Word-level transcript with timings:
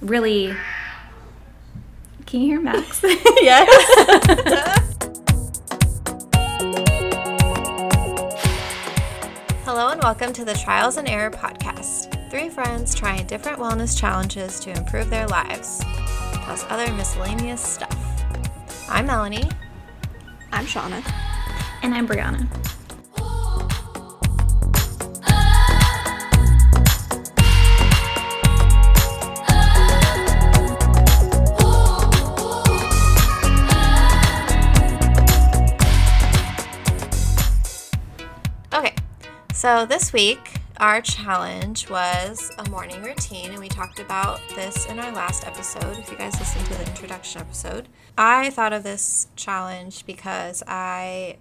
really. 0.00 0.54
Can 2.26 2.40
you 2.40 2.46
hear 2.48 2.60
Max? 2.60 3.00
yes. 3.40 3.68
Hello 9.64 9.88
and 9.88 10.02
welcome 10.02 10.32
to 10.32 10.44
the 10.44 10.54
Trials 10.54 10.96
and 10.96 11.08
Error 11.08 11.30
podcast. 11.30 12.30
Three 12.30 12.48
friends 12.48 12.94
trying 12.94 13.26
different 13.26 13.58
wellness 13.58 13.98
challenges 13.98 14.58
to 14.60 14.70
improve 14.70 15.10
their 15.10 15.26
lives, 15.28 15.82
plus 16.44 16.64
other 16.68 16.92
miscellaneous 16.94 17.60
stuff. 17.60 17.96
I'm 18.88 19.06
Melanie. 19.06 19.48
I'm 20.52 20.66
Shauna. 20.66 21.02
and 21.82 21.94
I'm 21.94 22.06
Brianna. 22.08 22.48
So 39.56 39.86
this 39.86 40.12
week 40.12 40.60
our 40.76 41.00
challenge 41.00 41.88
was 41.88 42.52
a 42.58 42.68
morning 42.68 43.02
routine, 43.02 43.52
and 43.52 43.58
we 43.58 43.68
talked 43.68 43.98
about 43.98 44.38
this 44.50 44.84
in 44.84 44.98
our 44.98 45.10
last 45.12 45.46
episode. 45.46 45.96
If 45.96 46.10
you 46.10 46.18
guys 46.18 46.38
listened 46.38 46.66
to 46.66 46.74
the 46.74 46.86
introduction 46.86 47.40
episode, 47.40 47.88
I 48.18 48.50
thought 48.50 48.74
of 48.74 48.82
this 48.82 49.28
challenge 49.34 50.04
because 50.04 50.62
I 50.66 51.38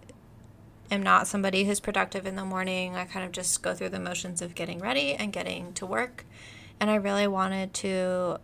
am 0.89 1.03
not 1.03 1.27
somebody 1.27 1.65
who's 1.65 1.81
productive 1.81 2.25
in 2.25 2.37
the 2.37 2.45
morning. 2.45 2.95
I 2.95 3.03
kind 3.03 3.25
of 3.25 3.33
just 3.33 3.61
go 3.61 3.73
through 3.73 3.89
the 3.89 3.99
motions 3.99 4.41
of 4.41 4.55
getting 4.55 4.79
ready 4.79 5.13
and 5.13 5.33
getting 5.33 5.73
to 5.73 5.85
work, 5.85 6.25
and 6.79 6.89
I 6.89 6.95
really 6.95 7.27
wanted 7.27 7.73
to 7.73 8.39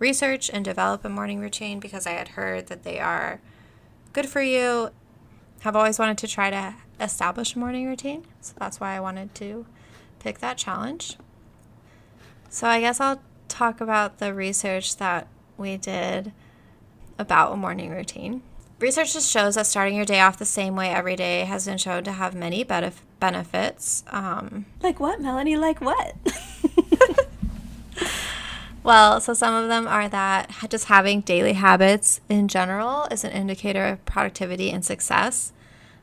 research 0.00 0.50
and 0.52 0.64
develop 0.64 1.04
a 1.04 1.08
morning 1.08 1.38
routine 1.38 1.78
because 1.78 2.08
I 2.08 2.14
had 2.14 2.30
heard 2.30 2.66
that 2.66 2.82
they 2.82 2.98
are 2.98 3.40
good 4.12 4.26
for 4.26 4.42
you 4.42 4.90
have 5.62 5.76
always 5.76 5.96
wanted 5.96 6.18
to 6.18 6.26
try 6.26 6.50
to 6.50 6.74
establish 7.02 7.54
a 7.54 7.58
morning 7.58 7.86
routine. 7.86 8.24
So 8.40 8.54
that's 8.58 8.80
why 8.80 8.96
I 8.96 9.00
wanted 9.00 9.34
to 9.36 9.66
pick 10.18 10.38
that 10.38 10.56
challenge. 10.58 11.16
So 12.48 12.66
I 12.66 12.80
guess 12.80 13.00
I'll 13.00 13.20
talk 13.48 13.80
about 13.80 14.18
the 14.18 14.32
research 14.34 14.96
that 14.96 15.26
we 15.56 15.76
did 15.76 16.32
about 17.18 17.52
a 17.52 17.56
morning 17.56 17.90
routine. 17.90 18.42
Research 18.78 19.12
just 19.12 19.30
shows 19.30 19.54
that 19.54 19.66
starting 19.66 19.94
your 19.94 20.04
day 20.04 20.20
off 20.20 20.38
the 20.38 20.44
same 20.44 20.74
way 20.74 20.88
every 20.90 21.14
day 21.14 21.40
has 21.40 21.66
been 21.66 21.78
shown 21.78 22.02
to 22.04 22.12
have 22.12 22.34
many 22.34 22.64
benef- 22.64 23.02
benefits. 23.20 24.02
Um, 24.08 24.66
Like 24.82 24.98
what, 24.98 25.20
Melanie? 25.20 25.56
Like 25.56 25.80
what? 25.80 26.14
Well, 28.84 29.20
so 29.20 29.32
some 29.32 29.54
of 29.54 29.68
them 29.68 29.86
are 29.86 30.08
that 30.08 30.50
just 30.68 30.86
having 30.86 31.20
daily 31.20 31.52
habits 31.52 32.20
in 32.28 32.48
general 32.48 33.04
is 33.12 33.22
an 33.22 33.30
indicator 33.30 33.84
of 33.86 34.04
productivity 34.04 34.70
and 34.70 34.84
success. 34.84 35.52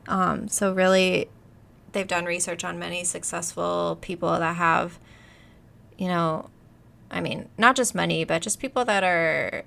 Um, 0.09 0.49
so, 0.49 0.73
really, 0.73 1.29
they've 1.93 2.07
done 2.07 2.25
research 2.25 2.63
on 2.63 2.77
many 2.77 3.03
successful 3.03 3.97
people 4.01 4.37
that 4.37 4.55
have, 4.57 4.99
you 5.97 6.07
know, 6.07 6.49
I 7.11 7.21
mean, 7.21 7.47
not 7.57 7.75
just 7.75 7.95
money, 7.95 8.23
but 8.23 8.41
just 8.41 8.59
people 8.59 8.83
that 8.85 9.03
are 9.03 9.63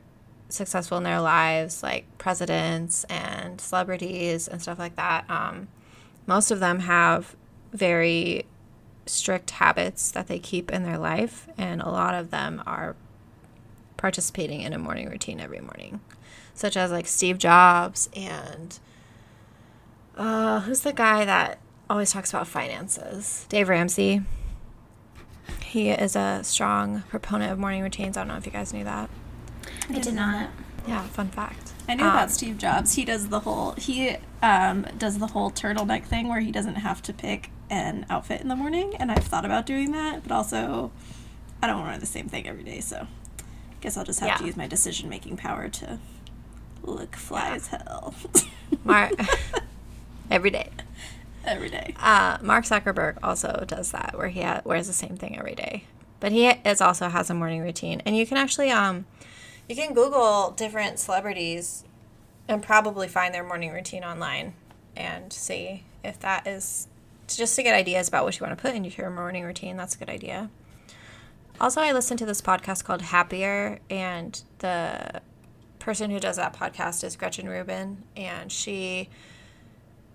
successful 0.48 0.98
in 0.98 1.04
their 1.04 1.20
lives, 1.20 1.82
like 1.82 2.04
presidents 2.18 3.04
and 3.04 3.60
celebrities 3.60 4.46
and 4.48 4.60
stuff 4.60 4.78
like 4.78 4.96
that. 4.96 5.28
Um, 5.30 5.68
most 6.26 6.50
of 6.50 6.60
them 6.60 6.80
have 6.80 7.34
very 7.72 8.44
strict 9.06 9.52
habits 9.52 10.10
that 10.12 10.28
they 10.28 10.38
keep 10.38 10.70
in 10.70 10.82
their 10.84 10.98
life, 10.98 11.48
and 11.58 11.80
a 11.80 11.88
lot 11.88 12.14
of 12.14 12.30
them 12.30 12.62
are 12.66 12.94
participating 13.96 14.60
in 14.62 14.72
a 14.72 14.78
morning 14.78 15.08
routine 15.08 15.40
every 15.40 15.60
morning, 15.60 16.00
such 16.54 16.76
as 16.76 16.90
like 16.90 17.06
Steve 17.06 17.38
Jobs 17.38 18.08
and 18.14 18.78
uh, 20.16 20.60
who's 20.60 20.80
the 20.80 20.92
guy 20.92 21.24
that 21.24 21.58
always 21.90 22.12
talks 22.12 22.30
about 22.30 22.46
finances? 22.46 23.46
Dave 23.48 23.68
Ramsey. 23.68 24.22
He 25.64 25.88
is 25.90 26.14
a 26.16 26.40
strong 26.44 27.02
proponent 27.08 27.52
of 27.52 27.58
morning 27.58 27.82
routines. 27.82 28.16
I 28.16 28.20
don't 28.20 28.28
know 28.28 28.36
if 28.36 28.46
you 28.46 28.52
guys 28.52 28.72
knew 28.72 28.84
that. 28.84 29.08
I 29.88 29.98
did 29.98 30.14
not. 30.14 30.50
Yeah, 30.86 31.02
fun 31.04 31.28
fact. 31.28 31.72
I 31.88 31.94
knew 31.94 32.04
Um, 32.04 32.10
about 32.10 32.30
Steve 32.30 32.58
Jobs. 32.58 32.94
He 32.94 33.04
does 33.04 33.28
the 33.28 33.40
whole 33.40 33.72
he 33.72 34.16
um, 34.42 34.86
does 34.98 35.18
the 35.18 35.28
whole 35.28 35.50
turtleneck 35.50 36.04
thing 36.04 36.28
where 36.28 36.40
he 36.40 36.50
doesn't 36.52 36.76
have 36.76 37.02
to 37.02 37.12
pick 37.12 37.50
an 37.70 38.04
outfit 38.10 38.40
in 38.40 38.48
the 38.48 38.56
morning, 38.56 38.94
and 38.96 39.10
I've 39.10 39.24
thought 39.24 39.44
about 39.44 39.64
doing 39.66 39.92
that, 39.92 40.22
but 40.22 40.32
also 40.32 40.90
I 41.62 41.66
don't 41.66 41.76
want 41.76 41.86
to 41.86 41.90
wear 41.92 41.98
the 42.00 42.06
same 42.06 42.28
thing 42.28 42.46
every 42.46 42.64
day, 42.64 42.80
so 42.80 43.06
I 43.40 43.44
guess 43.80 43.96
I'll 43.96 44.04
just 44.04 44.20
have 44.20 44.38
to 44.38 44.44
use 44.46 44.56
my 44.56 44.66
decision 44.66 45.08
making 45.08 45.36
power 45.36 45.68
to 45.68 45.98
look 46.82 47.14
fly 47.16 47.54
as 47.54 47.68
hell 47.68 48.12
Mar- 48.84 49.10
every 50.30 50.50
day. 50.50 50.70
every 51.44 51.68
day. 51.68 51.94
Uh, 51.98 52.38
Mark 52.40 52.64
Zuckerberg 52.64 53.18
also 53.22 53.64
does 53.66 53.92
that, 53.92 54.14
where 54.16 54.28
he 54.28 54.42
ha- 54.42 54.62
wears 54.64 54.86
the 54.86 54.92
same 54.92 55.16
thing 55.16 55.38
every 55.38 55.54
day. 55.54 55.84
But 56.20 56.32
he 56.32 56.48
is 56.48 56.80
also 56.80 57.08
has 57.08 57.30
a 57.30 57.34
morning 57.34 57.62
routine, 57.62 58.00
and 58.06 58.16
you 58.16 58.26
can 58.26 58.36
actually 58.36 58.70
um, 58.70 59.06
you 59.68 59.74
can 59.74 59.92
Google 59.92 60.52
different 60.52 60.98
celebrities, 60.98 61.84
and 62.46 62.62
probably 62.62 63.08
find 63.08 63.34
their 63.34 63.44
morning 63.44 63.72
routine 63.72 64.04
online, 64.04 64.54
and 64.96 65.32
see 65.32 65.84
if 66.04 66.20
that 66.20 66.46
is 66.46 66.86
just 67.26 67.56
to 67.56 67.62
get 67.62 67.74
ideas 67.74 68.08
about 68.08 68.24
what 68.24 68.38
you 68.38 68.46
want 68.46 68.56
to 68.56 68.62
put 68.62 68.74
into 68.74 68.90
your 68.90 69.10
morning 69.10 69.44
routine. 69.44 69.76
That's 69.76 69.94
a 69.94 69.98
good 69.98 70.10
idea. 70.10 70.50
Also, 71.60 71.80
I 71.80 71.92
listened 71.92 72.18
to 72.20 72.26
this 72.26 72.40
podcast 72.40 72.84
called 72.84 73.02
Happier, 73.02 73.80
and 73.90 74.40
the 74.58 75.22
person 75.78 76.10
who 76.10 76.20
does 76.20 76.36
that 76.36 76.54
podcast 76.54 77.02
is 77.04 77.16
Gretchen 77.16 77.48
Rubin, 77.48 78.04
and 78.16 78.50
she 78.50 79.08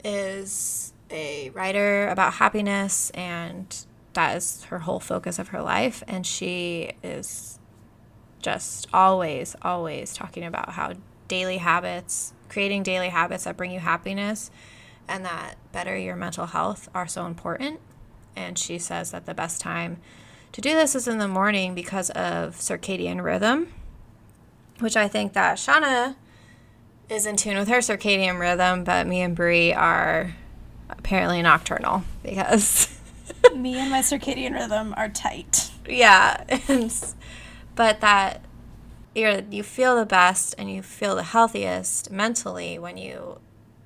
is 0.03 0.93
a 1.09 1.49
writer 1.51 2.07
about 2.07 2.33
happiness 2.33 3.09
and 3.11 3.85
that 4.13 4.35
is 4.35 4.63
her 4.65 4.79
whole 4.79 4.99
focus 4.99 5.39
of 5.39 5.49
her 5.49 5.61
life. 5.61 6.03
And 6.07 6.25
she 6.25 6.91
is 7.03 7.59
just 8.41 8.87
always 8.93 9.55
always 9.61 10.13
talking 10.13 10.43
about 10.43 10.69
how 10.69 10.93
daily 11.27 11.57
habits 11.57 12.33
creating 12.49 12.83
daily 12.83 13.09
habits 13.09 13.43
that 13.43 13.57
bring 13.57 13.71
you 13.71 13.79
happiness 13.79 14.49
and 15.07 15.25
that 15.25 15.55
better 15.71 15.97
your 15.97 16.15
mental 16.15 16.45
health 16.45 16.87
are 16.93 17.07
so 17.07 17.25
important. 17.25 17.79
And 18.35 18.57
she 18.57 18.77
says 18.77 19.11
that 19.11 19.25
the 19.25 19.33
best 19.33 19.59
time 19.59 19.97
to 20.51 20.61
do 20.61 20.73
this 20.73 20.95
is 20.95 21.07
in 21.07 21.17
the 21.17 21.27
morning 21.27 21.75
because 21.75 22.09
of 22.11 22.55
circadian 22.55 23.23
rhythm 23.23 23.73
which 24.79 24.95
i 24.95 25.07
think 25.07 25.33
that 25.33 25.57
shauna 25.57 26.15
is 27.09 27.25
in 27.25 27.35
tune 27.37 27.57
with 27.57 27.67
her 27.67 27.77
circadian 27.77 28.39
rhythm, 28.39 28.83
but 28.83 29.07
me 29.07 29.21
and 29.21 29.35
Brie 29.35 29.73
are 29.73 30.35
apparently 30.89 31.41
nocturnal 31.41 32.03
because, 32.23 32.93
Me 33.55 33.77
and 33.79 33.89
my 33.91 33.99
circadian 33.99 34.53
rhythm 34.53 34.93
are 34.97 35.09
tight. 35.09 35.71
yeah, 35.87 36.43
but 37.75 38.01
that 38.01 38.41
you're, 39.15 39.41
you 39.49 39.63
feel 39.63 39.95
the 39.95 40.05
best 40.05 40.53
and 40.57 40.71
you 40.71 40.81
feel 40.81 41.15
the 41.15 41.23
healthiest 41.23 42.11
mentally 42.11 42.77
when 42.77 42.97
you 42.97 43.39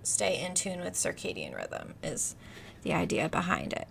stay 0.03 0.43
in 0.43 0.53
tune 0.53 0.81
with 0.81 0.93
circadian 0.93 1.55
rhythm, 1.55 1.93
is 2.03 2.35
the 2.81 2.93
idea 2.93 3.29
behind 3.29 3.73
it. 3.73 3.87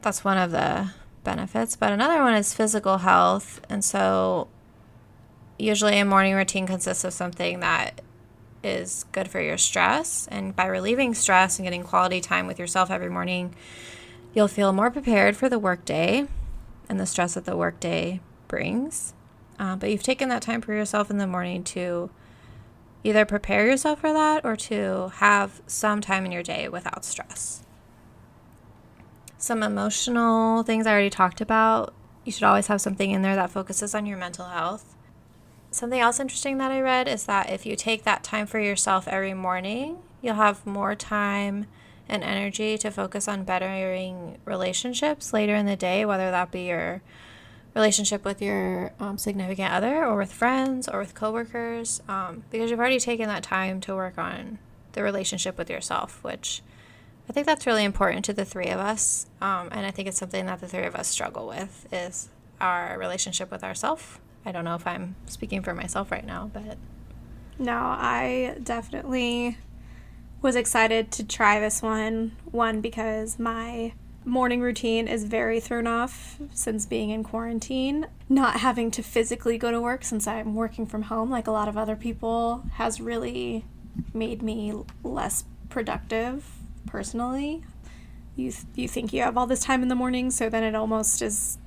That's 0.00 0.24
one 0.24 0.38
of 0.38 0.50
the 0.50 0.90
benefits, 1.22 1.76
but 1.76 1.92
another 1.92 2.22
one 2.22 2.34
is 2.34 2.54
physical 2.54 2.98
health. 2.98 3.60
And 3.68 3.84
so, 3.84 4.48
usually, 5.58 5.98
a 5.98 6.04
morning 6.04 6.34
routine 6.34 6.66
consists 6.66 7.04
of 7.04 7.12
something 7.12 7.60
that 7.60 8.00
is 8.62 9.04
good 9.12 9.28
for 9.28 9.40
your 9.40 9.58
stress. 9.58 10.28
And 10.30 10.54
by 10.54 10.66
relieving 10.66 11.14
stress 11.14 11.58
and 11.58 11.66
getting 11.66 11.82
quality 11.82 12.20
time 12.20 12.46
with 12.46 12.58
yourself 12.58 12.90
every 12.90 13.10
morning, 13.10 13.54
you'll 14.34 14.48
feel 14.48 14.72
more 14.72 14.90
prepared 14.90 15.36
for 15.36 15.48
the 15.48 15.58
workday 15.58 16.26
and 16.88 17.00
the 17.00 17.06
stress 17.06 17.34
that 17.34 17.44
the 17.44 17.56
workday 17.56 18.20
brings. 18.48 19.14
Uh, 19.58 19.76
but 19.76 19.90
you've 19.90 20.02
taken 20.02 20.28
that 20.28 20.42
time 20.42 20.60
for 20.60 20.72
yourself 20.72 21.10
in 21.10 21.18
the 21.18 21.26
morning 21.26 21.62
to 21.64 22.10
either 23.04 23.24
prepare 23.24 23.66
yourself 23.66 24.00
for 24.00 24.12
that 24.12 24.44
or 24.44 24.56
to 24.56 25.10
have 25.16 25.60
some 25.66 26.00
time 26.00 26.24
in 26.24 26.32
your 26.32 26.42
day 26.42 26.68
without 26.68 27.04
stress. 27.04 27.64
Some 29.38 29.62
emotional 29.62 30.62
things 30.62 30.86
I 30.86 30.92
already 30.92 31.10
talked 31.10 31.40
about. 31.40 31.92
You 32.24 32.30
should 32.30 32.44
always 32.44 32.68
have 32.68 32.80
something 32.80 33.10
in 33.10 33.22
there 33.22 33.34
that 33.34 33.50
focuses 33.50 33.94
on 33.94 34.06
your 34.06 34.18
mental 34.18 34.46
health. 34.46 34.91
Something 35.72 36.00
else 36.00 36.20
interesting 36.20 36.58
that 36.58 36.70
I 36.70 36.82
read 36.82 37.08
is 37.08 37.24
that 37.24 37.48
if 37.48 37.64
you 37.64 37.76
take 37.76 38.04
that 38.04 38.22
time 38.22 38.46
for 38.46 38.60
yourself 38.60 39.08
every 39.08 39.32
morning, 39.32 40.02
you'll 40.20 40.34
have 40.34 40.66
more 40.66 40.94
time 40.94 41.64
and 42.10 42.22
energy 42.22 42.76
to 42.76 42.90
focus 42.90 43.26
on 43.26 43.44
bettering 43.44 44.36
relationships 44.44 45.32
later 45.32 45.54
in 45.54 45.64
the 45.64 45.74
day, 45.74 46.04
whether 46.04 46.30
that 46.30 46.50
be 46.50 46.66
your 46.66 47.00
relationship 47.74 48.22
with 48.22 48.42
your 48.42 48.92
um, 49.00 49.16
significant 49.16 49.72
other 49.72 50.04
or 50.04 50.18
with 50.18 50.30
friends 50.30 50.88
or 50.88 50.98
with 50.98 51.14
coworkers, 51.14 52.02
um, 52.06 52.44
because 52.50 52.70
you've 52.70 52.78
already 52.78 53.00
taken 53.00 53.26
that 53.28 53.42
time 53.42 53.80
to 53.80 53.94
work 53.94 54.18
on 54.18 54.58
the 54.92 55.02
relationship 55.02 55.56
with 55.56 55.70
yourself, 55.70 56.22
which 56.22 56.60
I 57.30 57.32
think 57.32 57.46
that's 57.46 57.66
really 57.66 57.84
important 57.84 58.26
to 58.26 58.34
the 58.34 58.44
three 58.44 58.68
of 58.68 58.78
us. 58.78 59.24
Um, 59.40 59.70
and 59.72 59.86
I 59.86 59.90
think 59.90 60.06
it's 60.06 60.18
something 60.18 60.44
that 60.44 60.60
the 60.60 60.68
three 60.68 60.84
of 60.84 60.94
us 60.94 61.08
struggle 61.08 61.48
with 61.48 61.86
is 61.90 62.28
our 62.60 62.98
relationship 62.98 63.50
with 63.50 63.64
ourselves 63.64 64.18
I 64.44 64.52
don't 64.52 64.64
know 64.64 64.74
if 64.74 64.86
I'm 64.86 65.16
speaking 65.26 65.62
for 65.62 65.74
myself 65.74 66.10
right 66.10 66.26
now, 66.26 66.50
but 66.52 66.76
No, 67.58 67.76
I 67.76 68.56
definitely 68.62 69.58
was 70.40 70.56
excited 70.56 71.12
to 71.12 71.24
try 71.24 71.60
this 71.60 71.82
one. 71.82 72.36
One, 72.50 72.80
because 72.80 73.38
my 73.38 73.92
morning 74.24 74.60
routine 74.60 75.08
is 75.08 75.24
very 75.24 75.60
thrown 75.60 75.86
off 75.86 76.38
since 76.52 76.86
being 76.86 77.10
in 77.10 77.24
quarantine. 77.24 78.06
Not 78.28 78.60
having 78.60 78.90
to 78.92 79.02
physically 79.02 79.58
go 79.58 79.70
to 79.70 79.80
work 79.80 80.04
since 80.04 80.26
I'm 80.26 80.54
working 80.54 80.86
from 80.86 81.02
home, 81.02 81.30
like 81.30 81.46
a 81.46 81.52
lot 81.52 81.68
of 81.68 81.76
other 81.76 81.96
people, 81.96 82.64
has 82.74 83.00
really 83.00 83.64
made 84.14 84.42
me 84.42 84.72
less 85.02 85.44
productive 85.68 86.44
personally. 86.86 87.62
You, 88.36 88.50
th- 88.50 88.64
you 88.74 88.88
think 88.88 89.12
you 89.12 89.22
have 89.22 89.36
all 89.36 89.46
this 89.46 89.60
time 89.60 89.82
in 89.82 89.88
the 89.88 89.94
morning, 89.94 90.30
so 90.30 90.48
then 90.48 90.62
it 90.64 90.74
almost 90.74 91.20
is 91.20 91.58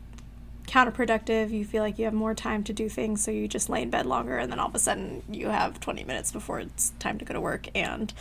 counterproductive. 0.65 1.51
You 1.51 1.65
feel 1.65 1.83
like 1.83 1.97
you 1.97 2.06
have 2.06 2.13
more 2.13 2.33
time 2.33 2.63
to 2.65 2.73
do 2.73 2.89
things, 2.89 3.23
so 3.23 3.31
you 3.31 3.47
just 3.47 3.69
lay 3.69 3.81
in 3.81 3.89
bed 3.89 4.06
longer, 4.06 4.38
and 4.38 4.51
then 4.51 4.59
all 4.59 4.67
of 4.67 4.75
a 4.75 4.79
sudden 4.79 5.23
you 5.29 5.50
have 5.50 5.79
20 5.79 6.03
minutes 6.03 6.31
before 6.31 6.59
it's 6.59 6.91
time 7.00 7.17
to 7.17 7.25
go 7.25 7.33
to 7.33 7.41
work, 7.41 7.67
and 7.75 8.13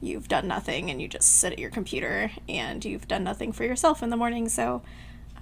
you've 0.00 0.28
done 0.28 0.48
nothing, 0.48 0.90
and 0.90 1.00
you 1.00 1.08
just 1.08 1.38
sit 1.38 1.52
at 1.52 1.58
your 1.58 1.70
computer, 1.70 2.30
and 2.48 2.84
you've 2.84 3.08
done 3.08 3.24
nothing 3.24 3.52
for 3.52 3.64
yourself 3.64 4.02
in 4.02 4.10
the 4.10 4.16
morning. 4.16 4.48
So 4.48 4.82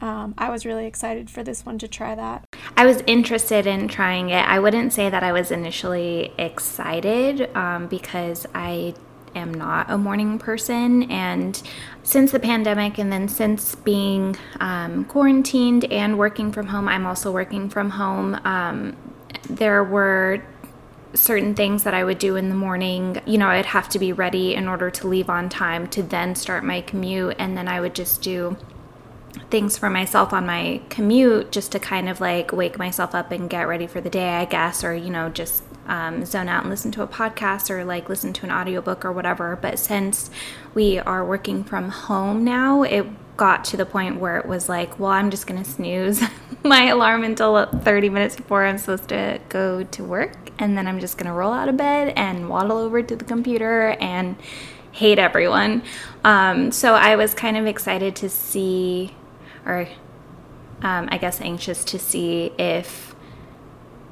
um, 0.01 0.35
I 0.37 0.51
was 0.51 0.67
really 0.67 0.87
excited 0.87 1.31
for 1.31 1.43
this 1.45 1.65
one 1.65 1.79
to 1.79 1.89
try 1.89 2.15
that. 2.15 2.45
I 2.77 2.85
was 2.85 3.03
interested 3.07 3.67
in 3.67 3.87
trying 3.87 4.31
it. 4.31 4.45
I 4.47 4.59
wouldn't 4.59 4.93
say 4.93 5.09
that 5.09 5.23
I 5.23 5.33
was 5.33 5.53
initially 5.53 6.33
excited 6.39 7.55
um, 7.57 7.87
because 7.87 8.47
I 8.55 8.95
am 9.35 9.53
not 9.53 9.91
a 9.91 9.99
morning 9.99 10.39
person. 10.39 11.05
And 11.11 11.61
since 12.03 12.33
the 12.33 12.41
pandemic, 12.41 12.99
and 12.99 13.13
then 13.13 13.29
since 13.29 13.75
being 13.75 14.37
um, 14.61 15.05
quarantined 15.07 15.85
and 15.87 16.19
working 16.19 16.53
from 16.53 16.67
home, 16.67 16.89
I'm 16.89 17.07
also 17.07 17.31
working 17.33 17.69
from 17.69 17.91
home. 17.91 18.41
Um, 18.45 18.97
there 19.49 19.83
were 19.83 20.43
certain 21.15 21.55
things 21.55 21.83
that 21.85 21.95
I 21.95 22.05
would 22.05 22.19
do 22.19 22.37
in 22.37 22.49
the 22.49 22.55
morning. 22.55 23.21
You 23.27 23.39
know, 23.39 23.49
I'd 23.49 23.67
have 23.67 23.89
to 23.91 23.99
be 23.99 24.13
ready 24.13 24.55
in 24.55 24.69
order 24.69 24.91
to 24.91 25.07
leave 25.07 25.29
on 25.29 25.49
time 25.49 25.87
to 25.89 26.03
then 26.03 26.35
start 26.35 26.65
my 26.65 26.81
commute. 26.81 27.37
And 27.39 27.57
then 27.57 27.69
I 27.69 27.81
would 27.81 27.95
just 27.95 28.23
do 28.23 28.57
things 29.51 29.79
for 29.79 29.91
myself 29.91 30.33
on 30.33 30.47
my 30.47 30.81
commute 30.89 31.53
just 31.53 31.73
to 31.73 31.79
kind 31.79 32.09
of 32.09 32.21
like 32.21 32.53
wake 32.53 32.79
myself 32.79 33.15
up 33.15 33.31
and 33.31 33.49
get 33.49 33.69
ready 33.69 33.87
for 33.87 34.01
the 34.01 34.11
day, 34.11 34.31
I 34.37 34.45
guess, 34.45 34.85
or, 34.85 34.95
you 34.95 35.11
know, 35.11 35.29
just 35.29 35.63
um, 35.87 36.25
zone 36.25 36.49
out 36.49 36.63
and 36.63 36.71
listen 36.71 36.91
to 36.93 37.03
a 37.03 37.07
podcast 37.07 37.71
or 37.71 37.85
like 37.85 38.09
listen 38.09 38.33
to 38.35 38.47
an 38.47 38.53
audiobook 38.53 39.05
or 39.05 39.13
whatever. 39.13 39.57
But 39.57 39.79
since 39.79 40.31
we 40.75 40.99
are 40.99 41.25
working 41.25 41.65
from 41.65 41.91
home 41.91 42.45
now, 42.45 42.83
it 42.83 43.07
got 43.37 43.65
to 43.65 43.77
the 43.77 43.87
point 43.87 44.21
where 44.21 44.39
it 44.39 44.47
was 44.47 44.69
like, 44.69 44.99
well, 44.99 45.11
I'm 45.11 45.31
just 45.31 45.47
going 45.47 45.63
to 45.63 45.69
snooze 45.69 46.23
my 46.63 46.87
alarm 46.87 47.25
until 47.25 47.67
30 47.67 48.09
minutes 48.09 48.37
before 48.37 48.65
I'm 48.65 48.79
supposed 48.79 49.09
to 49.09 49.41
go 49.49 49.83
to 49.83 50.05
work. 50.05 50.37
And 50.59 50.77
then 50.77 50.87
I'm 50.87 51.01
just 51.01 51.17
going 51.17 51.27
to 51.27 51.33
roll 51.33 51.53
out 51.53 51.69
of 51.69 51.77
bed 51.77 52.13
and 52.17 52.49
waddle 52.49 52.79
over 52.79 53.03
to 53.03 53.17
the 53.17 53.25
computer 53.25 53.97
and 54.01 54.37
hate 54.93 55.19
everyone. 55.19 55.83
Um, 56.23 56.71
so 56.71 56.95
I 56.95 57.17
was 57.17 57.35
kind 57.35 57.57
of 57.57 57.67
excited 57.67 58.15
to 58.17 58.29
see, 58.29 59.17
or 59.65 59.89
um, 60.83 61.09
I 61.11 61.19
guess 61.19 61.41
anxious 61.41 61.85
to 61.87 61.99
see 61.99 62.53
if 62.59 63.15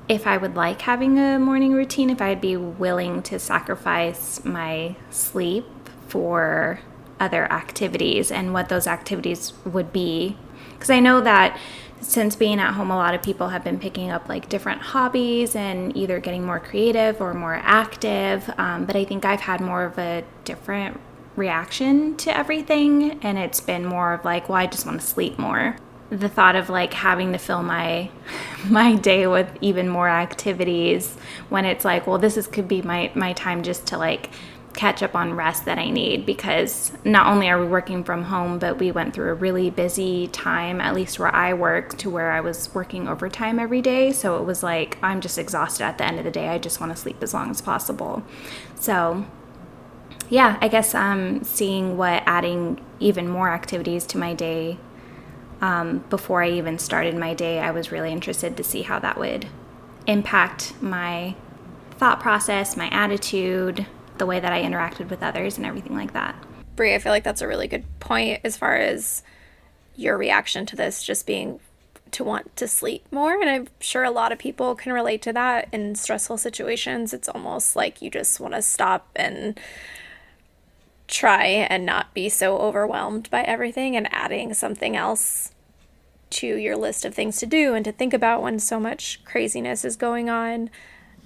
if 0.08 0.26
I 0.26 0.36
would 0.36 0.56
like 0.56 0.82
having 0.82 1.18
a 1.18 1.38
morning 1.38 1.72
routine, 1.72 2.10
if 2.10 2.20
I'd 2.20 2.40
be 2.40 2.56
willing 2.56 3.22
to 3.24 3.38
sacrifice 3.38 4.44
my 4.44 4.96
sleep 5.10 5.66
for 6.08 6.80
other 7.20 7.50
activities 7.52 8.32
and 8.32 8.52
what 8.52 8.68
those 8.68 8.86
activities 8.86 9.52
would 9.64 9.92
be. 9.92 10.36
Because 10.72 10.90
I 10.90 11.00
know 11.00 11.20
that 11.20 11.58
since 12.00 12.34
being 12.34 12.58
at 12.58 12.72
home, 12.72 12.90
a 12.90 12.96
lot 12.96 13.14
of 13.14 13.22
people 13.22 13.50
have 13.50 13.62
been 13.62 13.78
picking 13.78 14.10
up 14.10 14.28
like 14.28 14.48
different 14.48 14.80
hobbies 14.80 15.54
and 15.54 15.94
either 15.96 16.18
getting 16.18 16.44
more 16.44 16.58
creative 16.58 17.20
or 17.20 17.34
more 17.34 17.60
active. 17.62 18.50
Um, 18.56 18.86
but 18.86 18.96
I 18.96 19.04
think 19.04 19.24
I've 19.24 19.42
had 19.42 19.60
more 19.60 19.84
of 19.84 19.98
a 19.98 20.24
different 20.44 20.98
reaction 21.36 22.16
to 22.16 22.36
everything, 22.36 23.18
and 23.22 23.38
it's 23.38 23.60
been 23.60 23.84
more 23.84 24.14
of 24.14 24.24
like, 24.24 24.48
well, 24.48 24.58
I 24.58 24.66
just 24.66 24.86
want 24.86 25.00
to 25.00 25.06
sleep 25.06 25.38
more 25.38 25.76
the 26.10 26.28
thought 26.28 26.56
of 26.56 26.68
like 26.68 26.92
having 26.92 27.32
to 27.32 27.38
fill 27.38 27.62
my 27.62 28.10
my 28.68 28.94
day 28.96 29.26
with 29.26 29.48
even 29.60 29.88
more 29.88 30.08
activities 30.08 31.16
when 31.48 31.64
it's 31.64 31.84
like 31.84 32.06
well 32.06 32.18
this 32.18 32.36
is 32.36 32.46
could 32.46 32.68
be 32.68 32.82
my 32.82 33.10
my 33.14 33.32
time 33.32 33.62
just 33.62 33.86
to 33.86 33.96
like 33.96 34.28
catch 34.72 35.02
up 35.02 35.14
on 35.16 35.34
rest 35.34 35.64
that 35.64 35.78
I 35.78 35.90
need 35.90 36.24
because 36.24 36.92
not 37.04 37.26
only 37.26 37.48
are 37.48 37.60
we 37.60 37.66
working 37.66 38.04
from 38.04 38.24
home 38.24 38.58
but 38.58 38.78
we 38.78 38.92
went 38.92 39.14
through 39.14 39.30
a 39.30 39.34
really 39.34 39.68
busy 39.68 40.28
time 40.28 40.80
at 40.80 40.94
least 40.94 41.18
where 41.18 41.34
I 41.34 41.54
work 41.54 41.98
to 41.98 42.10
where 42.10 42.30
I 42.30 42.40
was 42.40 42.72
working 42.72 43.08
overtime 43.08 43.58
every 43.58 43.82
day. 43.82 44.12
So 44.12 44.38
it 44.38 44.44
was 44.44 44.62
like 44.62 44.96
I'm 45.02 45.20
just 45.20 45.38
exhausted 45.38 45.84
at 45.84 45.98
the 45.98 46.04
end 46.04 46.18
of 46.18 46.24
the 46.24 46.30
day. 46.30 46.48
I 46.48 46.58
just 46.58 46.80
want 46.80 46.94
to 46.94 46.96
sleep 46.96 47.20
as 47.22 47.34
long 47.34 47.50
as 47.50 47.60
possible. 47.60 48.22
So 48.76 49.26
yeah 50.28 50.56
I 50.60 50.68
guess 50.68 50.94
I'm 50.94 51.38
um 51.38 51.44
seeing 51.44 51.96
what 51.96 52.22
adding 52.24 52.80
even 53.00 53.28
more 53.28 53.48
activities 53.50 54.06
to 54.06 54.18
my 54.18 54.34
day 54.34 54.78
um, 55.60 55.98
before 56.10 56.42
I 56.42 56.50
even 56.50 56.78
started 56.78 57.16
my 57.16 57.34
day, 57.34 57.58
I 57.60 57.70
was 57.70 57.92
really 57.92 58.12
interested 58.12 58.56
to 58.56 58.64
see 58.64 58.82
how 58.82 58.98
that 59.00 59.18
would 59.18 59.46
impact 60.06 60.74
my 60.82 61.34
thought 61.92 62.20
process, 62.20 62.76
my 62.76 62.88
attitude, 62.88 63.86
the 64.18 64.26
way 64.26 64.40
that 64.40 64.52
I 64.52 64.62
interacted 64.62 65.10
with 65.10 65.22
others, 65.22 65.56
and 65.56 65.66
everything 65.66 65.94
like 65.94 66.12
that. 66.14 66.34
Brie, 66.76 66.94
I 66.94 66.98
feel 66.98 67.12
like 67.12 67.24
that's 67.24 67.42
a 67.42 67.48
really 67.48 67.68
good 67.68 67.84
point 68.00 68.40
as 68.42 68.56
far 68.56 68.76
as 68.76 69.22
your 69.96 70.16
reaction 70.16 70.64
to 70.66 70.76
this 70.76 71.02
just 71.02 71.26
being 71.26 71.60
to 72.12 72.24
want 72.24 72.56
to 72.56 72.66
sleep 72.66 73.06
more. 73.12 73.40
And 73.40 73.48
I'm 73.48 73.68
sure 73.80 74.02
a 74.02 74.10
lot 74.10 74.32
of 74.32 74.38
people 74.38 74.74
can 74.74 74.92
relate 74.92 75.22
to 75.22 75.32
that 75.32 75.68
in 75.72 75.94
stressful 75.94 76.38
situations. 76.38 77.12
It's 77.12 77.28
almost 77.28 77.76
like 77.76 78.02
you 78.02 78.10
just 78.10 78.40
want 78.40 78.54
to 78.54 78.62
stop 78.62 79.08
and 79.14 79.58
try 81.10 81.44
and 81.44 81.84
not 81.84 82.14
be 82.14 82.28
so 82.28 82.58
overwhelmed 82.58 83.28
by 83.30 83.42
everything 83.42 83.96
and 83.96 84.08
adding 84.12 84.54
something 84.54 84.96
else 84.96 85.52
to 86.30 86.46
your 86.46 86.76
list 86.76 87.04
of 87.04 87.14
things 87.14 87.38
to 87.38 87.46
do 87.46 87.74
and 87.74 87.84
to 87.84 87.92
think 87.92 88.14
about 88.14 88.42
when 88.42 88.58
so 88.58 88.78
much 88.78 89.22
craziness 89.24 89.84
is 89.84 89.96
going 89.96 90.30
on 90.30 90.70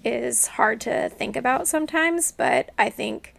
is 0.03 0.47
hard 0.49 0.81
to 0.83 1.09
think 1.11 1.37
about 1.37 1.69
sometimes, 1.69 2.33
but 2.33 2.71
I 2.79 2.91
think 2.91 3.35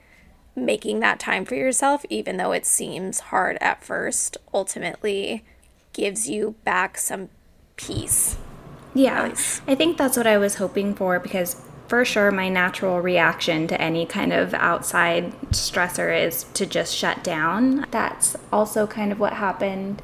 making 0.56 1.00
that 1.00 1.20
time 1.20 1.46
for 1.46 1.56
yourself, 1.56 2.06
even 2.10 2.38
though 2.38 2.52
it 2.52 2.66
seems 2.66 3.20
hard 3.20 3.58
at 3.60 3.84
first, 3.84 4.38
ultimately 4.54 5.44
gives 5.94 6.30
you 6.30 6.56
back 6.64 6.98
some 6.98 7.30
peace. 7.76 8.38
Yeah, 8.94 9.34
I 9.68 9.76
think 9.76 9.98
that's 9.98 10.18
what 10.18 10.28
I 10.28 10.38
was 10.38 10.56
hoping 10.56 10.94
for 10.96 11.20
because 11.20 11.62
for 11.88 12.04
sure 12.04 12.32
my 12.32 12.50
natural 12.50 13.02
reaction 13.02 13.68
to 13.68 13.80
any 13.80 14.06
kind 14.06 14.34
of 14.34 14.54
outside 14.56 15.32
stressor 15.52 16.26
is 16.26 16.46
to 16.54 16.66
just 16.66 16.96
shut 16.96 17.24
down. 17.24 17.86
That's 17.92 18.36
also 18.52 18.88
kind 18.88 19.12
of 19.12 19.20
what 19.20 19.34
happened 19.34 20.02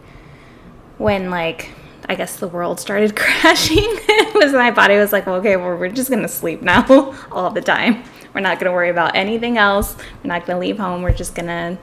when 0.97 1.29
like 1.29 1.71
I 2.07 2.15
guess 2.15 2.37
the 2.37 2.47
world 2.47 2.79
started 2.79 3.15
crashing. 3.15 3.77
it 3.79 4.33
was 4.35 4.53
my 4.53 4.71
body 4.71 4.97
was 4.97 5.11
like, 5.11 5.25
well, 5.25 5.35
okay, 5.35 5.55
well, 5.55 5.77
we're 5.77 5.89
just 5.89 6.09
gonna 6.09 6.27
sleep 6.27 6.61
now 6.61 7.15
all 7.31 7.49
the 7.49 7.61
time. 7.61 8.03
We're 8.33 8.41
not 8.41 8.59
gonna 8.59 8.73
worry 8.73 8.89
about 8.89 9.15
anything 9.15 9.57
else. 9.57 9.95
We're 10.23 10.29
not 10.29 10.45
gonna 10.45 10.59
leave 10.59 10.77
home. 10.77 11.01
We're 11.01 11.13
just 11.13 11.35
gonna, 11.35 11.77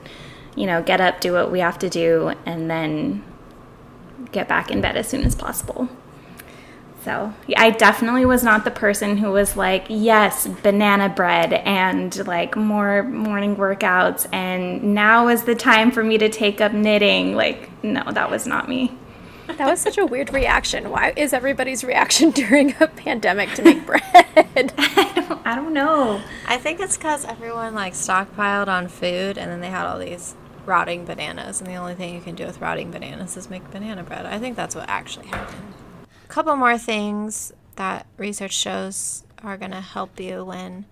you 0.55 0.65
know, 0.65 0.81
get 0.81 1.01
up, 1.01 1.21
do 1.21 1.33
what 1.33 1.51
we 1.51 1.59
have 1.59 1.79
to 1.79 1.89
do, 1.89 2.33
and 2.45 2.69
then 2.69 3.23
get 4.31 4.47
back 4.47 4.71
in 4.71 4.81
bed 4.81 4.97
as 4.97 5.07
soon 5.07 5.23
as 5.23 5.35
possible. 5.35 5.89
So 7.09 7.33
I 7.57 7.71
definitely 7.71 8.25
was 8.25 8.43
not 8.43 8.65
the 8.65 8.69
person 8.69 9.17
who 9.17 9.31
was 9.31 9.57
like, 9.57 9.83
yes, 9.89 10.45
banana 10.45 11.09
bread 11.09 11.53
and 11.53 12.15
like 12.27 12.55
more 12.55 13.01
morning 13.01 13.55
workouts, 13.55 14.27
and 14.31 14.93
now 14.93 15.27
is 15.27 15.43
the 15.43 15.55
time 15.55 15.89
for 15.89 16.03
me 16.03 16.19
to 16.19 16.29
take 16.29 16.61
up 16.61 16.71
knitting. 16.71 17.35
Like, 17.35 17.71
no, 17.83 18.03
that 18.11 18.29
was 18.29 18.45
not 18.45 18.69
me. 18.69 18.95
That 19.47 19.65
was 19.65 19.81
such 19.81 19.97
a 19.97 20.05
weird 20.05 20.31
reaction. 20.31 20.91
Why 20.91 21.13
is 21.15 21.33
everybody's 21.33 21.83
reaction 21.83 22.29
during 22.43 22.75
a 22.79 22.85
pandemic 22.85 23.55
to 23.55 23.63
make 23.63 23.83
bread? 23.87 24.03
I 24.77 25.11
don't, 25.15 25.47
I 25.47 25.55
don't 25.55 25.73
know. 25.73 26.21
I 26.47 26.57
think 26.59 26.79
it's 26.79 26.95
because 26.95 27.25
everyone 27.25 27.73
like 27.73 27.93
stockpiled 27.93 28.67
on 28.67 28.87
food 28.87 29.39
and 29.39 29.49
then 29.49 29.61
they 29.61 29.69
had 29.69 29.87
all 29.87 29.97
these 29.97 30.35
rotting 30.67 31.05
bananas, 31.05 31.59
and 31.59 31.67
the 31.67 31.75
only 31.75 31.95
thing 31.95 32.13
you 32.13 32.21
can 32.21 32.35
do 32.35 32.45
with 32.45 32.61
rotting 32.61 32.91
bananas 32.91 33.35
is 33.35 33.49
make 33.49 33.71
banana 33.71 34.03
bread. 34.03 34.27
I 34.27 34.37
think 34.37 34.55
that's 34.55 34.75
what 34.75 34.87
actually 34.87 35.25
happened. 35.25 35.73
Couple 36.29 36.55
more 36.55 36.77
things 36.77 37.51
that 37.75 38.05
research 38.17 38.53
shows 38.53 39.23
are 39.43 39.57
going 39.57 39.71
to 39.71 39.81
help 39.81 40.19
you 40.19 40.45
when 40.45 40.85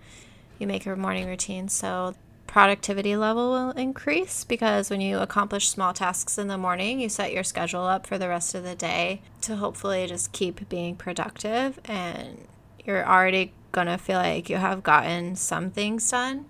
you 0.58 0.66
make 0.66 0.84
your 0.84 0.96
morning 0.96 1.26
routine. 1.26 1.68
So, 1.68 2.14
productivity 2.48 3.14
level 3.14 3.50
will 3.50 3.70
increase 3.70 4.42
because 4.42 4.90
when 4.90 5.00
you 5.00 5.18
accomplish 5.18 5.68
small 5.68 5.92
tasks 5.92 6.38
in 6.38 6.48
the 6.48 6.58
morning, 6.58 6.98
you 6.98 7.08
set 7.08 7.32
your 7.32 7.44
schedule 7.44 7.84
up 7.84 8.04
for 8.04 8.18
the 8.18 8.28
rest 8.28 8.54
of 8.56 8.64
the 8.64 8.74
day 8.74 9.22
to 9.42 9.56
hopefully 9.56 10.08
just 10.08 10.32
keep 10.32 10.68
being 10.68 10.96
productive 10.96 11.78
and 11.84 12.48
you're 12.84 13.06
already 13.06 13.52
going 13.70 13.86
to 13.86 13.96
feel 13.96 14.18
like 14.18 14.50
you 14.50 14.56
have 14.56 14.82
gotten 14.82 15.36
some 15.36 15.70
things 15.70 16.10
done 16.10 16.46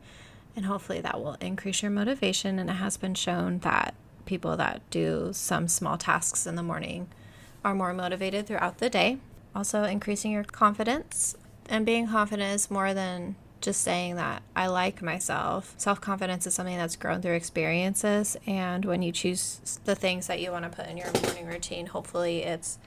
and 0.56 0.64
hopefully 0.64 1.00
that 1.00 1.20
will 1.20 1.36
increase 1.40 1.82
your 1.82 1.90
motivation 1.90 2.58
and 2.58 2.70
it 2.70 2.74
has 2.74 2.96
been 2.96 3.14
shown 3.14 3.58
that 3.58 3.94
people 4.24 4.56
that 4.56 4.80
do 4.88 5.30
some 5.32 5.66
small 5.68 5.98
tasks 5.98 6.46
in 6.46 6.54
the 6.54 6.62
morning 6.62 7.08
are 7.64 7.74
more 7.74 7.92
motivated 7.92 8.46
throughout 8.46 8.78
the 8.78 8.90
day. 8.90 9.18
Also, 9.54 9.84
increasing 9.84 10.32
your 10.32 10.44
confidence. 10.44 11.36
And 11.68 11.84
being 11.84 12.08
confident 12.08 12.54
is 12.54 12.70
more 12.70 12.94
than 12.94 13.36
just 13.60 13.82
saying 13.82 14.16
that 14.16 14.42
I 14.54 14.68
like 14.68 15.02
myself. 15.02 15.74
Self 15.76 16.00
confidence 16.00 16.46
is 16.46 16.54
something 16.54 16.76
that's 16.76 16.96
grown 16.96 17.20
through 17.20 17.34
experiences. 17.34 18.36
And 18.46 18.84
when 18.84 19.02
you 19.02 19.12
choose 19.12 19.80
the 19.84 19.94
things 19.94 20.26
that 20.28 20.40
you 20.40 20.50
want 20.50 20.64
to 20.64 20.70
put 20.70 20.86
in 20.88 20.96
your 20.96 21.10
morning 21.22 21.46
routine, 21.46 21.86
hopefully 21.86 22.44
it's 22.44 22.78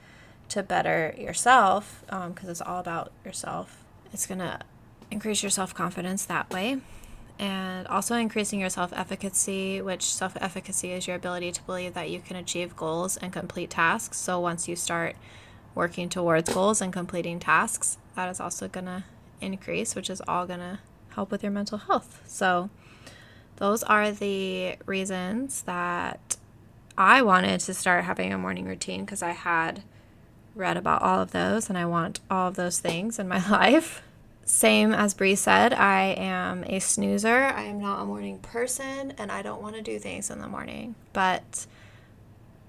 to 0.48 0.62
better 0.62 1.14
yourself 1.18 2.02
because 2.06 2.44
um, 2.44 2.50
it's 2.50 2.60
all 2.60 2.78
about 2.80 3.12
yourself. 3.24 3.82
It's 4.12 4.26
going 4.26 4.40
to 4.40 4.60
increase 5.10 5.42
your 5.42 5.50
self 5.50 5.74
confidence 5.74 6.24
that 6.26 6.50
way. 6.50 6.78
And 7.42 7.88
also 7.88 8.14
increasing 8.14 8.60
your 8.60 8.70
self 8.70 8.92
efficacy, 8.92 9.82
which 9.82 10.04
self 10.04 10.36
efficacy 10.40 10.92
is 10.92 11.08
your 11.08 11.16
ability 11.16 11.50
to 11.50 11.62
believe 11.64 11.92
that 11.94 12.08
you 12.08 12.20
can 12.20 12.36
achieve 12.36 12.76
goals 12.76 13.16
and 13.16 13.32
complete 13.32 13.68
tasks. 13.68 14.16
So 14.18 14.38
once 14.38 14.68
you 14.68 14.76
start 14.76 15.16
working 15.74 16.08
towards 16.08 16.54
goals 16.54 16.80
and 16.80 16.92
completing 16.92 17.40
tasks, 17.40 17.98
that 18.14 18.28
is 18.28 18.38
also 18.38 18.68
going 18.68 18.86
to 18.86 19.02
increase, 19.40 19.96
which 19.96 20.08
is 20.08 20.22
all 20.28 20.46
going 20.46 20.60
to 20.60 20.78
help 21.16 21.32
with 21.32 21.42
your 21.42 21.50
mental 21.50 21.78
health. 21.78 22.22
So, 22.26 22.70
those 23.56 23.82
are 23.82 24.12
the 24.12 24.76
reasons 24.86 25.62
that 25.62 26.36
I 26.96 27.22
wanted 27.22 27.58
to 27.58 27.74
start 27.74 28.04
having 28.04 28.32
a 28.32 28.38
morning 28.38 28.66
routine 28.66 29.04
because 29.04 29.20
I 29.20 29.32
had 29.32 29.82
read 30.54 30.76
about 30.76 31.02
all 31.02 31.20
of 31.20 31.32
those 31.32 31.68
and 31.68 31.76
I 31.76 31.86
want 31.86 32.20
all 32.30 32.46
of 32.46 32.54
those 32.54 32.78
things 32.78 33.18
in 33.18 33.26
my 33.26 33.44
life. 33.50 34.00
Same 34.44 34.92
as 34.92 35.14
Bree 35.14 35.36
said, 35.36 35.72
I 35.72 36.14
am 36.18 36.64
a 36.64 36.80
snoozer. 36.80 37.44
I 37.44 37.62
am 37.62 37.80
not 37.80 38.02
a 38.02 38.04
morning 38.04 38.38
person 38.38 39.12
and 39.16 39.30
I 39.30 39.42
don't 39.42 39.62
want 39.62 39.76
to 39.76 39.82
do 39.82 39.98
things 39.98 40.30
in 40.30 40.40
the 40.40 40.48
morning. 40.48 40.94
But 41.12 41.66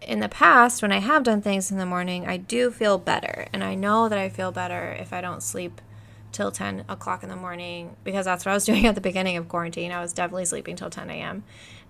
in 0.01 0.19
the 0.19 0.29
past, 0.29 0.81
when 0.81 0.91
I 0.91 0.99
have 0.99 1.23
done 1.23 1.41
things 1.41 1.71
in 1.71 1.77
the 1.77 1.85
morning, 1.85 2.27
I 2.27 2.37
do 2.37 2.69
feel 2.69 2.97
better. 2.97 3.47
And 3.51 3.63
I 3.63 3.75
know 3.75 4.07
that 4.07 4.19
I 4.19 4.29
feel 4.29 4.51
better 4.51 4.95
if 4.99 5.11
I 5.13 5.21
don't 5.21 5.41
sleep 5.41 5.81
till 6.31 6.51
10 6.51 6.85
o'clock 6.89 7.23
in 7.23 7.29
the 7.29 7.35
morning 7.35 7.95
because 8.03 8.25
that's 8.25 8.45
what 8.45 8.51
I 8.51 8.55
was 8.55 8.65
doing 8.71 8.85
at 8.85 8.95
the 8.95 9.01
beginning 9.01 9.37
of 9.37 9.49
quarantine. 9.49 9.91
I 9.91 10.01
was 10.01 10.13
definitely 10.13 10.45
sleeping 10.45 10.75
till 10.75 10.89
10 10.89 11.09
a.m. 11.09 11.43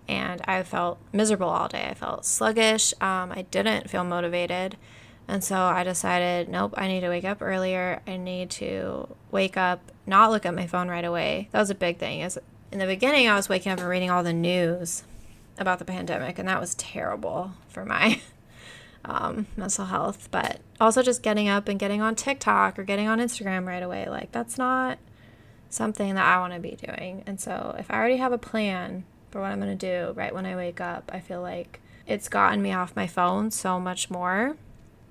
And 0.07 0.41
I 0.45 0.63
felt 0.63 0.99
miserable 1.11 1.49
all 1.49 1.67
day. 1.67 1.87
I 1.89 1.93
felt 1.93 2.25
sluggish. 2.25 2.93
Um, 3.01 3.31
I 3.31 3.45
didn't 3.51 3.89
feel 3.89 4.03
motivated. 4.03 4.77
And 5.27 5.43
so 5.43 5.55
I 5.55 5.83
decided, 5.83 6.49
nope, 6.49 6.73
I 6.77 6.87
need 6.87 7.01
to 7.01 7.09
wake 7.09 7.25
up 7.25 7.41
earlier. 7.41 8.01
I 8.05 8.17
need 8.17 8.49
to 8.51 9.07
wake 9.31 9.57
up, 9.57 9.91
not 10.05 10.31
look 10.31 10.45
at 10.45 10.53
my 10.53 10.67
phone 10.67 10.89
right 10.89 11.05
away. 11.05 11.49
That 11.51 11.59
was 11.59 11.69
a 11.69 11.75
big 11.75 11.97
thing. 11.97 12.21
Is 12.21 12.37
in 12.71 12.79
the 12.79 12.85
beginning, 12.85 13.27
I 13.27 13.35
was 13.35 13.47
waking 13.47 13.71
up 13.71 13.79
and 13.79 13.87
reading 13.87 14.09
all 14.09 14.23
the 14.23 14.33
news 14.33 15.03
about 15.57 15.79
the 15.79 15.85
pandemic, 15.85 16.39
and 16.39 16.47
that 16.47 16.59
was 16.59 16.75
terrible 16.75 17.51
for 17.69 17.85
my 17.85 18.19
um, 19.05 19.47
mental 19.55 19.85
health, 19.85 20.27
but 20.31 20.59
also 20.81 21.01
just 21.01 21.23
getting 21.23 21.47
up 21.47 21.67
and 21.67 21.79
getting 21.79 22.01
on 22.01 22.15
TikTok 22.15 22.77
or 22.77 22.83
getting 22.83 23.07
on 23.07 23.19
Instagram 23.19 23.65
right 23.65 23.83
away. 23.83 24.07
Like, 24.09 24.31
that's 24.31 24.57
not 24.57 24.97
something 25.69 26.15
that 26.15 26.25
I 26.25 26.39
want 26.39 26.53
to 26.53 26.59
be 26.59 26.75
doing. 26.75 27.23
And 27.25 27.39
so, 27.39 27.75
if 27.79 27.89
I 27.89 27.95
already 27.95 28.17
have 28.17 28.31
a 28.31 28.37
plan 28.37 29.05
for 29.31 29.39
what 29.41 29.51
I'm 29.51 29.59
going 29.59 29.77
to 29.77 30.07
do 30.07 30.13
right 30.13 30.33
when 30.33 30.45
I 30.45 30.55
wake 30.55 30.81
up, 30.81 31.11
I 31.13 31.19
feel 31.19 31.41
like 31.41 31.79
it's 32.05 32.27
gotten 32.27 32.61
me 32.61 32.73
off 32.73 32.95
my 32.95 33.07
phone 33.07 33.51
so 33.51 33.79
much 33.79 34.09
more. 34.09 34.57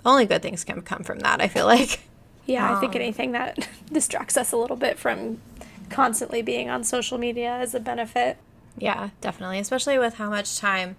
Only 0.05 0.27
good 0.27 0.43
things 0.43 0.65
can 0.65 0.83
come 0.83 1.05
from 1.05 1.21
that, 1.21 1.41
I 1.41 1.49
feel 1.49 1.67
like. 1.67 2.01
Yeah, 2.45 2.69
um, 2.69 2.77
I 2.77 2.81
think 2.81 2.97
um, 2.97 3.03
anything 3.03 3.33
that 3.33 3.69
distracts 3.93 4.37
us 4.37 4.53
a 4.53 4.57
little 4.57 4.77
bit 4.77 4.99
from 4.99 5.41
constantly 5.91 6.43
being 6.43 6.69
on 6.69 6.83
social 6.83 7.19
media 7.19 7.61
is 7.61 7.75
a 7.75 7.81
benefit. 7.81 8.39
Yeah, 8.77 9.11
definitely. 9.21 9.59
Especially 9.59 9.99
with 9.99 10.15
how 10.15 10.31
much 10.31 10.59
time 10.59 10.97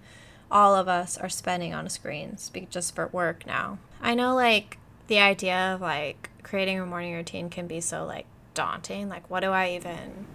all 0.50 0.74
of 0.74 0.88
us 0.88 1.18
are 1.18 1.28
spending 1.28 1.74
on 1.74 1.88
screens 1.88 2.50
just 2.70 2.94
for 2.94 3.08
work 3.08 3.46
now. 3.46 3.78
I 4.00 4.14
know 4.14 4.34
like 4.34 4.78
the 5.08 5.18
idea 5.18 5.74
of 5.74 5.80
like 5.80 6.30
creating 6.42 6.78
a 6.78 6.86
morning 6.86 7.14
routine 7.14 7.50
can 7.50 7.66
be 7.66 7.80
so 7.80 8.04
like 8.04 8.26
daunting. 8.54 9.08
Like 9.08 9.28
what 9.28 9.40
do 9.40 9.50
I 9.50 9.70
even 9.70 10.26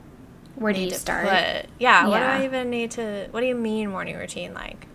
where 0.55 0.73
do 0.73 0.81
you 0.81 0.91
start? 0.91 1.23
Put? 1.23 1.31
Yeah, 1.33 1.65
yeah, 1.79 2.07
what 2.07 2.19
do 2.19 2.25
I 2.25 2.43
even 2.45 2.69
need 2.69 2.91
to 2.91 3.27
what 3.31 3.39
do 3.39 3.47
you 3.47 3.55
mean 3.55 3.89
morning 3.89 4.17
routine? 4.17 4.53
Like 4.53 4.87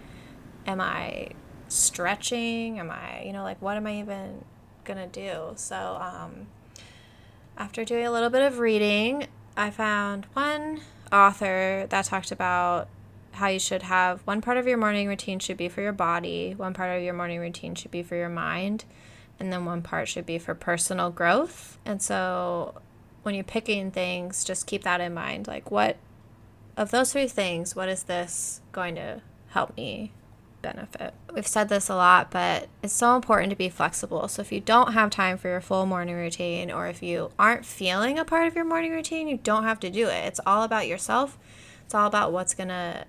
am 0.66 0.80
I 0.80 1.30
stretching? 1.74 2.78
Am 2.78 2.90
I, 2.90 3.22
you 3.24 3.32
know, 3.32 3.42
like 3.42 3.60
what 3.60 3.76
am 3.76 3.86
I 3.86 3.98
even 3.98 4.44
to 4.84 5.06
do? 5.06 5.52
So 5.56 5.98
um 6.00 6.46
after 7.56 7.84
doing 7.84 8.06
a 8.06 8.10
little 8.10 8.30
bit 8.30 8.42
of 8.42 8.58
reading, 8.58 9.26
I 9.56 9.70
found 9.70 10.26
one 10.32 10.80
author 11.12 11.86
that 11.88 12.04
talked 12.06 12.32
about 12.32 12.88
how 13.32 13.48
you 13.48 13.58
should 13.58 13.82
have 13.82 14.20
one 14.24 14.40
part 14.40 14.56
of 14.56 14.66
your 14.66 14.76
morning 14.76 15.08
routine 15.08 15.38
should 15.38 15.56
be 15.56 15.68
for 15.68 15.80
your 15.80 15.92
body, 15.92 16.54
one 16.56 16.74
part 16.74 16.96
of 16.96 17.02
your 17.02 17.14
morning 17.14 17.40
routine 17.40 17.74
should 17.74 17.90
be 17.90 18.02
for 18.02 18.16
your 18.16 18.28
mind, 18.28 18.84
and 19.38 19.52
then 19.52 19.64
one 19.64 19.82
part 19.82 20.08
should 20.08 20.26
be 20.26 20.38
for 20.38 20.54
personal 20.54 21.10
growth. 21.10 21.78
And 21.84 22.00
so 22.00 22.80
when 23.22 23.34
you're 23.34 23.44
picking 23.44 23.90
things, 23.90 24.44
just 24.44 24.66
keep 24.66 24.84
that 24.84 25.00
in 25.00 25.14
mind. 25.14 25.46
Like, 25.46 25.70
what 25.70 25.96
of 26.76 26.90
those 26.90 27.12
three 27.12 27.28
things, 27.28 27.74
what 27.74 27.88
is 27.88 28.04
this 28.04 28.60
going 28.72 28.94
to 28.96 29.20
help 29.48 29.76
me 29.76 30.12
benefit? 30.64 31.14
We've 31.32 31.46
said 31.46 31.68
this 31.68 31.88
a 31.88 31.94
lot, 31.94 32.30
but 32.30 32.68
it's 32.82 32.92
so 32.92 33.14
important 33.14 33.50
to 33.50 33.56
be 33.56 33.68
flexible. 33.68 34.26
So 34.26 34.42
if 34.42 34.50
you 34.50 34.60
don't 34.60 34.94
have 34.94 35.10
time 35.10 35.38
for 35.38 35.48
your 35.48 35.60
full 35.60 35.86
morning 35.86 36.16
routine, 36.16 36.72
or 36.72 36.88
if 36.88 37.02
you 37.02 37.30
aren't 37.38 37.64
feeling 37.64 38.18
a 38.18 38.24
part 38.24 38.48
of 38.48 38.56
your 38.56 38.64
morning 38.64 38.90
routine, 38.90 39.28
you 39.28 39.36
don't 39.36 39.64
have 39.64 39.78
to 39.80 39.90
do 39.90 40.08
it. 40.08 40.24
It's 40.24 40.40
all 40.44 40.62
about 40.64 40.88
yourself. 40.88 41.38
It's 41.84 41.94
all 41.94 42.06
about 42.06 42.32
what's 42.32 42.54
going 42.54 42.70
to 42.70 43.04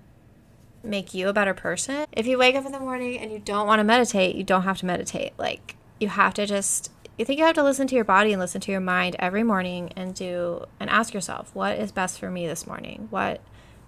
make 0.84 1.14
you 1.14 1.28
a 1.28 1.32
better 1.32 1.54
person. 1.54 2.06
If 2.12 2.26
you 2.26 2.38
wake 2.38 2.54
up 2.54 2.66
in 2.66 2.72
the 2.72 2.78
morning 2.78 3.18
and 3.18 3.32
you 3.32 3.40
don't 3.40 3.66
want 3.66 3.80
to 3.80 3.84
meditate, 3.84 4.36
you 4.36 4.44
don't 4.44 4.62
have 4.62 4.78
to 4.78 4.86
meditate. 4.86 5.32
Like, 5.38 5.74
you 5.98 6.08
have 6.08 6.34
to 6.34 6.46
just, 6.46 6.92
you 7.18 7.24
think 7.24 7.38
you 7.38 7.44
have 7.46 7.54
to 7.56 7.64
listen 7.64 7.86
to 7.88 7.94
your 7.94 8.04
body 8.04 8.32
and 8.32 8.40
listen 8.40 8.60
to 8.60 8.70
your 8.70 8.80
mind 8.80 9.16
every 9.18 9.42
morning 9.42 9.92
and 9.96 10.14
do, 10.14 10.66
and 10.78 10.90
ask 10.90 11.14
yourself, 11.14 11.50
what 11.54 11.78
is 11.78 11.90
best 11.90 12.20
for 12.20 12.30
me 12.30 12.46
this 12.46 12.66
morning? 12.66 13.08
What 13.10 13.40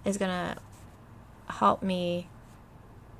is 0.03 0.17
going 0.17 0.31
to 0.31 0.57
help 1.53 1.83
me? 1.83 2.27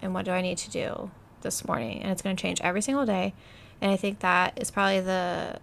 And 0.02 0.14
what 0.14 0.26
do 0.26 0.32
I 0.32 0.42
need 0.42 0.58
to 0.60 0.70
do 0.70 1.12
this 1.42 1.68
morning? 1.68 2.02
And 2.02 2.12
it's 2.12 2.22
going 2.22 2.36
to 2.36 2.42
change 2.42 2.62
every 2.62 2.82
single 2.82 3.06
day. 3.06 3.34
And 3.82 3.92
I 3.92 3.96
think 3.96 4.20
that 4.20 4.60
is 4.62 4.72
probably 4.72 5.02
the 5.02 5.60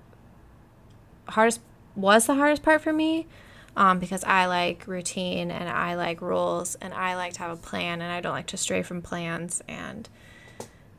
hardest, 1.29 1.61
was 1.95 2.27
the 2.27 2.35
hardest 2.35 2.63
part 2.63 2.81
for 2.81 2.93
me 2.93 3.27
um, 3.77 3.99
because 3.99 4.25
I 4.25 4.47
like 4.47 4.87
routine 4.87 5.51
and 5.51 5.69
I 5.69 5.95
like 5.95 6.21
rules 6.21 6.77
and 6.77 6.95
I 6.95 7.15
like 7.15 7.35
to 7.35 7.41
have 7.41 7.51
a 7.51 7.61
plan 7.61 8.01
and 8.01 8.11
I 8.11 8.21
don't 8.21 8.33
like 8.33 8.47
to 8.49 8.57
stray 8.57 8.83
from 8.83 9.03
plans. 9.03 9.63
And 9.69 10.09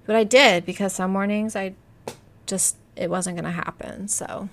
but 0.06 0.16
I 0.16 0.24
did 0.24 0.66
because 0.66 0.94
some 0.94 1.12
mornings 1.12 1.56
I 1.56 1.74
just 2.46 2.78
it 2.96 3.10
wasn't 3.10 3.36
going 3.36 3.46
to 3.46 3.52
happen. 3.52 4.08
So 4.08 4.50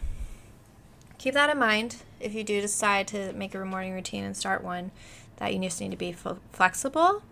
keep 1.18 1.34
that 1.34 1.50
in 1.50 1.58
mind 1.58 1.96
if 2.18 2.34
you 2.34 2.44
do 2.44 2.60
decide 2.60 3.06
to 3.08 3.32
make 3.34 3.54
a 3.54 3.64
morning 3.64 3.92
routine 3.92 4.24
and 4.24 4.36
start 4.36 4.64
one 4.64 4.90
that 5.36 5.52
you 5.52 5.60
just 5.60 5.80
need 5.80 5.90
to 5.90 5.96
be 5.96 6.14
flexible 6.52 7.22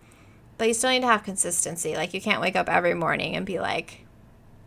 but 0.63 0.69
you 0.69 0.73
still 0.73 0.91
need 0.91 1.01
to 1.01 1.07
have 1.07 1.23
consistency 1.23 1.95
like 1.97 2.13
you 2.13 2.21
can't 2.21 2.39
wake 2.39 2.55
up 2.55 2.69
every 2.69 2.93
morning 2.93 3.35
and 3.35 3.45
be 3.45 3.59
like 3.59 4.05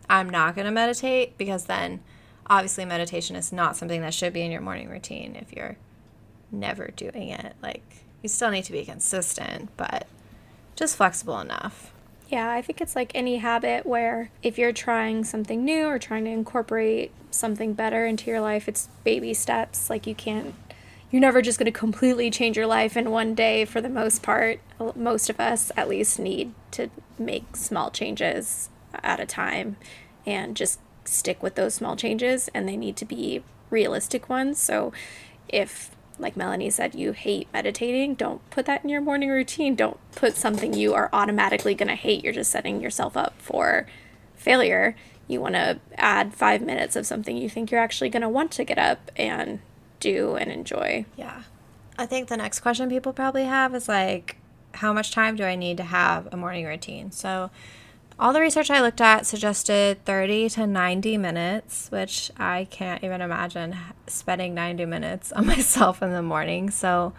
i'm 0.09 0.29
not 0.29 0.53
going 0.53 0.65
to 0.65 0.71
meditate 0.71 1.35
because 1.37 1.65
then 1.65 1.99
obviously 2.49 2.85
meditation 2.85 3.35
is 3.35 3.51
not 3.51 3.75
something 3.75 4.01
that 4.01 4.13
should 4.13 4.33
be 4.33 4.41
in 4.41 4.51
your 4.51 4.61
morning 4.61 4.89
routine 4.89 5.35
if 5.35 5.53
you're 5.53 5.77
never 6.51 6.91
doing 6.95 7.29
it. 7.29 7.55
Like, 7.61 7.83
you 8.21 8.29
still 8.29 8.51
need 8.51 8.63
to 8.65 8.71
be 8.71 8.85
consistent, 8.85 9.69
but 9.77 10.07
just 10.75 10.95
flexible 10.95 11.39
enough. 11.39 11.93
Yeah, 12.29 12.51
I 12.51 12.61
think 12.61 12.81
it's 12.81 12.95
like 12.95 13.11
any 13.15 13.37
habit 13.37 13.85
where 13.85 14.31
if 14.43 14.57
you're 14.57 14.73
trying 14.73 15.23
something 15.23 15.63
new 15.63 15.85
or 15.85 15.97
trying 15.97 16.25
to 16.25 16.31
incorporate 16.31 17.11
something 17.31 17.73
better 17.73 18.05
into 18.05 18.29
your 18.29 18.41
life, 18.41 18.67
it's 18.67 18.89
baby 19.03 19.33
steps. 19.33 19.89
Like, 19.89 20.07
you 20.07 20.15
can't, 20.15 20.53
you're 21.11 21.21
never 21.21 21.41
just 21.41 21.57
going 21.57 21.71
to 21.71 21.77
completely 21.77 22.29
change 22.29 22.57
your 22.57 22.67
life 22.67 22.97
in 22.97 23.11
one 23.11 23.33
day 23.33 23.65
for 23.65 23.79
the 23.79 23.89
most 23.89 24.21
part. 24.21 24.59
Most 24.95 25.29
of 25.29 25.39
us, 25.39 25.71
at 25.77 25.87
least, 25.87 26.19
need 26.19 26.53
to 26.71 26.89
make 27.17 27.55
small 27.55 27.91
changes 27.91 28.69
at 28.93 29.19
a 29.19 29.25
time 29.25 29.77
and 30.25 30.55
just 30.55 30.79
stick 31.05 31.41
with 31.41 31.55
those 31.55 31.73
small 31.73 31.95
changes, 31.95 32.49
and 32.53 32.67
they 32.67 32.75
need 32.75 32.97
to 32.97 33.05
be 33.05 33.43
realistic 33.69 34.27
ones. 34.27 34.59
So, 34.59 34.91
if 35.47 35.91
like 36.19 36.35
Melanie 36.35 36.69
said, 36.69 36.95
you 36.95 37.11
hate 37.11 37.47
meditating, 37.53 38.15
don't 38.15 38.47
put 38.49 38.65
that 38.65 38.83
in 38.83 38.89
your 38.89 39.01
morning 39.01 39.29
routine. 39.29 39.75
Don't 39.75 39.99
put 40.13 40.35
something 40.35 40.73
you 40.73 40.93
are 40.93 41.09
automatically 41.13 41.75
going 41.75 41.89
to 41.89 41.95
hate. 41.95 42.23
You're 42.23 42.33
just 42.33 42.51
setting 42.51 42.81
yourself 42.81 43.15
up 43.15 43.35
for 43.37 43.85
failure. 44.35 44.95
You 45.27 45.41
want 45.41 45.55
to 45.55 45.79
add 45.95 46.33
five 46.33 46.61
minutes 46.61 46.95
of 46.95 47.05
something 47.05 47.37
you 47.37 47.49
think 47.49 47.69
you're 47.69 47.81
actually 47.81 48.09
going 48.09 48.21
to 48.21 48.29
want 48.29 48.51
to 48.53 48.63
get 48.63 48.79
up 48.79 49.11
and 49.15 49.59
do 49.99 50.35
and 50.35 50.51
enjoy. 50.51 51.05
Yeah. 51.15 51.43
I 51.97 52.05
think 52.05 52.27
the 52.27 52.37
next 52.37 52.59
question 52.59 52.89
people 52.89 53.13
probably 53.13 53.45
have 53.45 53.73
is 53.73 53.87
like, 53.87 54.37
how 54.75 54.93
much 54.93 55.11
time 55.11 55.35
do 55.35 55.43
I 55.43 55.55
need 55.55 55.77
to 55.77 55.83
have 55.83 56.31
a 56.31 56.37
morning 56.37 56.65
routine? 56.65 57.11
So, 57.11 57.49
all 58.19 58.33
the 58.33 58.41
research 58.41 58.71
I 58.71 58.81
looked 58.81 59.01
at 59.01 59.27
suggested 59.27 60.03
30 60.05 60.49
to 60.49 60.65
90 60.65 61.17
minutes, 61.17 61.91
which 61.91 62.31
I 62.37 62.67
can't 62.71 63.03
even 63.03 63.21
imagine 63.21 63.75
spending 64.07 64.55
90 64.55 64.85
minutes 64.85 65.31
on 65.31 65.45
myself 65.45 66.01
in 66.01 66.11
the 66.11 66.23
morning. 66.23 66.71
So 66.71 67.13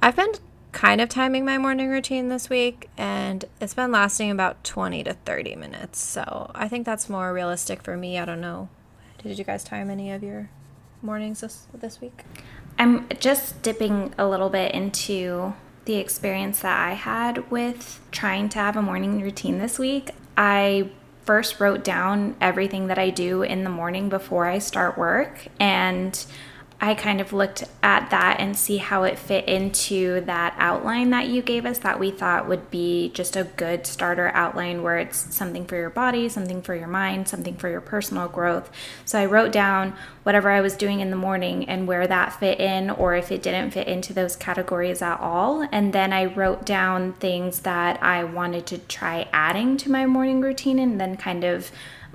I've 0.00 0.14
been 0.14 0.32
kind 0.70 1.00
of 1.00 1.08
timing 1.08 1.44
my 1.44 1.58
morning 1.58 1.88
routine 1.88 2.28
this 2.28 2.48
week, 2.48 2.88
and 2.96 3.44
it's 3.60 3.74
been 3.74 3.90
lasting 3.90 4.30
about 4.30 4.62
20 4.62 5.02
to 5.04 5.14
30 5.14 5.56
minutes. 5.56 6.00
So 6.00 6.52
I 6.54 6.68
think 6.68 6.86
that's 6.86 7.08
more 7.08 7.32
realistic 7.32 7.82
for 7.82 7.96
me. 7.96 8.16
I 8.16 8.24
don't 8.24 8.40
know. 8.40 8.68
Did 9.22 9.36
you 9.36 9.44
guys 9.44 9.64
time 9.64 9.90
any 9.90 10.12
of 10.12 10.22
your 10.22 10.48
mornings 11.02 11.40
this 11.40 11.66
this 11.74 12.00
week? 12.00 12.24
I'm 12.78 13.08
just 13.18 13.62
dipping 13.62 14.14
a 14.16 14.26
little 14.26 14.48
bit 14.48 14.72
into 14.72 15.54
the 15.84 15.96
experience 15.96 16.60
that 16.60 16.78
I 16.78 16.94
had 16.94 17.50
with 17.50 18.00
trying 18.10 18.48
to 18.50 18.58
have 18.58 18.76
a 18.76 18.82
morning 18.82 19.20
routine 19.20 19.58
this 19.58 19.78
week. 19.78 20.10
I 20.36 20.90
first 21.24 21.60
wrote 21.60 21.84
down 21.84 22.36
everything 22.40 22.86
that 22.88 22.98
I 22.98 23.10
do 23.10 23.42
in 23.42 23.64
the 23.64 23.70
morning 23.70 24.08
before 24.08 24.46
I 24.46 24.58
start 24.58 24.96
work 24.96 25.46
and 25.58 26.24
I 26.82 26.94
kind 26.94 27.20
of 27.20 27.34
looked 27.34 27.64
at 27.82 28.08
that 28.08 28.40
and 28.40 28.56
see 28.56 28.78
how 28.78 29.02
it 29.02 29.18
fit 29.18 29.46
into 29.46 30.22
that 30.22 30.54
outline 30.56 31.10
that 31.10 31.28
you 31.28 31.42
gave 31.42 31.66
us 31.66 31.78
that 31.80 32.00
we 32.00 32.10
thought 32.10 32.48
would 32.48 32.70
be 32.70 33.10
just 33.12 33.36
a 33.36 33.44
good 33.44 33.86
starter 33.86 34.30
outline 34.32 34.82
where 34.82 34.96
it's 34.96 35.34
something 35.34 35.66
for 35.66 35.76
your 35.76 35.90
body, 35.90 36.30
something 36.30 36.62
for 36.62 36.74
your 36.74 36.88
mind, 36.88 37.28
something 37.28 37.54
for 37.54 37.68
your 37.68 37.82
personal 37.82 38.28
growth. 38.28 38.70
So 39.04 39.18
I 39.18 39.26
wrote 39.26 39.52
down 39.52 39.94
whatever 40.22 40.50
I 40.50 40.62
was 40.62 40.74
doing 40.74 41.00
in 41.00 41.10
the 41.10 41.16
morning 41.16 41.68
and 41.68 41.86
where 41.86 42.06
that 42.06 42.40
fit 42.40 42.58
in 42.58 42.88
or 42.88 43.14
if 43.14 43.30
it 43.30 43.42
didn't 43.42 43.72
fit 43.72 43.86
into 43.86 44.14
those 44.14 44.34
categories 44.34 45.02
at 45.02 45.20
all. 45.20 45.68
And 45.70 45.92
then 45.92 46.14
I 46.14 46.24
wrote 46.24 46.64
down 46.64 47.12
things 47.14 47.60
that 47.60 48.02
I 48.02 48.24
wanted 48.24 48.64
to 48.68 48.78
try 48.78 49.28
adding 49.34 49.76
to 49.78 49.90
my 49.90 50.06
morning 50.06 50.40
routine 50.40 50.78
and 50.78 50.98
then 50.98 51.18
kind 51.18 51.44
of 51.44 51.70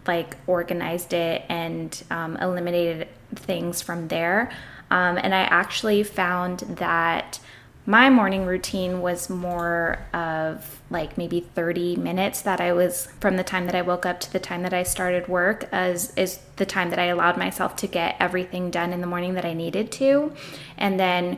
like 0.08 0.38
organized 0.48 1.14
it 1.14 1.44
and 1.50 2.04
um, 2.12 2.38
eliminated 2.38 3.08
things 3.34 3.82
from 3.82 4.08
there. 4.08 4.52
Um, 4.92 5.18
and 5.18 5.34
I 5.34 5.42
actually 5.42 6.04
found 6.04 6.60
that 6.60 7.40
my 7.88 8.10
morning 8.10 8.46
routine 8.46 9.02
was 9.02 9.30
more 9.30 10.00
of 10.14 10.82
like 10.90 11.18
maybe 11.18 11.40
30 11.40 11.98
minutes 11.98 12.42
that 12.42 12.60
I 12.60 12.74
was 12.74 13.08
from 13.20 13.38
the 13.38 13.44
time 13.44 13.68
that 13.68 13.76
I 13.76 13.84
woke 13.84 14.06
up 14.06 14.20
to 14.22 14.34
the 14.34 14.40
time 14.40 14.64
that 14.64 14.74
I 14.74 14.84
started 14.84 15.28
work 15.28 15.70
as 15.72 16.12
is 16.16 16.40
the 16.56 16.66
time 16.66 16.90
that 16.90 16.98
I 16.98 17.06
allowed 17.06 17.38
myself 17.38 17.76
to 17.78 17.88
get 17.88 18.16
everything 18.20 18.72
done 18.72 18.92
in 18.92 19.02
the 19.02 19.08
morning 19.08 19.36
that 19.36 19.46
I 19.46 19.54
needed 19.54 19.92
to 19.94 20.32
and 20.78 21.00
then 21.00 21.38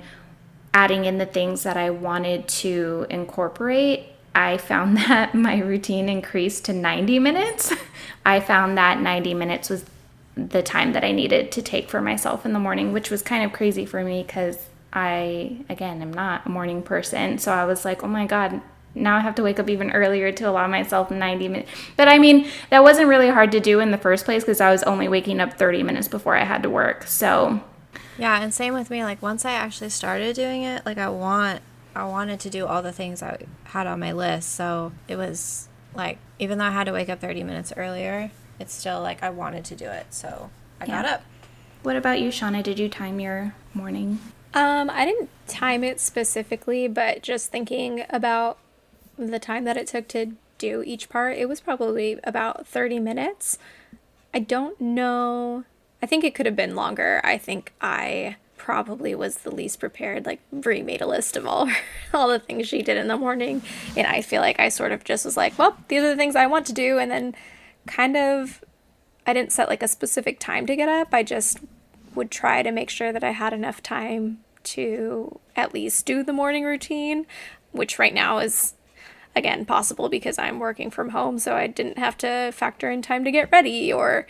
adding 0.74 1.04
in 1.04 1.18
the 1.18 1.26
things 1.26 1.64
that 1.64 1.76
I 1.76 1.90
wanted 1.90 2.48
to 2.48 3.08
incorporate 3.10 4.08
I 4.38 4.58
found 4.58 4.98
that 5.10 5.34
my 5.34 5.60
routine 5.60 6.08
increased 6.08 6.66
to 6.66 6.74
90 6.74 7.20
minutes. 7.20 7.74
I 8.26 8.40
found 8.40 8.78
that 8.78 9.02
90 9.02 9.34
minutes 9.34 9.70
was 9.70 9.84
the 10.38 10.62
time 10.62 10.94
that 10.94 11.04
I 11.04 11.12
needed 11.12 11.52
to 11.54 11.62
take 11.62 11.90
for 11.90 12.02
myself 12.02 12.46
in 12.46 12.54
the 12.54 12.60
morning, 12.60 12.94
which 12.94 13.10
was 13.10 13.22
kind 13.22 13.44
of 13.44 13.52
crazy 13.52 13.86
for 13.86 14.04
me 14.04 14.24
because 14.24 14.70
I, 14.94 15.58
again, 15.70 16.02
am 16.02 16.14
not 16.14 16.46
a 16.46 16.50
morning 16.50 16.84
person. 16.84 17.38
So 17.40 17.52
I 17.52 17.66
was 17.66 17.84
like, 17.84 18.04
oh 18.04 18.08
my 18.08 18.26
God, 18.26 18.62
now 18.96 19.18
I 19.18 19.20
have 19.20 19.36
to 19.36 19.44
wake 19.44 19.60
up 19.60 19.70
even 19.70 19.92
earlier 19.92 20.32
to 20.32 20.50
allow 20.50 20.68
myself 20.68 21.12
90 21.12 21.48
minutes. 21.48 21.72
But 21.96 22.08
I 22.08 22.20
mean, 22.20 22.48
that 22.70 22.84
wasn't 22.84 23.08
really 23.08 23.30
hard 23.30 23.52
to 23.52 23.60
do 23.60 23.80
in 23.80 23.92
the 23.92 23.98
first 23.98 24.26
place 24.26 24.44
because 24.44 24.62
I 24.62 24.72
was 24.72 24.84
only 24.84 25.08
waking 25.08 25.40
up 25.40 25.54
30 25.54 25.84
minutes 25.84 26.08
before 26.08 26.36
I 26.36 26.44
had 26.44 26.64
to 26.64 26.70
work. 26.70 27.04
So, 27.04 27.62
yeah, 28.18 28.42
and 28.42 28.54
same 28.54 28.74
with 28.74 28.90
me. 28.90 29.04
Like, 29.04 29.22
once 29.22 29.46
I 29.46 29.52
actually 29.52 29.90
started 29.90 30.36
doing 30.36 30.64
it, 30.64 30.86
like, 30.86 30.98
I 30.98 31.10
want, 31.10 31.62
I 31.96 32.06
wanted 32.06 32.40
to 32.42 32.50
do 32.50 32.66
all 32.66 32.82
the 32.82 32.92
things 32.92 33.22
I 33.22 33.46
had 33.66 33.88
on 33.88 34.00
my 34.00 34.12
list. 34.12 34.54
So 34.54 34.92
it 35.08 35.16
was 35.16 35.68
like, 35.94 36.18
even 36.40 36.58
though 36.58 36.66
I 36.66 36.72
had 36.72 36.86
to 36.86 36.94
wake 36.94 37.10
up 37.10 37.20
30 37.20 37.44
minutes 37.44 37.74
earlier, 37.76 38.32
it's 38.60 38.74
still 38.74 39.02
like 39.02 39.24
I 39.24 39.30
wanted 39.30 39.66
to 39.66 39.76
do 39.76 39.86
it. 39.86 40.08
So 40.14 40.50
I 40.80 40.86
yeah. 40.86 41.02
got 41.02 41.06
up. 41.06 41.24
What 41.84 41.96
about 41.96 42.20
you, 42.20 42.30
Shauna? 42.30 42.64
Did 42.64 42.80
you 42.80 42.90
time 42.90 43.20
your 43.20 43.54
morning? 43.74 44.20
Um, 44.54 44.90
I 44.90 45.06
didn't 45.06 45.30
time 45.48 45.84
it 45.84 46.00
specifically, 46.00 46.88
but 46.88 47.22
just 47.22 47.52
thinking 47.52 48.06
about 48.10 48.58
the 49.18 49.40
time 49.40 49.64
that 49.66 49.78
it 49.78 49.88
took 49.88 50.08
to 50.10 50.34
do 50.58 50.84
each 50.86 51.10
part, 51.10 51.38
it 51.38 51.48
was 51.48 51.62
probably 51.62 52.20
about 52.24 52.68
30 52.68 53.00
minutes. 53.00 53.58
I 54.34 54.40
don't 54.40 54.80
know. 54.82 55.64
I 56.02 56.06
think 56.06 56.24
it 56.24 56.36
could 56.36 56.46
have 56.46 56.56
been 56.56 56.76
longer. 56.76 57.22
I 57.24 57.38
think 57.38 57.74
I 57.82 58.38
probably 58.58 59.16
was 59.16 59.38
the 59.38 59.54
least 59.54 59.80
prepared. 59.80 60.26
Like 60.26 60.42
Brie 60.52 60.82
made 60.82 61.02
a 61.02 61.08
list 61.08 61.38
of 61.38 61.46
all 61.46 61.70
all 62.14 62.28
the 62.28 62.40
things 62.40 62.68
she 62.68 62.82
did 62.82 62.98
in 62.98 63.08
the 63.08 63.18
morning, 63.18 63.62
and 63.96 64.06
I 64.06 64.22
feel 64.22 64.42
like 64.42 64.60
I 64.60 64.70
sort 64.70 64.92
of 64.92 65.04
just 65.04 65.26
was 65.26 65.38
like, 65.38 65.58
well, 65.58 65.78
these 65.88 66.04
are 66.04 66.10
the 66.10 66.16
things 66.16 66.36
I 66.36 66.48
want 66.48 66.66
to 66.68 66.74
do, 66.74 67.00
and 67.00 67.10
then 67.10 67.36
kind 67.88 68.18
of 68.18 68.64
I 69.26 69.34
didn't 69.34 69.52
set 69.52 69.68
like 69.68 69.84
a 69.84 69.88
specific 69.88 70.40
time 70.40 70.66
to 70.68 70.76
get 70.76 70.88
up. 70.88 71.14
I 71.14 71.24
just 71.24 71.60
would 72.16 72.32
try 72.32 72.64
to 72.64 72.72
make 72.72 72.90
sure 72.90 73.12
that 73.12 73.24
I 73.24 73.32
had 73.32 73.54
enough 73.54 73.84
time 73.84 74.40
to 74.64 75.40
at 75.56 75.74
least 75.74 76.06
do 76.06 76.24
the 76.24 76.34
morning 76.34 76.64
routine, 76.64 77.26
which 77.72 78.00
right 78.00 78.14
now 78.14 78.40
is 78.40 78.74
again 79.36 79.66
possible 79.66 80.10
because 80.10 80.40
I'm 80.40 80.60
working 80.60 80.90
from 80.90 81.10
home, 81.10 81.40
so 81.40 81.56
I 81.56 81.68
didn't 81.68 81.98
have 81.98 82.18
to 82.20 82.52
factor 82.54 82.90
in 82.90 83.02
time 83.02 83.24
to 83.26 83.32
get 83.32 83.52
ready 83.52 83.92
or 83.92 84.28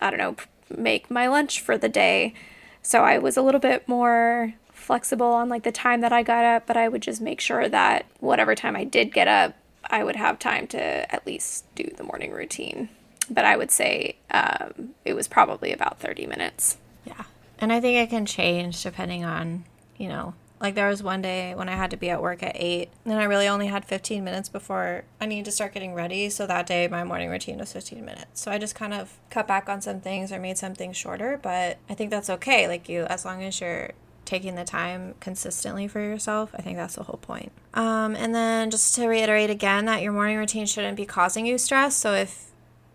I 0.00 0.10
don't 0.10 0.18
know, 0.18 0.36
make 0.74 1.10
my 1.10 1.26
lunch 1.26 1.60
for 1.60 1.76
the 1.76 1.88
day. 1.88 2.34
So 2.82 3.04
I 3.04 3.18
was 3.18 3.36
a 3.36 3.42
little 3.42 3.60
bit 3.60 3.86
more 3.86 4.54
flexible 4.72 5.26
on 5.26 5.48
like 5.48 5.62
the 5.62 5.72
time 5.72 6.00
that 6.00 6.12
I 6.12 6.22
got 6.22 6.44
up, 6.44 6.66
but 6.66 6.76
I 6.76 6.88
would 6.88 7.02
just 7.02 7.20
make 7.20 7.40
sure 7.40 7.68
that 7.68 8.06
whatever 8.20 8.54
time 8.54 8.74
I 8.74 8.84
did 8.84 9.12
get 9.12 9.28
up, 9.28 9.54
I 9.88 10.04
would 10.04 10.16
have 10.16 10.38
time 10.38 10.66
to 10.68 11.14
at 11.14 11.26
least 11.26 11.64
do 11.74 11.84
the 11.96 12.04
morning 12.04 12.32
routine. 12.32 12.88
But 13.30 13.44
I 13.44 13.56
would 13.56 13.70
say 13.70 14.16
um, 14.30 14.90
it 15.04 15.14
was 15.14 15.28
probably 15.28 15.72
about 15.72 16.00
30 16.00 16.26
minutes. 16.26 16.78
Yeah. 17.04 17.24
And 17.58 17.72
I 17.72 17.80
think 17.80 17.96
it 17.96 18.10
can 18.10 18.26
change 18.26 18.82
depending 18.82 19.24
on, 19.24 19.64
you 19.96 20.08
know, 20.08 20.34
like 20.60 20.74
there 20.74 20.88
was 20.88 21.02
one 21.02 21.22
day 21.22 21.54
when 21.54 21.68
I 21.68 21.76
had 21.76 21.90
to 21.90 21.96
be 21.96 22.10
at 22.10 22.20
work 22.20 22.42
at 22.42 22.52
8 22.54 22.90
and 23.06 23.14
I 23.14 23.24
really 23.24 23.48
only 23.48 23.68
had 23.68 23.84
15 23.84 24.22
minutes 24.22 24.48
before 24.48 25.04
I 25.20 25.26
needed 25.26 25.46
to 25.46 25.52
start 25.52 25.72
getting 25.72 25.94
ready. 25.94 26.28
So 26.28 26.46
that 26.46 26.66
day 26.66 26.86
my 26.86 27.02
morning 27.02 27.30
routine 27.30 27.58
was 27.58 27.72
15 27.72 28.04
minutes. 28.04 28.40
So 28.40 28.50
I 28.50 28.58
just 28.58 28.74
kind 28.74 28.92
of 28.92 29.18
cut 29.30 29.48
back 29.48 29.68
on 29.68 29.80
some 29.80 30.00
things 30.00 30.30
or 30.30 30.38
made 30.38 30.58
some 30.58 30.74
things 30.74 30.98
shorter, 30.98 31.38
but 31.42 31.78
I 31.88 31.94
think 31.94 32.10
that's 32.10 32.28
okay. 32.28 32.68
Like 32.68 32.88
you 32.88 33.04
as 33.04 33.24
long 33.24 33.42
as 33.42 33.60
you're 33.60 33.92
taking 34.30 34.54
the 34.54 34.64
time 34.64 35.14
consistently 35.18 35.88
for 35.88 35.98
yourself. 35.98 36.54
I 36.54 36.62
think 36.62 36.76
that's 36.76 36.94
the 36.94 37.02
whole 37.02 37.18
point. 37.20 37.50
Um, 37.74 38.14
and 38.14 38.32
then 38.32 38.70
just 38.70 38.94
to 38.94 39.08
reiterate 39.08 39.50
again 39.50 39.86
that 39.86 40.02
your 40.02 40.12
morning 40.12 40.36
routine 40.36 40.66
shouldn't 40.66 40.96
be 40.96 41.04
causing 41.04 41.46
you 41.46 41.58
stress. 41.58 41.96
So 41.96 42.14
if 42.14 42.52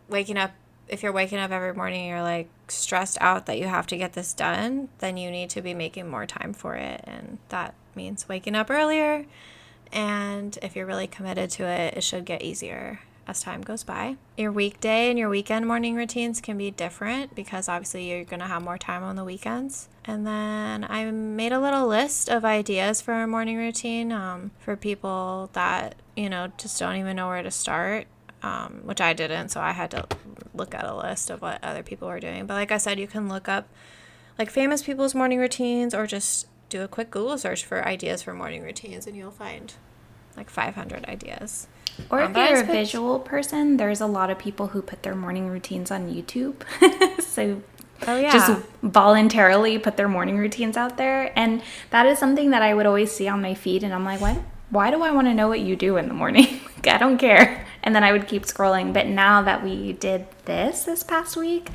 waking 0.08 0.38
up, 0.38 0.52
if 0.88 1.04
you're 1.04 1.12
waking 1.12 1.40
up 1.40 1.52
every 1.52 1.74
morning, 1.74 2.08
you're 2.08 2.22
like 2.22 2.48
stressed 2.70 3.18
out 3.20 3.48
that 3.48 3.60
you 3.60 3.66
have 3.66 3.86
to 3.88 3.98
get 3.98 4.14
this 4.14 4.34
done, 4.34 4.88
then 5.00 5.18
you 5.18 5.30
need 5.30 5.50
to 5.50 5.62
be 5.62 5.74
making 5.74 6.08
more 6.08 6.26
time 6.26 6.54
for 6.54 6.76
it. 6.76 7.02
And 7.04 7.38
that 7.50 7.74
means 7.96 8.30
waking 8.30 8.56
up 8.56 8.72
earlier. 8.72 9.26
And 9.92 10.58
if 10.62 10.74
you're 10.74 10.86
really 10.86 11.08
committed 11.08 11.50
to 11.52 11.66
it, 11.66 11.98
it 11.98 12.04
should 12.06 12.24
get 12.24 12.44
easier 12.44 13.02
as 13.28 13.42
time 13.42 13.62
goes 13.62 13.84
by. 13.84 14.16
Your 14.38 14.54
weekday 14.54 15.10
and 15.10 15.20
your 15.20 15.28
weekend 15.28 15.68
morning 15.68 15.96
routines 15.96 16.40
can 16.40 16.58
be 16.58 16.72
different 16.72 17.36
because 17.36 17.68
obviously 17.68 18.10
you're 18.10 18.24
going 18.24 18.40
to 18.40 18.48
have 18.48 18.64
more 18.64 18.78
time 18.78 19.04
on 19.04 19.18
the 19.18 19.26
weekends. 19.26 19.90
And 20.06 20.26
then 20.26 20.86
I 20.88 21.10
made 21.10 21.52
a 21.52 21.60
little 21.60 21.88
list 21.88 22.30
of 22.30 22.46
ideas 22.46 23.02
for 23.02 23.24
a 23.24 23.28
morning 23.28 23.58
routine 23.58 24.12
um, 24.12 24.52
for 24.60 24.76
people 24.76 25.50
that, 25.54 25.96
you 26.16 26.30
know, 26.30 26.52
just 26.58 26.80
don't 26.80 26.96
even 26.98 27.16
know 27.16 27.28
where 27.28 27.44
to 27.44 27.52
start. 27.52 28.08
Um, 28.44 28.82
which 28.84 29.02
I 29.02 29.14
didn't, 29.14 29.50
so 29.50 29.60
I 29.60 29.72
had 29.72 29.90
to 29.92 30.08
look 30.54 30.76
at 30.76 30.86
a 30.86 30.96
list 30.96 31.32
of 31.32 31.42
what 31.42 31.64
other 31.64 31.82
people 31.82 32.08
were 32.08 32.20
doing. 32.20 32.46
But 32.46 32.54
like 32.54 32.72
I 32.72 32.78
said, 32.78 33.00
you 33.00 33.08
can 33.08 33.28
look 33.28 33.50
up 33.50 33.68
like 34.38 34.52
famous 34.52 34.84
people's 34.84 35.16
morning 35.16 35.40
routines 35.40 35.96
or 35.96 36.06
just 36.06 36.48
do 36.70 36.84
a 36.84 36.88
quick 36.88 37.10
Google 37.10 37.40
search 37.40 37.66
for 37.66 37.84
ideas 37.88 38.22
for 38.22 38.34
morning 38.34 38.62
routines 38.62 39.08
and 39.08 39.16
you'll 39.16 39.32
find 39.32 39.74
like 40.38 40.50
500 40.50 41.06
ideas. 41.06 41.68
Or 42.10 42.22
um, 42.22 42.36
if 42.36 42.50
you're 42.50 42.62
a 42.62 42.66
visual 42.66 43.20
person, 43.20 43.78
there's 43.78 44.02
a 44.02 44.08
lot 44.08 44.30
of 44.30 44.38
people 44.38 44.68
who 44.68 44.82
put 44.82 45.04
their 45.04 45.16
morning 45.16 45.48
routines 45.48 45.92
on 45.92 46.14
YouTube. 46.14 46.56
so 47.22 47.62
oh, 48.08 48.18
yeah. 48.18 48.32
just 48.32 48.62
voluntarily 48.82 49.78
put 49.78 49.98
their 49.98 50.08
morning 50.08 50.38
routines 50.38 50.78
out 50.78 50.98
there. 50.98 51.38
And 51.38 51.62
that 51.92 52.06
is 52.06 52.20
something 52.20 52.52
that 52.52 52.62
I 52.62 52.74
would 52.74 52.86
always 52.86 53.12
see 53.12 53.28
on 53.28 53.42
my 53.42 53.54
feed. 53.54 53.84
And 53.84 53.94
I'm 53.94 54.06
like, 54.06 54.22
what? 54.22 54.38
why 54.70 54.92
do 54.92 55.02
I 55.04 55.12
want 55.12 55.28
to 55.28 55.34
know 55.34 55.48
what 55.48 55.60
you 55.60 55.76
do 55.76 55.98
in 55.98 56.08
the 56.08 56.14
morning? 56.14 56.60
I 56.86 56.98
don't 56.98 57.18
care. 57.18 57.66
And 57.84 57.96
then 57.96 58.04
I 58.04 58.12
would 58.12 58.28
keep 58.28 58.44
scrolling. 58.44 58.94
But 58.94 59.08
now 59.08 59.42
that 59.42 59.64
we 59.64 59.94
did 59.94 60.28
this 60.46 60.84
this 60.84 61.04
past 61.04 61.38
week, 61.38 61.70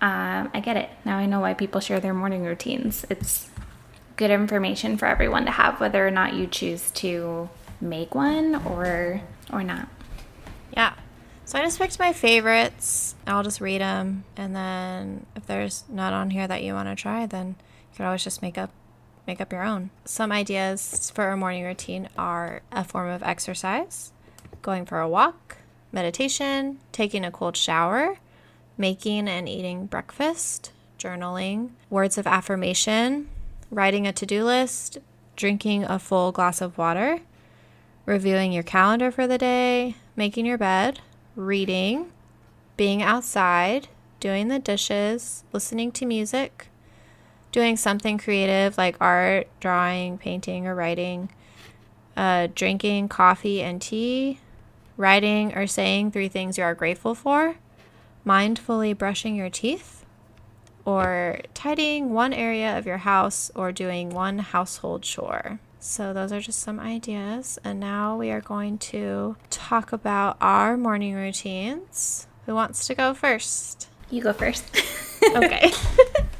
um, 0.00 0.50
I 0.54 0.60
get 0.60 0.76
it. 0.76 0.90
Now 1.04 1.18
I 1.18 1.26
know 1.26 1.40
why 1.40 1.54
people 1.54 1.80
share 1.80 2.00
their 2.00 2.14
morning 2.14 2.44
routines. 2.44 3.04
It's 3.10 3.50
good 4.16 4.30
information 4.30 4.96
for 4.96 5.06
everyone 5.06 5.44
to 5.46 5.50
have, 5.50 5.80
whether 5.80 6.06
or 6.06 6.10
not 6.10 6.34
you 6.34 6.46
choose 6.46 6.90
to 6.92 7.48
make 7.80 8.14
one 8.14 8.54
or 8.54 9.20
or 9.52 9.62
not. 9.62 9.88
Yeah. 10.72 10.94
So 11.46 11.60
I 11.60 11.62
just 11.62 11.78
picked 11.78 12.00
my 12.00 12.12
favorites. 12.12 13.14
I'll 13.24 13.44
just 13.44 13.60
read 13.60 13.80
them, 13.80 14.24
and 14.36 14.54
then 14.54 15.26
if 15.36 15.46
there's 15.46 15.84
not 15.88 16.12
on 16.12 16.30
here 16.30 16.48
that 16.48 16.64
you 16.64 16.74
want 16.74 16.88
to 16.88 17.00
try, 17.00 17.24
then 17.24 17.54
you 17.92 17.96
can 17.96 18.04
always 18.04 18.24
just 18.24 18.42
make 18.42 18.58
up 18.58 18.70
make 19.28 19.40
up 19.40 19.52
your 19.52 19.62
own. 19.62 19.90
Some 20.04 20.32
ideas 20.32 21.10
for 21.14 21.30
a 21.30 21.36
morning 21.36 21.62
routine 21.64 22.08
are 22.18 22.62
a 22.72 22.82
form 22.82 23.08
of 23.08 23.22
exercise, 23.22 24.12
going 24.60 24.86
for 24.86 24.98
a 24.98 25.08
walk, 25.08 25.58
meditation, 25.92 26.80
taking 26.90 27.24
a 27.24 27.30
cold 27.30 27.56
shower, 27.56 28.18
making 28.76 29.28
and 29.28 29.48
eating 29.48 29.86
breakfast, 29.86 30.72
journaling, 30.98 31.70
words 31.90 32.18
of 32.18 32.26
affirmation, 32.26 33.28
writing 33.70 34.04
a 34.04 34.12
to-do 34.12 34.44
list, 34.44 34.98
drinking 35.36 35.84
a 35.84 36.00
full 36.00 36.32
glass 36.32 36.60
of 36.60 36.76
water, 36.76 37.20
reviewing 38.04 38.52
your 38.52 38.64
calendar 38.64 39.12
for 39.12 39.28
the 39.28 39.38
day, 39.38 39.94
making 40.16 40.44
your 40.44 40.58
bed, 40.58 41.00
reading, 41.36 42.10
being 42.76 43.02
outside, 43.02 43.88
doing 44.18 44.48
the 44.48 44.58
dishes, 44.58 45.44
listening 45.52 45.92
to 45.92 46.06
music, 46.06 46.68
doing 47.52 47.76
something 47.76 48.18
creative 48.18 48.76
like 48.76 48.96
art, 49.00 49.46
drawing, 49.60 50.18
painting, 50.18 50.66
or 50.66 50.74
writing, 50.74 51.28
uh, 52.16 52.48
drinking 52.54 53.08
coffee 53.08 53.62
and 53.62 53.80
tea, 53.80 54.40
writing 54.96 55.54
or 55.54 55.66
saying 55.66 56.10
three 56.10 56.28
things 56.28 56.56
you 56.56 56.64
are 56.64 56.74
grateful 56.74 57.14
for, 57.14 57.56
mindfully 58.26 58.96
brushing 58.96 59.36
your 59.36 59.50
teeth, 59.50 60.04
or 60.84 61.40
tidying 61.52 62.12
one 62.12 62.32
area 62.32 62.78
of 62.78 62.86
your 62.86 62.98
house 62.98 63.50
or 63.54 63.72
doing 63.72 64.08
one 64.10 64.38
household 64.38 65.02
chore. 65.02 65.58
So, 65.78 66.12
those 66.12 66.32
are 66.32 66.40
just 66.40 66.60
some 66.60 66.80
ideas. 66.80 67.58
And 67.64 67.78
now 67.78 68.16
we 68.16 68.30
are 68.30 68.40
going 68.40 68.78
to 68.78 69.36
talk 69.50 69.92
about 69.92 70.36
our 70.40 70.76
morning 70.76 71.14
routines. 71.14 72.26
Who 72.46 72.54
wants 72.54 72.86
to 72.86 72.94
go 72.94 73.14
first? 73.14 73.88
You 74.10 74.22
go 74.22 74.32
first. 74.32 74.64
Okay. 75.34 75.72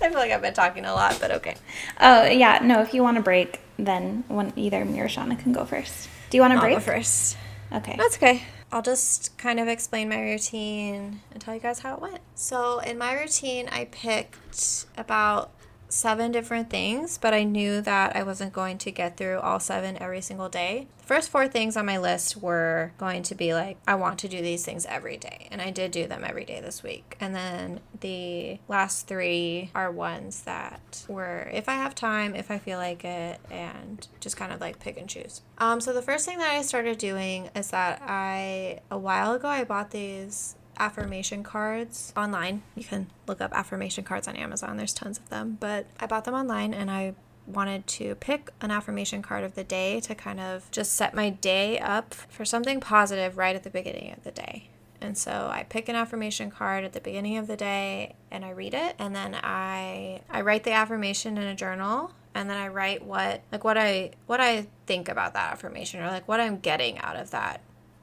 I 0.01 0.09
feel 0.09 0.12
like 0.14 0.31
I've 0.31 0.42
been 0.42 0.55
talking 0.55 0.85
a 0.85 0.92
lot, 0.92 1.18
but 1.20 1.31
okay. 1.33 1.57
oh, 2.01 2.27
yeah. 2.27 2.61
No, 2.62 2.81
if 2.83 2.94
you 2.94 3.03
want 3.03 3.16
to 3.16 3.22
break, 3.22 3.61
then 3.79 4.22
one, 4.29 4.53
either 4.55 4.85
me 4.85 5.01
or 5.01 5.09
Shauna 5.09 5.37
can 5.38 5.53
go 5.53 5.64
first. 5.64 6.09
Do 6.31 6.37
you 6.37 6.42
want 6.42 6.53
to 6.53 6.57
I'll 6.57 6.62
break? 6.62 6.75
go 6.77 6.81
first. 6.81 7.37
Okay. 7.72 7.96
That's 7.99 8.16
okay. 8.16 8.42
I'll 8.70 8.83
just 8.83 9.37
kind 9.38 9.59
of 9.59 9.66
explain 9.66 10.09
my 10.09 10.20
routine 10.20 11.20
and 11.33 11.40
tell 11.40 11.55
you 11.55 11.61
guys 11.61 11.81
how 11.81 11.94
it 11.94 12.01
went. 12.01 12.20
So, 12.35 12.79
in 12.81 12.99
my 12.99 13.12
routine, 13.14 13.68
I 13.72 13.87
picked 13.87 14.87
about 14.96 15.51
seven 15.88 16.33
different 16.33 16.70
things, 16.70 17.18
but 17.18 17.35
I 17.35 17.44
knew 17.44 17.81
that 17.81 18.16
I 18.16 18.22
wasn't 18.22 18.53
going 18.53 18.79
to 18.79 18.90
get 18.90 19.16
through 19.16 19.38
all 19.40 19.61
seven 19.61 19.96
every 20.01 20.20
single 20.20 20.49
day. 20.49 20.88
The 20.99 21.07
first 21.07 21.31
four 21.31 21.46
things 21.49 21.77
on 21.77 21.87
my 21.87 21.99
list 21.99 22.37
were 22.37 22.92
going 22.99 23.22
to 23.25 23.35
be 23.35 23.55
like, 23.55 23.79
I 23.87 23.94
want 23.94 24.18
to 24.20 24.29
do 24.29 24.42
these 24.42 24.64
things 24.64 24.87
every 24.87 25.16
day. 25.16 25.49
And 25.51 25.62
I 25.62 25.70
did 25.70 25.92
do 25.92 26.07
them 26.07 26.25
every 26.25 26.44
day 26.44 26.61
this 26.61 26.83
week. 26.83 27.16
And 27.20 27.35
then 27.35 27.81
the 28.01 28.59
last 28.68 29.07
three 29.07 29.70
are 29.75 29.90
ones 29.90 30.42
that 30.42 31.05
were 31.09 31.49
if 31.53 31.68
I 31.68 31.75
have 31.75 31.94
time, 31.94 32.35
if 32.35 32.51
I 32.51 32.59
feel 32.59 32.79
like 32.79 33.05
it, 33.05 33.40
and 33.51 34.07
just 34.20 34.37
kind 34.37 34.53
of 34.53 34.61
like 34.61 34.81
pick 34.81 34.99
and 34.99 35.09
choose. 35.09 35.42
Um, 35.59 35.81
so 35.81 35.92
the 35.92 36.03
first 36.03 36.27
thing 36.27 36.38
that 36.38 36.51
I 36.51 36.62
started 36.62 36.99
doing 36.99 37.51
is 37.55 37.70
that 37.70 38.03
I, 38.05 38.81
a 38.90 38.99
while 38.99 39.35
ago, 39.35 39.49
I 39.49 39.64
bought 39.64 39.92
these 39.92 40.55
affirmation 40.78 41.42
cards 41.42 42.12
online. 42.16 42.62
You 42.74 42.84
can 42.84 43.08
look 43.26 43.40
up 43.40 43.52
affirmation 43.52 44.04
cards 44.04 44.28
on 44.28 44.36
Amazon. 44.36 44.76
There's 44.76 44.94
tons 44.94 45.18
of 45.18 45.28
them, 45.28 45.56
but 45.60 45.86
I 45.98 46.06
bought 46.06 46.24
them 46.24 46.34
online 46.34 46.74
and 46.74 46.90
I 46.90 47.14
wanted 47.46 47.86
to 47.86 48.14
pick 48.16 48.50
an 48.60 48.70
affirmation 48.70 49.22
card 49.22 49.44
of 49.44 49.54
the 49.54 49.64
day 49.64 50.00
to 50.00 50.14
kind 50.14 50.40
of 50.40 50.70
just 50.70 50.94
set 50.94 51.14
my 51.14 51.30
day 51.30 51.78
up 51.78 52.14
for 52.14 52.44
something 52.44 52.80
positive 52.80 53.36
right 53.36 53.54
at 53.54 53.62
the 53.62 53.70
beginning 53.70 54.12
of 54.12 54.24
the 54.24 54.32
day. 54.32 54.68
And 55.00 55.16
so 55.16 55.50
I 55.52 55.64
pick 55.68 55.88
an 55.88 55.94
affirmation 55.94 56.50
card 56.50 56.84
at 56.84 56.92
the 56.92 57.00
beginning 57.00 57.36
of 57.36 57.46
the 57.46 57.56
day 57.56 58.14
and 58.30 58.44
I 58.44 58.50
read 58.50 58.74
it 58.74 58.96
and 58.98 59.14
then 59.14 59.36
I 59.42 60.22
I 60.30 60.40
write 60.40 60.64
the 60.64 60.72
affirmation 60.72 61.36
in 61.36 61.44
a 61.44 61.54
journal 61.54 62.12
and 62.34 62.48
then 62.50 62.56
I 62.56 62.68
write 62.68 63.04
what 63.04 63.42
like 63.52 63.62
what 63.62 63.76
I 63.76 64.12
what 64.26 64.40
I 64.40 64.66
think 64.86 65.08
about 65.08 65.34
that 65.34 65.52
affirmation 65.52 66.00
or 66.00 66.08
like 66.08 66.26
what 66.26 66.40
I'm 66.40 66.58
getting 66.58 66.98
out 66.98 67.16
of 67.16 67.30
that 67.30 67.60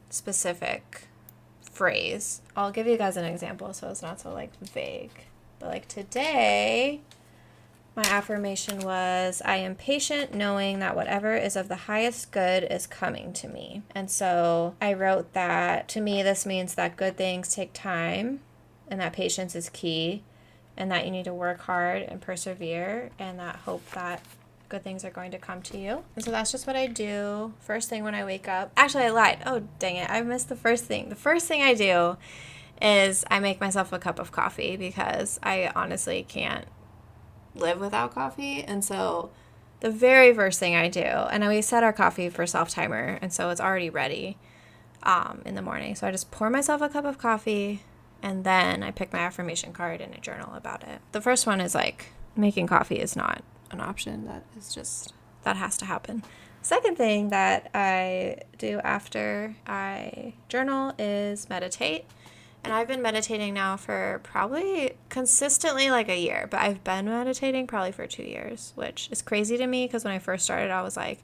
specific 0.09 1.07
phrase. 1.73 2.41
I'll 2.55 2.71
give 2.71 2.88
you 2.88 2.97
guys 2.97 3.17
an 3.17 3.25
example 3.25 3.73
so 3.73 3.89
it's 3.89 4.01
not 4.01 4.19
so 4.19 4.33
like 4.33 4.51
vague. 4.59 5.25
But 5.59 5.69
like 5.69 5.88
today, 5.88 7.01
my 7.95 8.03
affirmation 8.03 8.79
was 8.79 9.41
I 9.45 9.57
am 9.57 9.75
patient 9.75 10.33
knowing 10.33 10.79
that 10.79 10.95
whatever 10.95 11.36
is 11.36 11.55
of 11.55 11.67
the 11.67 11.75
highest 11.75 12.31
good 12.31 12.65
is 12.69 12.88
coming 12.88 13.33
to 13.33 13.47
me. 13.47 13.83
And 13.93 14.09
so 14.09 14.75
I 14.81 14.93
wrote 14.93 15.33
that 15.33 15.88
to 15.89 16.01
me, 16.01 16.23
this 16.23 16.45
means 16.45 16.75
that 16.75 16.95
good 16.97 17.17
things 17.17 17.53
take 17.53 17.71
time 17.73 18.39
and 18.88 18.99
that 18.99 19.13
patience 19.13 19.55
is 19.55 19.69
key 19.69 20.23
and 20.75 20.91
that 20.91 21.05
you 21.05 21.12
need 21.12 21.25
to 21.25 21.33
work 21.33 21.62
hard 21.62 22.01
and 22.03 22.19
persevere 22.19 23.12
and 23.19 23.39
that 23.39 23.57
hope 23.57 23.88
that 23.91 24.21
good 24.73 24.83
things 24.83 25.05
are 25.05 25.12
going 25.12 25.29
to 25.29 25.38
come 25.38 25.62
to 25.62 25.77
you. 25.77 26.03
And 26.15 26.25
so 26.25 26.31
that's 26.31 26.51
just 26.51 26.65
what 26.65 26.75
I 26.75 26.88
do 26.88 27.53
first 27.59 27.89
thing 27.89 28.03
when 28.03 28.15
I 28.15 28.25
wake 28.25 28.47
up. 28.47 28.71
Actually, 28.75 29.03
I 29.03 29.09
lied. 29.09 29.38
Oh, 29.45 29.62
dang 29.77 29.97
it. 29.97 30.09
I 30.09 30.21
missed 30.21 30.49
the 30.49 30.55
first 30.55 30.86
thing. 30.86 31.09
The 31.09 31.15
first 31.15 31.47
thing 31.47 31.62
I 31.62 31.75
do 31.75 32.17
is 32.81 33.23
I 33.29 33.39
make 33.39 33.62
myself 33.62 33.93
a 33.93 33.99
cup 33.99 34.17
of 34.17 34.31
coffee 34.31 34.75
because 34.75 35.39
I 35.43 35.71
honestly 35.75 36.25
can't 36.27 36.65
live 37.53 37.79
without 37.79 38.15
coffee. 38.15 38.63
And 38.63 38.83
so 38.83 39.29
the 39.81 39.91
very 39.91 40.33
first 40.33 40.59
thing 40.59 40.75
I 40.75 40.89
do, 40.89 41.01
and 41.01 41.47
we 41.47 41.62
set 41.62 41.83
our 41.83 41.93
coffee 41.93 42.29
for 42.29 42.47
self 42.47 42.71
timer, 42.71 43.19
and 43.21 43.31
so 43.31 43.51
it's 43.51 43.62
already 43.62 43.91
ready 43.91 44.39
um, 45.03 45.43
in 45.45 45.53
the 45.53 45.62
morning. 45.62 45.93
So 45.93 46.07
I 46.07 46.12
just 46.12 46.31
pour 46.31 46.49
myself 46.49 46.81
a 46.81 46.89
cup 46.89 47.05
of 47.05 47.19
coffee 47.19 47.83
and 48.23 48.43
then 48.43 48.81
I 48.81 48.89
pick 48.89 49.13
my 49.13 49.19
affirmation 49.19 49.71
card 49.71 50.01
and 50.01 50.15
a 50.15 50.19
journal 50.19 50.55
about 50.55 50.81
it. 50.81 51.01
The 51.12 51.21
first 51.21 51.45
one 51.45 51.62
is 51.62 51.75
like 51.75 52.07
making 52.36 52.65
coffee 52.65 52.99
is 52.99 53.15
not 53.15 53.43
an 53.73 53.81
option. 53.81 54.25
That 54.25 54.43
is 54.57 54.73
just, 54.73 55.13
that 55.43 55.57
has 55.57 55.77
to 55.77 55.86
happen. 55.86 56.23
Second 56.62 56.97
thing 56.97 57.29
that 57.29 57.69
I 57.73 58.38
do 58.57 58.79
after 58.83 59.55
I 59.67 60.33
journal 60.47 60.93
is 60.97 61.49
meditate. 61.49 62.05
And 62.63 62.71
I've 62.71 62.88
been 62.88 63.01
meditating 63.01 63.53
now 63.53 63.75
for 63.75 64.21
probably 64.23 64.93
consistently 65.09 65.91
like 65.91 66.07
a 66.07 66.17
year, 66.17 66.47
but 66.49 66.62
I've 66.62 66.81
been 66.81 67.05
meditating 67.05 67.67
probably 67.67 67.91
for 67.91 68.07
two 68.07 68.23
years, 68.23 68.71
which 68.75 69.09
is 69.12 69.21
crazy 69.21 69.57
to 69.57 69.67
me 69.67 69.86
because 69.86 70.05
when 70.05 70.13
I 70.13 70.19
first 70.19 70.45
started, 70.45 70.71
I 70.71 70.81
was 70.81 70.95
like, 70.95 71.19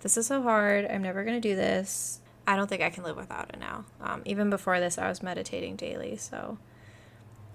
this 0.00 0.18
is 0.18 0.26
so 0.26 0.42
hard. 0.42 0.84
I'm 0.84 1.00
never 1.00 1.24
going 1.24 1.40
to 1.40 1.48
do 1.48 1.56
this. 1.56 2.20
I 2.46 2.56
don't 2.56 2.68
think 2.68 2.82
I 2.82 2.90
can 2.90 3.04
live 3.04 3.16
without 3.16 3.48
it 3.48 3.58
now. 3.58 3.86
Um, 4.02 4.20
even 4.26 4.50
before 4.50 4.78
this, 4.78 4.98
I 4.98 5.08
was 5.08 5.22
meditating 5.22 5.76
daily. 5.76 6.18
So 6.18 6.58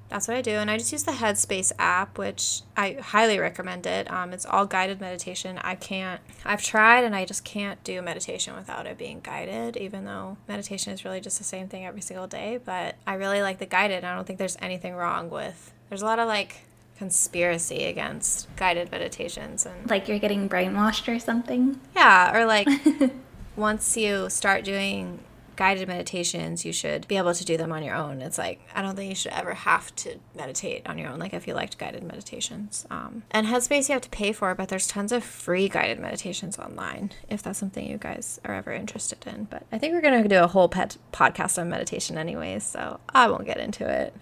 that's 0.09 0.27
what 0.27 0.35
I 0.37 0.41
do. 0.41 0.51
And 0.51 0.69
I 0.71 0.77
just 0.77 0.91
use 0.91 1.03
the 1.03 1.11
Headspace 1.11 1.71
app, 1.79 2.17
which 2.17 2.61
I 2.75 2.97
highly 2.99 3.37
recommend 3.39 3.85
it. 3.85 4.11
Um, 4.11 4.33
it's 4.33 4.45
all 4.45 4.65
guided 4.65 4.99
meditation. 4.99 5.59
I 5.63 5.75
can't, 5.75 6.19
I've 6.43 6.63
tried 6.63 7.03
and 7.03 7.15
I 7.15 7.25
just 7.25 7.45
can't 7.45 7.83
do 7.83 8.01
meditation 8.01 8.55
without 8.55 8.87
it 8.87 8.97
being 8.97 9.19
guided, 9.21 9.77
even 9.77 10.05
though 10.05 10.37
meditation 10.47 10.93
is 10.93 11.05
really 11.05 11.21
just 11.21 11.37
the 11.37 11.43
same 11.43 11.67
thing 11.67 11.85
every 11.85 12.01
single 12.01 12.27
day. 12.27 12.59
But 12.63 12.95
I 13.05 13.13
really 13.13 13.41
like 13.41 13.59
the 13.59 13.65
guided. 13.67 14.03
I 14.03 14.15
don't 14.15 14.25
think 14.25 14.39
there's 14.39 14.57
anything 14.61 14.95
wrong 14.95 15.29
with, 15.29 15.71
there's 15.89 16.01
a 16.01 16.05
lot 16.05 16.19
of 16.19 16.27
like 16.27 16.61
conspiracy 16.97 17.85
against 17.85 18.53
guided 18.55 18.91
meditations 18.91 19.65
and 19.65 19.89
Like 19.89 20.07
you're 20.07 20.19
getting 20.19 20.49
brainwashed 20.49 21.07
or 21.13 21.17
something. 21.19 21.79
yeah, 21.95 22.35
or 22.35 22.45
like 22.45 22.67
once 23.55 23.95
you 23.95 24.29
start 24.29 24.63
doing 24.63 25.19
guided 25.59 25.89
meditations, 25.89 26.63
you 26.63 26.71
should 26.71 27.05
be 27.09 27.17
able 27.17 27.33
to 27.33 27.43
do 27.43 27.57
them 27.57 27.73
on 27.73 27.83
your 27.83 27.93
own. 27.93 28.21
It's 28.21 28.37
like, 28.37 28.61
I 28.73 28.81
don't 28.81 28.95
think 28.95 29.09
you 29.09 29.15
should 29.15 29.33
ever 29.33 29.53
have 29.53 29.93
to 29.97 30.17
meditate 30.33 30.87
on 30.87 30.97
your 30.97 31.09
own, 31.09 31.19
like 31.19 31.33
if 31.33 31.49
you 31.49 31.53
liked 31.53 31.77
guided 31.77 32.01
meditations. 32.01 32.87
Um, 32.89 33.23
and 33.31 33.45
Headspace, 33.45 33.89
you 33.89 33.93
have 33.93 34.01
to 34.03 34.09
pay 34.09 34.31
for, 34.31 34.55
but 34.55 34.69
there's 34.69 34.87
tons 34.87 35.11
of 35.11 35.21
free 35.21 35.67
guided 35.67 35.99
meditations 35.99 36.57
online 36.57 37.11
if 37.29 37.43
that's 37.43 37.59
something 37.59 37.85
you 37.85 37.97
guys 37.97 38.39
are 38.45 38.55
ever 38.55 38.71
interested 38.71 39.27
in. 39.27 39.49
But 39.51 39.63
I 39.69 39.77
think 39.77 39.93
we're 39.93 39.99
going 39.99 40.23
to 40.23 40.29
do 40.29 40.41
a 40.41 40.47
whole 40.47 40.69
pet 40.69 40.95
podcast 41.11 41.59
on 41.59 41.69
meditation, 41.69 42.17
anyways, 42.17 42.63
so 42.63 43.01
I 43.09 43.29
won't 43.29 43.45
get 43.45 43.57
into 43.57 43.85
it. 43.85 44.13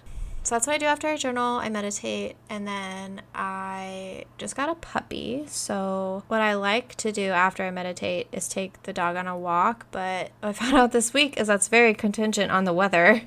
So 0.48 0.56
that's 0.56 0.66
what 0.66 0.76
I 0.76 0.78
do 0.78 0.86
after 0.86 1.10
I 1.10 1.18
journal. 1.18 1.60
I 1.60 1.68
meditate, 1.68 2.38
and 2.50 2.66
then 2.66 3.22
I 3.36 4.24
just 4.38 4.56
got 4.56 4.70
a 4.70 4.76
puppy. 4.76 5.44
So 5.48 6.24
what 6.30 6.40
I 6.40 6.54
like 6.54 6.96
to 6.96 7.12
do 7.12 7.32
after 7.32 7.64
I 7.64 7.70
meditate 7.70 8.30
is 8.32 8.48
take 8.48 8.82
the 8.84 8.94
dog 8.94 9.18
on 9.18 9.28
a 9.28 9.38
walk. 9.38 9.88
But 9.92 10.32
what 10.40 10.48
I 10.48 10.54
found 10.54 10.78
out 10.78 10.94
this 10.94 11.14
week 11.14 11.36
is 11.36 11.48
that's 11.48 11.68
very 11.68 11.94
contingent 11.94 12.50
on 12.50 12.64
the 12.64 12.72
weather, 12.72 13.24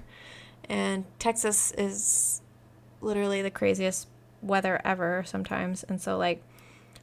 and 0.66 1.04
Texas 1.18 1.72
is 1.72 2.40
literally 3.02 3.42
the 3.42 3.50
craziest 3.50 4.08
weather 4.40 4.80
ever 4.82 5.22
sometimes. 5.26 5.82
And 5.82 6.00
so 6.00 6.16
like 6.16 6.42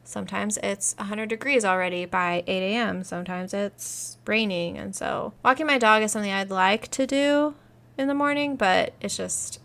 sometimes 0.04 0.58
it's 0.64 0.96
100 0.98 1.30
degrees 1.30 1.64
already 1.64 2.06
by 2.06 2.44
8 2.48 2.74
a.m. 2.74 3.04
Sometimes 3.04 3.54
it's 3.54 4.18
raining, 4.26 4.80
and 4.80 4.96
so 4.96 5.34
walking 5.46 5.68
my 5.68 5.78
dog 5.78 6.02
is 6.02 6.12
something 6.12 6.32
I'd 6.32 6.50
like 6.50 6.88
to 6.88 7.06
do 7.06 7.54
in 8.00 8.08
the 8.08 8.16
morning, 8.16 8.56
but 8.56 8.94
it's 9.00 9.16
just 9.16 9.60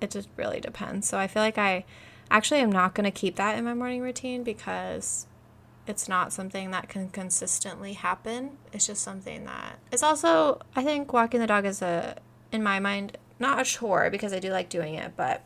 it 0.00 0.10
just 0.10 0.28
really 0.36 0.60
depends. 0.60 1.08
So 1.08 1.18
I 1.18 1.26
feel 1.26 1.42
like 1.42 1.58
I 1.58 1.84
actually 2.30 2.60
am 2.60 2.72
not 2.72 2.94
going 2.94 3.04
to 3.04 3.10
keep 3.10 3.36
that 3.36 3.58
in 3.58 3.64
my 3.64 3.74
morning 3.74 4.00
routine 4.00 4.42
because 4.42 5.26
it's 5.86 6.08
not 6.08 6.32
something 6.32 6.70
that 6.72 6.88
can 6.88 7.08
consistently 7.10 7.92
happen. 7.92 8.58
It's 8.72 8.86
just 8.86 9.02
something 9.02 9.44
that 9.44 9.78
it's 9.92 10.02
also 10.02 10.60
I 10.74 10.82
think 10.82 11.12
walking 11.12 11.40
the 11.40 11.46
dog 11.46 11.64
is 11.64 11.82
a 11.82 12.16
in 12.52 12.62
my 12.62 12.80
mind 12.80 13.16
not 13.38 13.60
a 13.60 13.64
chore 13.64 14.10
because 14.10 14.32
I 14.32 14.38
do 14.38 14.50
like 14.50 14.68
doing 14.68 14.94
it, 14.94 15.12
but 15.16 15.42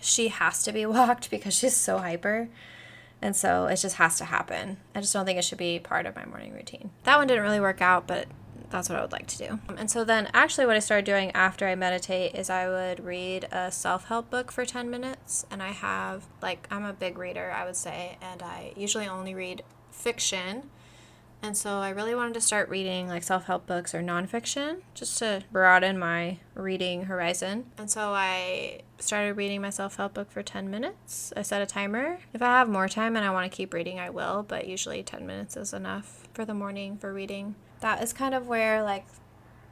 she 0.00 0.28
has 0.28 0.62
to 0.64 0.72
be 0.72 0.86
walked 0.86 1.30
because 1.30 1.54
she's 1.54 1.76
so 1.76 1.98
hyper. 1.98 2.48
And 3.22 3.34
so 3.34 3.66
it 3.66 3.76
just 3.76 3.96
has 3.96 4.18
to 4.18 4.26
happen. 4.26 4.76
I 4.94 5.00
just 5.00 5.12
don't 5.12 5.24
think 5.24 5.38
it 5.38 5.44
should 5.44 5.58
be 5.58 5.78
part 5.78 6.04
of 6.04 6.14
my 6.14 6.26
morning 6.26 6.52
routine. 6.52 6.90
That 7.04 7.16
one 7.16 7.26
didn't 7.26 7.44
really 7.44 7.60
work 7.60 7.80
out, 7.80 8.06
but 8.06 8.26
that's 8.70 8.88
what 8.88 8.98
I 8.98 9.02
would 9.02 9.12
like 9.12 9.26
to 9.28 9.38
do. 9.38 9.60
Um, 9.68 9.78
and 9.78 9.90
so 9.90 10.04
then, 10.04 10.28
actually, 10.34 10.66
what 10.66 10.76
I 10.76 10.80
started 10.80 11.04
doing 11.04 11.30
after 11.32 11.66
I 11.66 11.74
meditate 11.74 12.34
is 12.34 12.50
I 12.50 12.68
would 12.68 13.04
read 13.04 13.44
a 13.52 13.70
self 13.70 14.06
help 14.06 14.30
book 14.30 14.50
for 14.50 14.64
10 14.64 14.90
minutes. 14.90 15.46
And 15.50 15.62
I 15.62 15.70
have, 15.70 16.26
like, 16.42 16.66
I'm 16.70 16.84
a 16.84 16.92
big 16.92 17.18
reader, 17.18 17.52
I 17.52 17.64
would 17.64 17.76
say, 17.76 18.18
and 18.20 18.42
I 18.42 18.72
usually 18.76 19.06
only 19.06 19.34
read 19.34 19.62
fiction. 19.90 20.70
And 21.42 21.56
so 21.56 21.78
I 21.78 21.90
really 21.90 22.14
wanted 22.14 22.34
to 22.34 22.40
start 22.40 22.68
reading 22.68 23.08
like 23.08 23.22
self 23.22 23.44
help 23.44 23.66
books 23.66 23.94
or 23.94 24.00
nonfiction 24.00 24.78
just 24.94 25.18
to 25.18 25.44
broaden 25.52 25.98
my 25.98 26.38
reading 26.54 27.04
horizon. 27.04 27.66
And 27.78 27.90
so 27.90 28.14
I 28.14 28.80
started 28.98 29.36
reading 29.36 29.60
my 29.60 29.70
self 29.70 29.96
help 29.96 30.14
book 30.14 30.30
for 30.30 30.42
10 30.42 30.70
minutes. 30.70 31.32
I 31.36 31.42
set 31.42 31.62
a 31.62 31.66
timer. 31.66 32.18
If 32.32 32.42
I 32.42 32.46
have 32.46 32.68
more 32.68 32.88
time 32.88 33.16
and 33.16 33.24
I 33.24 33.30
want 33.30 33.50
to 33.50 33.54
keep 33.54 33.74
reading, 33.74 34.00
I 34.00 34.10
will, 34.10 34.44
but 34.48 34.66
usually 34.66 35.02
10 35.02 35.26
minutes 35.26 35.56
is 35.56 35.72
enough 35.72 36.26
for 36.32 36.44
the 36.44 36.54
morning 36.54 36.96
for 36.96 37.12
reading. 37.12 37.54
That 37.86 38.02
is 38.02 38.12
kind 38.12 38.34
of 38.34 38.48
where 38.48 38.82
like 38.82 39.06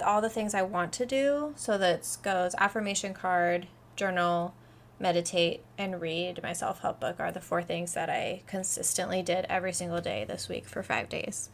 all 0.07 0.21
the 0.21 0.31
things 0.31 0.55
I 0.55 0.63
want 0.63 0.93
to 0.93 1.05
do. 1.05 1.53
So 1.57 1.77
that 1.79 2.07
goes 2.23 2.55
affirmation 2.59 3.13
card, 3.13 3.67
journal, 3.97 4.55
meditate, 5.01 5.65
and 5.77 6.01
read 6.01 6.39
my 6.41 6.53
self 6.53 6.79
help 6.83 7.01
book 7.01 7.17
are 7.19 7.33
the 7.33 7.41
four 7.41 7.61
things 7.61 7.93
that 7.95 8.09
I 8.09 8.43
consistently 8.47 9.21
did 9.21 9.47
every 9.49 9.73
single 9.73 10.01
day 10.01 10.25
this 10.25 10.49
week 10.49 10.69
for 10.69 10.85
five 10.85 11.09
days. 11.09 11.49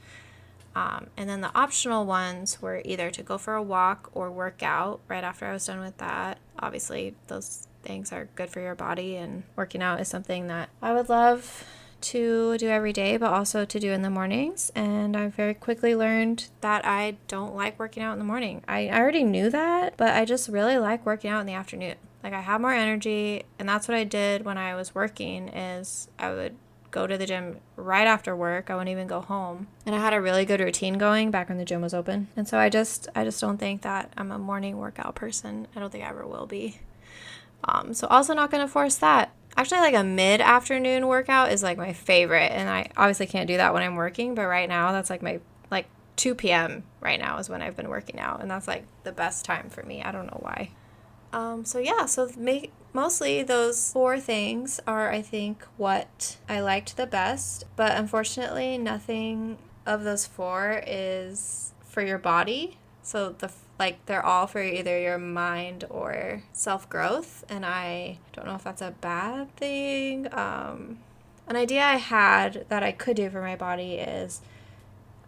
Um, 0.76 1.06
and 1.16 1.30
then 1.30 1.40
the 1.40 1.58
optional 1.58 2.04
ones 2.04 2.60
were 2.60 2.82
either 2.84 3.10
to 3.10 3.22
go 3.22 3.38
for 3.38 3.54
a 3.54 3.62
walk 3.62 4.10
or 4.12 4.30
work 4.30 4.62
out 4.62 5.00
right 5.08 5.24
after 5.24 5.46
I 5.46 5.54
was 5.54 5.64
done 5.64 5.80
with 5.80 5.96
that. 5.96 6.40
Obviously, 6.58 7.14
those 7.28 7.68
things 7.84 8.12
are 8.12 8.28
good 8.34 8.50
for 8.50 8.60
your 8.60 8.74
body, 8.74 9.16
and 9.16 9.44
working 9.56 9.80
out 9.80 9.98
is 9.98 10.08
something 10.08 10.48
that 10.48 10.68
I 10.82 10.92
would 10.92 11.08
love 11.08 11.64
to 12.02 12.56
do 12.58 12.68
every 12.68 12.92
day, 12.92 13.16
but 13.16 13.32
also 13.32 13.64
to 13.64 13.80
do 13.80 13.92
in 13.92 14.02
the 14.02 14.10
mornings. 14.10 14.70
And 14.74 15.16
I 15.16 15.28
very 15.28 15.54
quickly 15.54 15.94
learned 15.94 16.48
that 16.60 16.84
I 16.84 17.16
don't 17.28 17.54
like 17.54 17.78
working 17.78 18.02
out 18.02 18.12
in 18.12 18.18
the 18.18 18.24
morning. 18.24 18.62
I, 18.66 18.88
I 18.88 19.00
already 19.00 19.24
knew 19.24 19.50
that, 19.50 19.96
but 19.96 20.14
I 20.14 20.24
just 20.24 20.48
really 20.48 20.78
like 20.78 21.04
working 21.04 21.30
out 21.30 21.40
in 21.40 21.46
the 21.46 21.54
afternoon. 21.54 21.96
Like 22.22 22.32
I 22.32 22.40
have 22.40 22.60
more 22.60 22.72
energy, 22.72 23.44
and 23.58 23.68
that's 23.68 23.88
what 23.88 23.96
I 23.96 24.04
did 24.04 24.44
when 24.44 24.58
I 24.58 24.74
was 24.74 24.94
working. 24.94 25.48
Is 25.48 26.08
I 26.18 26.32
would 26.32 26.56
go 26.90 27.06
to 27.06 27.16
the 27.16 27.26
gym 27.26 27.58
right 27.76 28.06
after 28.06 28.34
work. 28.34 28.70
I 28.70 28.74
wouldn't 28.74 28.90
even 28.90 29.06
go 29.06 29.20
home. 29.20 29.68
And 29.86 29.94
I 29.94 29.98
had 29.98 30.12
a 30.12 30.20
really 30.20 30.44
good 30.44 30.60
routine 30.60 30.98
going 30.98 31.30
back 31.30 31.48
when 31.48 31.58
the 31.58 31.64
gym 31.64 31.80
was 31.80 31.94
open. 31.94 32.28
And 32.36 32.46
so 32.46 32.58
I 32.58 32.68
just 32.68 33.08
I 33.14 33.24
just 33.24 33.40
don't 33.40 33.58
think 33.58 33.82
that 33.82 34.12
I'm 34.16 34.30
a 34.32 34.38
morning 34.38 34.78
workout 34.78 35.14
person. 35.14 35.66
I 35.74 35.80
don't 35.80 35.90
think 35.90 36.04
I 36.04 36.08
ever 36.08 36.26
will 36.26 36.46
be. 36.46 36.78
Um, 37.64 37.94
so 37.94 38.06
also 38.08 38.34
not 38.34 38.50
gonna 38.50 38.68
force 38.68 38.96
that. 38.96 39.32
Actually, 39.56 39.80
like 39.80 39.94
a 39.94 40.04
mid 40.04 40.40
afternoon 40.40 41.06
workout 41.06 41.52
is 41.52 41.62
like 41.62 41.76
my 41.76 41.92
favorite, 41.92 42.52
and 42.52 42.68
I 42.68 42.90
obviously 42.96 43.26
can't 43.26 43.46
do 43.46 43.56
that 43.56 43.74
when 43.74 43.82
I'm 43.82 43.96
working. 43.96 44.34
But 44.34 44.46
right 44.46 44.68
now, 44.68 44.92
that's 44.92 45.10
like 45.10 45.22
my 45.22 45.40
like 45.70 45.86
2 46.16 46.34
p.m. 46.34 46.84
right 47.00 47.20
now 47.20 47.38
is 47.38 47.48
when 47.48 47.62
I've 47.62 47.76
been 47.76 47.88
working 47.88 48.18
out, 48.18 48.40
and 48.40 48.50
that's 48.50 48.68
like 48.68 48.84
the 49.04 49.12
best 49.12 49.44
time 49.44 49.68
for 49.68 49.82
me. 49.82 50.02
I 50.02 50.12
don't 50.12 50.26
know 50.26 50.38
why. 50.40 50.70
Um, 51.32 51.64
so 51.64 51.78
yeah, 51.78 52.06
so 52.06 52.30
make 52.36 52.72
mostly 52.92 53.42
those 53.42 53.92
four 53.92 54.18
things 54.18 54.80
are 54.86 55.10
I 55.10 55.22
think 55.22 55.64
what 55.76 56.38
I 56.48 56.60
liked 56.60 56.96
the 56.96 57.06
best, 57.06 57.64
but 57.76 57.96
unfortunately 57.96 58.78
nothing 58.78 59.58
of 59.86 60.04
those 60.04 60.26
four 60.26 60.82
is 60.86 61.72
for 61.84 62.02
your 62.02 62.18
body. 62.18 62.78
So 63.02 63.30
the 63.30 63.50
like 63.80 64.04
they're 64.06 64.24
all 64.24 64.46
for 64.46 64.62
either 64.62 65.00
your 65.00 65.18
mind 65.18 65.84
or 65.90 66.44
self-growth 66.52 67.44
and 67.48 67.66
I 67.66 68.18
don't 68.32 68.46
know 68.46 68.54
if 68.54 68.62
that's 68.62 68.82
a 68.82 68.94
bad 69.00 69.56
thing. 69.56 70.32
Um, 70.32 70.98
an 71.48 71.56
idea 71.56 71.82
I 71.82 71.96
had 71.96 72.66
that 72.68 72.84
I 72.84 72.92
could 72.92 73.16
do 73.16 73.28
for 73.30 73.40
my 73.40 73.56
body 73.56 73.94
is 73.94 74.42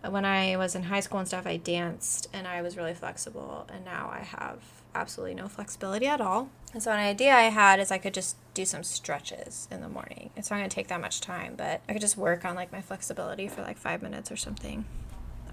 when 0.09 0.25
I 0.25 0.57
was 0.57 0.75
in 0.75 0.85
high 0.85 1.01
school 1.01 1.19
and 1.19 1.29
stuff, 1.29 1.47
I 1.47 1.57
danced 1.57 2.29
and 2.33 2.47
I 2.47 2.63
was 2.63 2.77
really 2.77 2.95
flexible, 2.95 3.67
and 3.73 3.85
now 3.85 4.11
I 4.13 4.25
have 4.25 4.59
absolutely 4.95 5.35
no 5.35 5.49
flexibility 5.49 6.07
at 6.07 6.21
all. 6.21 6.51
And 6.73 6.83
so, 6.83 6.91
an 6.91 6.99
idea 6.99 7.35
I 7.35 7.43
had 7.43 7.79
is 7.79 7.91
I 7.91 7.99
could 7.99 8.15
just 8.15 8.37
do 8.55 8.65
some 8.65 8.83
stretches 8.83 9.69
in 9.71 9.81
the 9.81 9.89
morning. 9.89 10.31
It's 10.37 10.51
not 10.51 10.59
going 10.59 10.69
to 10.69 10.75
take 10.75 10.89
that 10.89 11.01
much 11.01 11.21
time, 11.21 11.55
but 11.57 11.83
I 11.89 11.93
could 11.93 12.01
just 12.01 12.17
work 12.17 12.45
on 12.45 12.57
like 12.57 12.73
my 12.73 12.81
flexibility 12.81 13.47
for 13.47 13.63
like 13.63 13.79
five 13.79 14.03
minutes 14.03 14.33
or 14.33 14.37
something. 14.37 14.85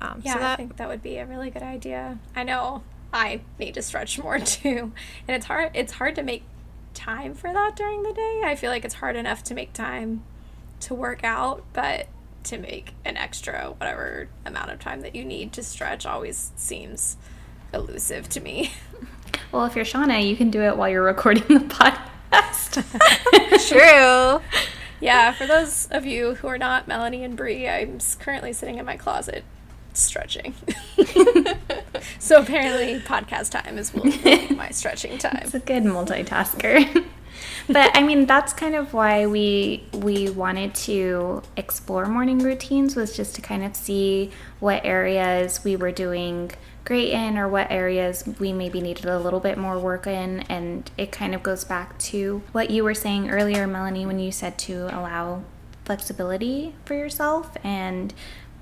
Um, 0.01 0.21
yeah, 0.23 0.33
so 0.33 0.39
that, 0.39 0.53
I 0.53 0.55
think 0.55 0.77
that 0.77 0.87
would 0.87 1.03
be 1.03 1.17
a 1.17 1.25
really 1.25 1.49
good 1.49 1.63
idea. 1.63 2.19
I 2.35 2.43
know 2.43 2.83
I 3.11 3.41
need 3.57 3.73
to 3.73 3.81
stretch 3.81 4.19
more 4.19 4.39
too, 4.39 4.91
and 5.27 5.35
it's 5.35 5.45
hard. 5.45 5.71
It's 5.73 5.93
hard 5.93 6.15
to 6.15 6.23
make 6.23 6.43
time 6.93 7.33
for 7.33 7.51
that 7.51 7.75
during 7.75 8.03
the 8.03 8.13
day. 8.13 8.41
I 8.45 8.55
feel 8.55 8.71
like 8.71 8.85
it's 8.85 8.95
hard 8.95 9.15
enough 9.15 9.43
to 9.45 9.53
make 9.53 9.73
time 9.73 10.23
to 10.81 10.93
work 10.93 11.23
out, 11.23 11.63
but 11.73 12.07
to 12.45 12.57
make 12.57 12.93
an 13.05 13.17
extra 13.17 13.73
whatever 13.77 14.29
amount 14.45 14.71
of 14.71 14.79
time 14.79 15.01
that 15.01 15.15
you 15.15 15.25
need 15.25 15.51
to 15.53 15.63
stretch 15.63 16.05
always 16.05 16.51
seems 16.55 17.17
elusive 17.73 18.29
to 18.29 18.39
me. 18.39 18.71
Well, 19.51 19.65
if 19.65 19.75
you're 19.75 19.85
Shauna, 19.85 20.27
you 20.27 20.35
can 20.35 20.51
do 20.51 20.61
it 20.61 20.77
while 20.77 20.89
you're 20.89 21.01
recording 21.03 21.43
the 21.47 21.65
podcast. 21.65 22.83
True. 23.67 24.41
Yeah, 24.99 25.31
for 25.31 25.47
those 25.47 25.87
of 25.89 26.05
you 26.05 26.35
who 26.35 26.47
are 26.47 26.57
not 26.59 26.87
Melanie 26.87 27.23
and 27.23 27.35
Brie, 27.35 27.67
I'm 27.67 27.97
currently 28.19 28.53
sitting 28.53 28.77
in 28.77 28.85
my 28.85 28.95
closet 28.95 29.43
stretching. 30.01 30.53
so 32.19 32.41
apparently, 32.41 32.99
podcast 32.99 33.51
time 33.51 33.77
is 33.77 33.93
my 34.55 34.69
stretching 34.69 35.17
time. 35.17 35.39
It's 35.43 35.53
a 35.53 35.59
good 35.59 35.83
multitasker. 35.83 37.05
but 37.67 37.95
I 37.95 38.03
mean, 38.03 38.25
that's 38.25 38.53
kind 38.53 38.75
of 38.75 38.93
why 38.93 39.25
we 39.25 39.83
we 39.93 40.29
wanted 40.29 40.75
to 40.75 41.43
explore 41.55 42.05
morning 42.05 42.39
routines 42.39 42.95
was 42.95 43.15
just 43.15 43.35
to 43.35 43.41
kind 43.41 43.63
of 43.63 43.75
see 43.75 44.31
what 44.59 44.83
areas 44.85 45.63
we 45.63 45.75
were 45.75 45.91
doing 45.91 46.51
great 46.85 47.11
in 47.11 47.37
or 47.37 47.47
what 47.47 47.69
areas 47.69 48.23
we 48.39 48.51
maybe 48.51 48.81
needed 48.81 49.05
a 49.05 49.19
little 49.19 49.39
bit 49.39 49.57
more 49.57 49.77
work 49.77 50.07
in. 50.07 50.39
And 50.49 50.89
it 50.97 51.11
kind 51.11 51.35
of 51.35 51.43
goes 51.43 51.63
back 51.63 51.97
to 51.99 52.41
what 52.51 52.71
you 52.71 52.83
were 52.83 52.95
saying 52.95 53.29
earlier, 53.29 53.67
Melanie, 53.67 54.07
when 54.07 54.17
you 54.19 54.31
said 54.31 54.57
to 54.59 54.85
allow 54.85 55.43
flexibility 55.85 56.75
for 56.85 56.95
yourself 56.95 57.55
and 57.63 58.13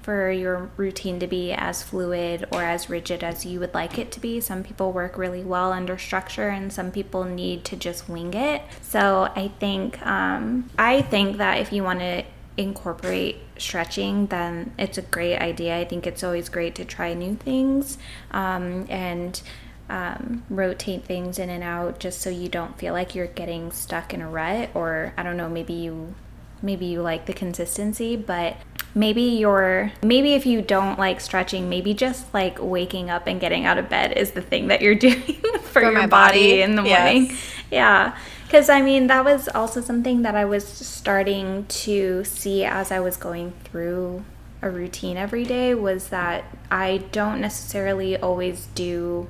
for 0.07 0.31
your 0.31 0.69
routine 0.77 1.19
to 1.19 1.27
be 1.27 1.51
as 1.51 1.83
fluid 1.83 2.45
or 2.53 2.63
as 2.63 2.89
rigid 2.89 3.25
as 3.25 3.45
you 3.45 3.59
would 3.59 3.73
like 3.73 3.99
it 3.99 4.09
to 4.09 4.21
be. 4.21 4.39
Some 4.39 4.63
people 4.63 4.93
work 4.93 5.17
really 5.17 5.43
well 5.43 5.73
under 5.73 5.97
structure, 5.97 6.47
and 6.47 6.71
some 6.71 6.93
people 6.93 7.25
need 7.25 7.65
to 7.65 7.75
just 7.75 8.07
wing 8.07 8.33
it. 8.33 8.61
So 8.79 9.29
I 9.35 9.49
think 9.59 10.01
um, 10.07 10.69
I 10.79 11.01
think 11.01 11.35
that 11.39 11.59
if 11.59 11.73
you 11.73 11.83
want 11.83 11.99
to 11.99 12.23
incorporate 12.55 13.39
stretching, 13.57 14.27
then 14.27 14.71
it's 14.79 14.97
a 14.97 15.01
great 15.01 15.39
idea. 15.39 15.77
I 15.77 15.83
think 15.83 16.07
it's 16.07 16.23
always 16.23 16.47
great 16.47 16.73
to 16.75 16.85
try 16.85 17.13
new 17.13 17.35
things 17.35 17.97
um, 18.31 18.85
and 18.89 19.41
um, 19.89 20.45
rotate 20.49 21.03
things 21.03 21.37
in 21.37 21.49
and 21.49 21.65
out 21.65 21.99
just 21.99 22.21
so 22.21 22.29
you 22.29 22.47
don't 22.47 22.79
feel 22.79 22.93
like 22.93 23.13
you're 23.13 23.27
getting 23.27 23.73
stuck 23.73 24.13
in 24.13 24.21
a 24.21 24.29
rut 24.29 24.69
or 24.73 25.13
I 25.17 25.23
don't 25.23 25.35
know, 25.35 25.49
maybe 25.49 25.73
you 25.73 26.15
maybe 26.61 26.85
you 26.85 27.01
like 27.01 27.25
the 27.25 27.33
consistency, 27.33 28.15
but 28.15 28.57
maybe 28.97 29.21
you're 29.21 29.91
maybe 30.01 30.33
if 30.33 30.45
you 30.45 30.61
don't 30.61 30.97
like 30.97 31.21
stretching, 31.21 31.69
maybe 31.69 31.93
just 31.93 32.33
like 32.33 32.57
waking 32.59 33.09
up 33.09 33.27
and 33.27 33.39
getting 33.39 33.65
out 33.65 33.77
of 33.77 33.87
bed 33.87 34.13
is 34.13 34.31
the 34.31 34.41
thing 34.41 34.67
that 34.67 34.81
you're 34.81 34.95
doing 35.07 35.21
for, 35.21 35.59
for 35.59 35.81
your 35.83 35.93
body, 35.93 36.09
body 36.09 36.61
in 36.61 36.75
the 36.75 36.81
morning. 36.81 37.27
Yes. 37.27 37.41
Yeah. 37.71 38.17
Because 38.45 38.69
I 38.69 38.81
mean, 38.81 39.07
that 39.07 39.23
was 39.23 39.47
also 39.49 39.81
something 39.81 40.23
that 40.23 40.35
I 40.35 40.45
was 40.45 40.65
starting 40.65 41.65
to 41.67 42.23
see 42.23 42.63
as 42.63 42.91
I 42.91 42.99
was 42.99 43.17
going 43.17 43.53
through 43.65 44.23
a 44.61 44.69
routine 44.69 45.17
every 45.17 45.43
day 45.43 45.75
was 45.75 46.07
that 46.07 46.45
I 46.71 47.03
don't 47.11 47.39
necessarily 47.39 48.17
always 48.17 48.67
do 48.73 49.27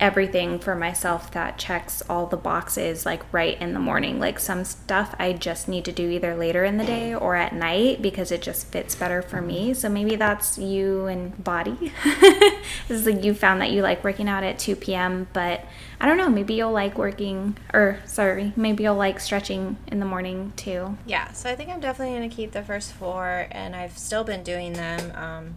everything 0.00 0.58
for 0.58 0.74
myself 0.74 1.30
that 1.32 1.58
checks 1.58 2.02
all 2.08 2.26
the 2.26 2.36
boxes 2.36 3.04
like 3.04 3.22
right 3.32 3.60
in 3.60 3.72
the 3.72 3.80
morning. 3.80 4.20
Like 4.20 4.38
some 4.38 4.64
stuff 4.64 5.14
I 5.18 5.32
just 5.32 5.68
need 5.68 5.84
to 5.86 5.92
do 5.92 6.08
either 6.08 6.36
later 6.36 6.64
in 6.64 6.76
the 6.76 6.84
day 6.84 7.14
or 7.14 7.34
at 7.34 7.52
night 7.52 8.00
because 8.00 8.30
it 8.30 8.40
just 8.40 8.66
fits 8.68 8.94
better 8.94 9.22
for 9.22 9.40
me. 9.40 9.74
So 9.74 9.88
maybe 9.88 10.16
that's 10.16 10.56
you 10.58 11.06
and 11.06 11.42
body. 11.42 11.92
this 12.20 12.62
is 12.88 13.06
like 13.06 13.24
you 13.24 13.34
found 13.34 13.60
that 13.60 13.70
you 13.70 13.82
like 13.82 14.04
working 14.04 14.28
out 14.28 14.44
at 14.44 14.58
2 14.58 14.76
p.m., 14.76 15.28
but 15.32 15.64
I 16.00 16.06
don't 16.06 16.16
know, 16.16 16.28
maybe 16.28 16.54
you'll 16.54 16.72
like 16.72 16.96
working 16.96 17.56
or 17.74 17.98
sorry, 18.04 18.52
maybe 18.54 18.84
you'll 18.84 18.94
like 18.94 19.18
stretching 19.18 19.78
in 19.88 19.98
the 19.98 20.06
morning 20.06 20.52
too. 20.54 20.96
Yeah, 21.06 21.32
so 21.32 21.50
I 21.50 21.56
think 21.56 21.70
I'm 21.70 21.80
definitely 21.80 22.16
going 22.16 22.30
to 22.30 22.34
keep 22.34 22.52
the 22.52 22.62
first 22.62 22.92
four 22.92 23.48
and 23.50 23.74
I've 23.74 23.98
still 23.98 24.22
been 24.22 24.44
doing 24.44 24.74
them 24.74 25.12
um 25.16 25.56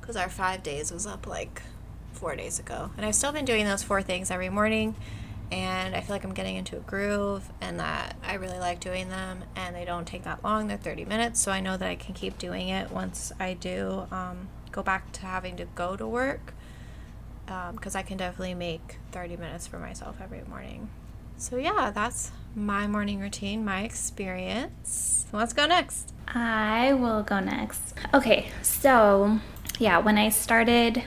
cuz 0.00 0.16
our 0.16 0.30
5 0.30 0.62
days 0.62 0.90
was 0.90 1.06
up 1.06 1.26
like 1.26 1.62
4 2.20 2.36
days 2.36 2.58
ago. 2.58 2.90
And 2.96 3.06
I've 3.06 3.14
still 3.14 3.32
been 3.32 3.46
doing 3.46 3.64
those 3.64 3.82
four 3.82 4.02
things 4.02 4.30
every 4.30 4.50
morning 4.50 4.94
and 5.52 5.96
I 5.96 6.00
feel 6.00 6.14
like 6.14 6.24
I'm 6.24 6.34
getting 6.34 6.56
into 6.56 6.76
a 6.76 6.80
groove 6.80 7.50
and 7.60 7.80
that 7.80 8.16
I 8.22 8.34
really 8.34 8.58
like 8.58 8.78
doing 8.78 9.08
them 9.08 9.44
and 9.56 9.74
they 9.74 9.84
don't 9.84 10.06
take 10.06 10.22
that 10.24 10.44
long. 10.44 10.68
They're 10.68 10.76
30 10.76 11.06
minutes, 11.06 11.40
so 11.40 11.50
I 11.50 11.60
know 11.60 11.76
that 11.76 11.88
I 11.88 11.96
can 11.96 12.14
keep 12.14 12.38
doing 12.38 12.68
it 12.68 12.90
once 12.90 13.32
I 13.40 13.54
do 13.54 14.06
um, 14.12 14.48
go 14.70 14.82
back 14.82 15.10
to 15.12 15.22
having 15.22 15.56
to 15.56 15.64
go 15.74 15.96
to 15.96 16.06
work 16.06 16.54
because 17.46 17.94
um, 17.94 17.98
I 17.98 18.02
can 18.02 18.16
definitely 18.16 18.54
make 18.54 18.98
30 19.10 19.36
minutes 19.36 19.66
for 19.66 19.78
myself 19.78 20.18
every 20.22 20.42
morning. 20.48 20.88
So, 21.36 21.56
yeah, 21.56 21.90
that's 21.92 22.30
my 22.54 22.86
morning 22.86 23.18
routine, 23.18 23.64
my 23.64 23.82
experience. 23.82 25.26
Let's 25.32 25.52
go 25.52 25.66
next. 25.66 26.12
I 26.28 26.92
will 26.92 27.22
go 27.22 27.40
next. 27.40 27.94
Okay, 28.14 28.50
so 28.62 29.40
yeah, 29.78 29.98
when 29.98 30.18
I 30.18 30.28
started 30.28 31.02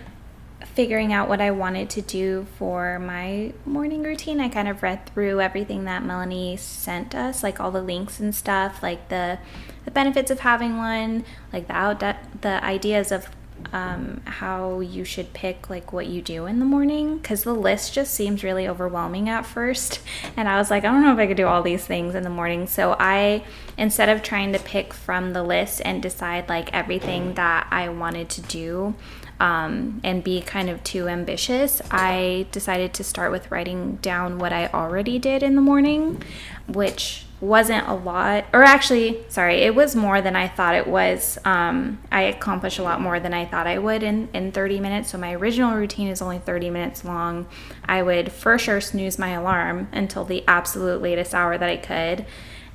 figuring 0.65 1.13
out 1.13 1.29
what 1.29 1.41
I 1.41 1.51
wanted 1.51 1.89
to 1.91 2.01
do 2.01 2.47
for 2.57 2.99
my 2.99 3.53
morning 3.65 4.03
routine, 4.03 4.39
I 4.39 4.49
kind 4.49 4.67
of 4.67 4.81
read 4.81 5.05
through 5.07 5.41
everything 5.41 5.85
that 5.85 6.03
Melanie 6.03 6.57
sent 6.57 7.13
us, 7.15 7.43
like 7.43 7.59
all 7.59 7.71
the 7.71 7.81
links 7.81 8.19
and 8.19 8.33
stuff, 8.33 8.81
like 8.81 9.09
the 9.09 9.39
the 9.85 9.91
benefits 9.91 10.31
of 10.31 10.39
having 10.39 10.77
one, 10.77 11.25
like 11.51 11.67
the 11.67 11.73
out 11.73 11.99
the 11.99 12.63
ideas 12.63 13.11
of 13.11 13.27
um, 13.71 14.21
how 14.25 14.81
you 14.81 15.05
should 15.05 15.33
pick 15.33 15.69
like 15.69 15.93
what 15.93 16.07
you 16.07 16.21
do 16.21 16.45
in 16.45 16.59
the 16.59 16.65
morning 16.65 17.17
because 17.17 17.43
the 17.43 17.53
list 17.53 17.93
just 17.93 18.13
seems 18.13 18.43
really 18.43 18.67
overwhelming 18.67 19.29
at 19.29 19.45
first. 19.45 20.01
And 20.35 20.49
i 20.49 20.57
was 20.57 20.71
like 20.71 20.83
i 20.83 20.91
don't 20.91 21.03
know 21.03 21.13
if 21.13 21.19
i 21.19 21.27
could 21.27 21.37
do 21.37 21.45
all 21.45 21.61
these 21.61 21.85
things 21.85 22.15
in 22.15 22.23
the 22.23 22.29
morning. 22.29 22.67
So 22.67 22.95
i 22.99 23.43
instead 23.77 24.09
of 24.09 24.23
trying 24.23 24.51
to 24.53 24.59
pick 24.59 24.93
from 24.93 25.33
the 25.33 25.43
list 25.43 25.81
and 25.85 26.01
decide 26.01 26.49
like 26.49 26.73
everything 26.73 27.35
that 27.35 27.67
i 27.71 27.89
wanted 27.89 28.29
to 28.29 28.41
do 28.41 28.95
um, 29.43 29.99
and 30.03 30.23
be 30.23 30.41
kind 30.41 30.69
of 30.69 30.83
too 30.83 31.07
ambitious 31.07 31.81
i 31.91 32.47
decided 32.51 32.93
to 32.93 33.03
start 33.03 33.31
with 33.31 33.51
writing 33.51 33.97
down 33.97 34.39
what 34.39 34.51
i 34.51 34.67
already 34.67 35.19
did 35.19 35.43
in 35.43 35.55
the 35.55 35.61
morning 35.61 36.21
which 36.67 37.25
wasn't 37.43 37.85
a 37.89 37.93
lot, 37.93 38.45
or 38.53 38.63
actually, 38.63 39.19
sorry, 39.27 39.57
it 39.57 39.75
was 39.75 39.97
more 39.97 40.21
than 40.21 40.33
I 40.33 40.47
thought 40.47 40.75
it 40.75 40.87
was. 40.87 41.37
Um, 41.43 41.99
I 42.09 42.21
accomplished 42.23 42.79
a 42.79 42.83
lot 42.83 43.01
more 43.01 43.19
than 43.19 43.33
I 43.33 43.43
thought 43.43 43.67
I 43.67 43.79
would 43.79 44.01
in, 44.01 44.29
in 44.33 44.53
30 44.53 44.79
minutes. 44.79 45.09
So 45.09 45.17
my 45.17 45.35
original 45.35 45.75
routine 45.75 46.07
is 46.07 46.21
only 46.21 46.39
30 46.39 46.69
minutes 46.69 47.03
long. 47.03 47.47
I 47.83 48.01
would 48.01 48.31
for 48.31 48.57
sure 48.57 48.79
snooze 48.79 49.19
my 49.19 49.31
alarm 49.31 49.89
until 49.91 50.23
the 50.23 50.45
absolute 50.47 51.01
latest 51.01 51.35
hour 51.35 51.57
that 51.57 51.69
I 51.69 51.75
could. 51.75 52.25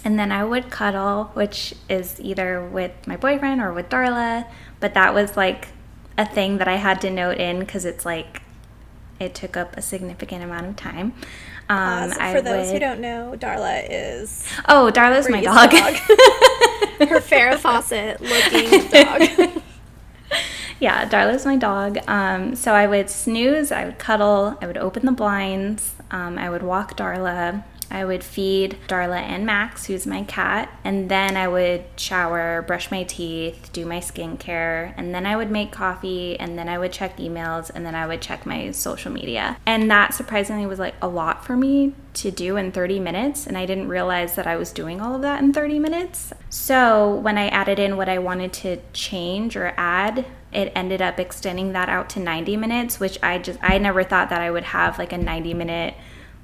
And 0.04 0.18
then 0.18 0.31
I 0.31 0.44
would 0.44 0.70
cuddle, 0.70 1.31
which 1.33 1.74
is 1.88 2.20
either 2.20 2.62
with 2.62 2.92
my 3.07 3.16
boyfriend 3.16 3.62
or 3.62 3.72
with 3.72 3.88
Darla. 3.88 4.46
But 4.81 4.92
that 4.92 5.14
was 5.14 5.35
like 5.35 5.68
a 6.18 6.26
thing 6.26 6.59
that 6.59 6.68
I 6.68 6.76
had 6.76 7.00
to 7.02 7.11
note 7.11 7.38
in 7.38 7.61
because 7.61 7.85
it's 7.85 8.04
like 8.04 8.42
it 9.20 9.35
took 9.35 9.57
up 9.57 9.76
a 9.76 9.83
significant 9.83 10.42
amount 10.42 10.66
of 10.66 10.76
time. 10.76 11.14
Um, 11.70 12.12
uh, 12.18 12.33
for 12.33 12.42
those 12.42 12.66
would... 12.66 12.74
who 12.74 12.78
don't 12.78 13.00
know, 13.00 13.35
Darla 13.38 13.87
is 13.88 14.46
oh, 14.68 14.90
Darla's 14.92 15.28
my 15.31 15.42
dog. 15.42 15.70
dog. 15.70 15.94
Her 17.09 17.20
Farrah 17.20 17.59
Fawcett 17.59 18.20
looking 18.20 18.88
dog. 18.90 19.62
yeah, 20.81 21.09
Darla's 21.09 21.46
my 21.46 21.57
dog. 21.57 21.98
Um, 22.09 22.57
so 22.57 22.72
I 22.72 22.87
would 22.87 23.09
snooze, 23.09 23.70
I 23.70 23.85
would 23.85 23.98
cuddle, 23.98 24.59
I 24.61 24.66
would 24.66 24.78
open 24.78 25.07
the 25.07 25.12
blinds, 25.12 25.94
um, 26.11 26.38
I 26.38 26.50
would 26.50 26.62
walk 26.62 26.96
Darla, 26.96 27.62
I 27.90 28.05
would 28.05 28.22
feed 28.22 28.77
Darla 28.88 29.20
and 29.20 29.46
Max, 29.46 29.87
who's 29.87 30.07
my 30.07 30.22
cat, 30.24 30.70
and 30.85 31.09
then 31.09 31.37
I 31.37 31.48
would 31.48 31.85
shower, 31.96 32.62
brush 32.62 32.90
my 32.90 33.03
teeth, 33.05 33.70
do 33.72 33.87
my 33.87 33.98
skincare, 33.98 34.94
and 34.96 35.14
then 35.14 35.27
I 35.27 35.37
would 35.37 35.51
make 35.51 35.72
coffee, 35.72 36.38
and 36.38 36.59
then 36.59 36.68
I 36.68 36.79
would 36.79 36.92
check 36.92 37.16
emails, 37.18 37.70
and 37.74 37.85
then 37.87 37.94
I 37.94 38.07
would 38.07 38.20
check 38.20 38.46
my 38.46 38.70
social 38.72 39.12
media. 39.12 39.57
And 39.66 39.90
that 39.90 40.14
surprisingly 40.14 40.66
was 40.66 40.79
like 40.79 40.94
a 41.01 41.09
lot 41.09 41.44
for 41.44 41.57
me 41.57 41.94
to 42.14 42.31
do 42.31 42.57
in 42.57 42.72
30 42.72 43.01
minutes, 43.01 43.46
and 43.46 43.57
I 43.57 43.64
didn't 43.64 43.88
realize 43.88 44.35
that 44.35 44.46
I 44.46 44.57
was 44.57 44.72
doing 44.72 45.01
all 45.01 45.14
of 45.14 45.22
that 45.22 45.42
in 45.42 45.53
30 45.53 45.79
minutes. 45.79 46.33
So 46.51 47.14
when 47.14 47.38
I 47.38 47.48
added 47.48 47.79
in 47.79 47.96
what 47.96 48.09
I 48.09 48.18
wanted 48.18 48.53
to 48.55 48.79
change 48.92 49.57
or 49.57 49.72
add, 49.77 50.27
it 50.53 50.72
ended 50.74 51.03
up 51.03 51.20
extending 51.20 51.72
that 51.72 51.88
out 51.88 52.09
to 52.11 52.20
90 52.20 52.57
minutes, 52.57 52.98
which 52.98 53.18
I 53.22 53.38
just, 53.38 53.59
I 53.62 53.79
never 53.79 54.03
thought 54.03 54.31
that 54.31 54.40
I 54.40 54.51
would 54.51 54.64
have 54.64 54.98
like 54.98 55.12
a 55.12 55.18
90 55.18 55.55
minute 55.55 55.94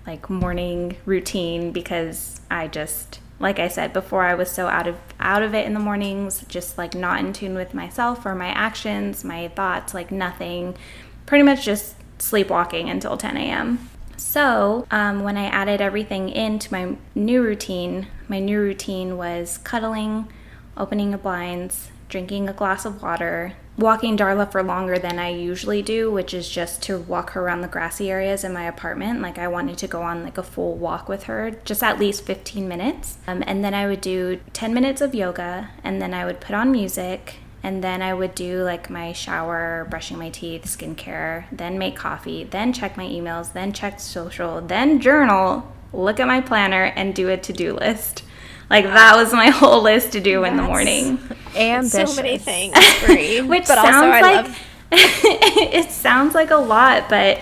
like 0.06 0.28
morning 0.28 0.96
routine 1.06 1.72
because 1.72 2.40
I 2.50 2.68
just 2.68 3.20
like 3.40 3.58
I 3.58 3.68
said 3.68 3.92
before 3.92 4.22
I 4.22 4.34
was 4.34 4.50
so 4.50 4.66
out 4.66 4.86
of 4.86 4.96
out 5.18 5.42
of 5.42 5.54
it 5.54 5.66
in 5.66 5.74
the 5.74 5.80
mornings, 5.80 6.44
just 6.48 6.78
like 6.78 6.94
not 6.94 7.20
in 7.20 7.32
tune 7.32 7.54
with 7.54 7.74
myself 7.74 8.24
or 8.24 8.34
my 8.34 8.48
actions, 8.48 9.24
my 9.24 9.48
thoughts, 9.48 9.94
like 9.94 10.10
nothing. 10.10 10.76
Pretty 11.26 11.42
much 11.42 11.64
just 11.64 11.96
sleepwalking 12.18 12.88
until 12.88 13.16
10 13.16 13.36
a.m. 13.36 13.90
So, 14.16 14.86
um, 14.90 15.24
when 15.24 15.36
I 15.36 15.46
added 15.46 15.80
everything 15.80 16.28
into 16.28 16.72
my 16.72 16.96
new 17.14 17.42
routine, 17.42 18.06
my 18.28 18.38
new 18.38 18.60
routine 18.60 19.16
was 19.16 19.58
cuddling, 19.58 20.28
opening 20.76 21.10
the 21.10 21.18
blinds, 21.18 21.90
drinking 22.08 22.48
a 22.48 22.52
glass 22.52 22.84
of 22.84 23.02
water, 23.02 23.54
walking 23.76 24.16
Darla 24.16 24.50
for 24.50 24.62
longer 24.62 24.98
than 24.98 25.18
I 25.18 25.30
usually 25.30 25.82
do, 25.82 26.10
which 26.10 26.32
is 26.32 26.48
just 26.48 26.82
to 26.84 26.98
walk 26.98 27.30
her 27.30 27.42
around 27.42 27.62
the 27.62 27.68
grassy 27.68 28.10
areas 28.10 28.44
in 28.44 28.52
my 28.52 28.64
apartment. 28.64 29.20
Like 29.20 29.38
I 29.38 29.48
wanted 29.48 29.78
to 29.78 29.88
go 29.88 30.02
on 30.02 30.22
like 30.22 30.38
a 30.38 30.42
full 30.42 30.74
walk 30.76 31.08
with 31.08 31.24
her, 31.24 31.52
just 31.64 31.82
at 31.82 31.98
least 31.98 32.24
15 32.24 32.68
minutes. 32.68 33.18
Um, 33.26 33.42
and 33.46 33.64
then 33.64 33.74
I 33.74 33.86
would 33.86 34.00
do 34.00 34.40
10 34.52 34.72
minutes 34.72 35.00
of 35.00 35.14
yoga, 35.14 35.70
and 35.82 36.00
then 36.00 36.14
I 36.14 36.24
would 36.24 36.40
put 36.40 36.54
on 36.54 36.70
music. 36.70 37.36
And 37.62 37.82
then 37.82 38.02
I 38.02 38.12
would 38.12 38.34
do 38.34 38.62
like 38.62 38.90
my 38.90 39.14
shower, 39.14 39.86
brushing 39.88 40.18
my 40.18 40.28
teeth, 40.28 40.66
skincare, 40.66 41.46
then 41.50 41.78
make 41.78 41.96
coffee, 41.96 42.44
then 42.44 42.74
check 42.74 42.98
my 42.98 43.06
emails, 43.06 43.54
then 43.54 43.72
check 43.72 44.00
social, 44.00 44.60
then 44.60 45.00
journal, 45.00 45.72
look 45.90 46.20
at 46.20 46.26
my 46.26 46.42
planner, 46.42 46.84
and 46.84 47.14
do 47.14 47.30
a 47.30 47.38
to 47.38 47.52
do 47.54 47.72
list. 47.72 48.22
Like 48.70 48.84
that 48.84 49.16
was 49.16 49.32
my 49.32 49.50
whole 49.50 49.82
list 49.82 50.12
to 50.12 50.20
do 50.20 50.40
That's 50.40 50.50
in 50.50 50.56
the 50.56 50.62
morning. 50.62 51.18
Ambitious. 51.56 52.14
So 52.14 52.22
many 52.22 52.38
things, 52.38 52.76
Free, 52.98 53.40
Which 53.40 53.66
but 53.66 53.76
sounds 53.76 54.22
like 54.22 54.46
love- 54.46 54.58
it 54.92 55.90
sounds 55.90 56.34
like 56.34 56.50
a 56.50 56.56
lot, 56.56 57.08
but 57.08 57.38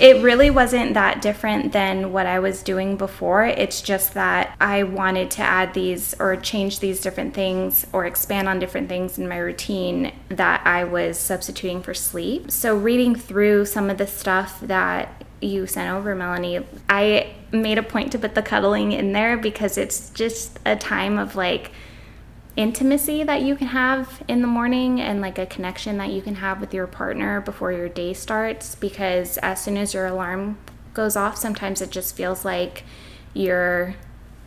it 0.00 0.22
really 0.22 0.48
wasn't 0.50 0.94
that 0.94 1.20
different 1.20 1.72
than 1.72 2.12
what 2.12 2.26
I 2.26 2.38
was 2.38 2.62
doing 2.62 2.96
before. 2.96 3.44
It's 3.44 3.82
just 3.82 4.14
that 4.14 4.56
I 4.60 4.84
wanted 4.84 5.30
to 5.32 5.42
add 5.42 5.74
these 5.74 6.14
or 6.18 6.36
change 6.36 6.80
these 6.80 7.00
different 7.00 7.34
things 7.34 7.86
or 7.92 8.06
expand 8.06 8.48
on 8.48 8.58
different 8.58 8.88
things 8.88 9.18
in 9.18 9.28
my 9.28 9.36
routine 9.36 10.12
that 10.30 10.66
I 10.66 10.84
was 10.84 11.18
substituting 11.18 11.82
for 11.82 11.92
sleep. 11.92 12.50
So, 12.50 12.74
reading 12.76 13.14
through 13.14 13.66
some 13.66 13.90
of 13.90 13.98
the 13.98 14.06
stuff 14.06 14.60
that 14.62 15.24
you 15.40 15.66
sent 15.66 15.92
over, 15.92 16.14
Melanie, 16.14 16.64
I 16.88 17.34
made 17.52 17.78
a 17.78 17.82
point 17.82 18.10
to 18.12 18.18
put 18.18 18.34
the 18.34 18.42
cuddling 18.42 18.92
in 18.92 19.12
there 19.12 19.36
because 19.36 19.76
it's 19.76 20.10
just 20.10 20.58
a 20.64 20.74
time 20.74 21.18
of 21.18 21.36
like 21.36 21.70
intimacy 22.56 23.22
that 23.22 23.42
you 23.42 23.56
can 23.56 23.68
have 23.68 24.22
in 24.28 24.42
the 24.42 24.46
morning 24.46 25.00
and 25.00 25.20
like 25.20 25.38
a 25.38 25.46
connection 25.46 25.98
that 25.98 26.10
you 26.10 26.20
can 26.20 26.36
have 26.36 26.60
with 26.60 26.74
your 26.74 26.86
partner 26.86 27.40
before 27.40 27.72
your 27.72 27.88
day 27.88 28.12
starts 28.12 28.74
because 28.74 29.38
as 29.38 29.62
soon 29.62 29.76
as 29.76 29.94
your 29.94 30.06
alarm 30.06 30.58
goes 30.92 31.16
off 31.16 31.36
sometimes 31.36 31.80
it 31.80 31.90
just 31.90 32.14
feels 32.14 32.44
like 32.44 32.84
you're 33.32 33.94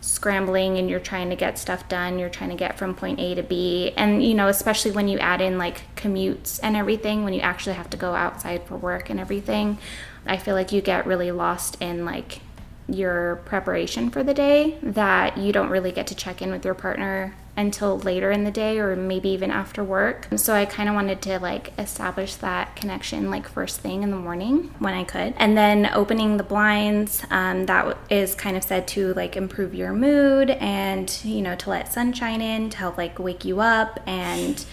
scrambling 0.06 0.78
and 0.78 0.88
you're 0.88 1.00
trying 1.00 1.30
to 1.30 1.36
get 1.36 1.58
stuff 1.58 1.88
done. 1.88 2.18
You're 2.18 2.30
trying 2.30 2.50
to 2.50 2.56
get 2.56 2.78
from 2.78 2.94
point 2.94 3.18
A 3.18 3.34
to 3.34 3.42
B. 3.42 3.92
And 3.96 4.22
you 4.24 4.34
know 4.34 4.46
especially 4.48 4.92
when 4.92 5.08
you 5.08 5.18
add 5.18 5.40
in 5.40 5.58
like 5.58 5.94
commutes 5.96 6.60
and 6.62 6.76
everything 6.76 7.24
when 7.24 7.32
you 7.32 7.40
actually 7.40 7.74
have 7.74 7.90
to 7.90 7.96
go 7.96 8.14
outside 8.14 8.64
for 8.64 8.76
work 8.76 9.10
and 9.10 9.18
everything 9.18 9.78
I 10.24 10.36
feel 10.36 10.54
like 10.54 10.72
you 10.72 10.80
get 10.80 11.06
really 11.06 11.32
lost 11.32 11.80
in 11.80 12.04
like 12.04 12.40
your 12.88 13.36
preparation 13.44 14.10
for 14.10 14.22
the 14.22 14.34
day 14.34 14.78
that 14.82 15.36
you 15.36 15.52
don't 15.52 15.70
really 15.70 15.92
get 15.92 16.06
to 16.08 16.14
check 16.14 16.40
in 16.40 16.50
with 16.50 16.64
your 16.64 16.74
partner 16.74 17.34
until 17.56 17.98
later 17.98 18.30
in 18.30 18.44
the 18.44 18.50
day 18.50 18.78
or 18.78 18.94
maybe 18.94 19.30
even 19.30 19.50
after 19.50 19.82
work. 19.82 20.28
So 20.36 20.54
I 20.54 20.66
kind 20.66 20.88
of 20.88 20.94
wanted 20.94 21.22
to 21.22 21.38
like 21.38 21.72
establish 21.78 22.34
that 22.36 22.76
connection 22.76 23.30
like 23.30 23.48
first 23.48 23.80
thing 23.80 24.02
in 24.02 24.10
the 24.10 24.16
morning 24.16 24.74
when 24.78 24.94
I 24.94 25.04
could. 25.04 25.34
And 25.38 25.56
then 25.56 25.90
opening 25.94 26.36
the 26.36 26.42
blinds, 26.42 27.24
um, 27.30 27.66
that 27.66 27.96
is 28.10 28.34
kind 28.34 28.56
of 28.56 28.62
said 28.62 28.86
to 28.88 29.14
like 29.14 29.36
improve 29.36 29.74
your 29.74 29.92
mood 29.92 30.50
and, 30.50 31.18
you 31.24 31.40
know, 31.40 31.56
to 31.56 31.70
let 31.70 31.92
sunshine 31.92 32.42
in 32.42 32.68
to 32.70 32.76
help 32.76 32.98
like 32.98 33.18
wake 33.18 33.44
you 33.44 33.60
up 33.60 34.00
and 34.06 34.64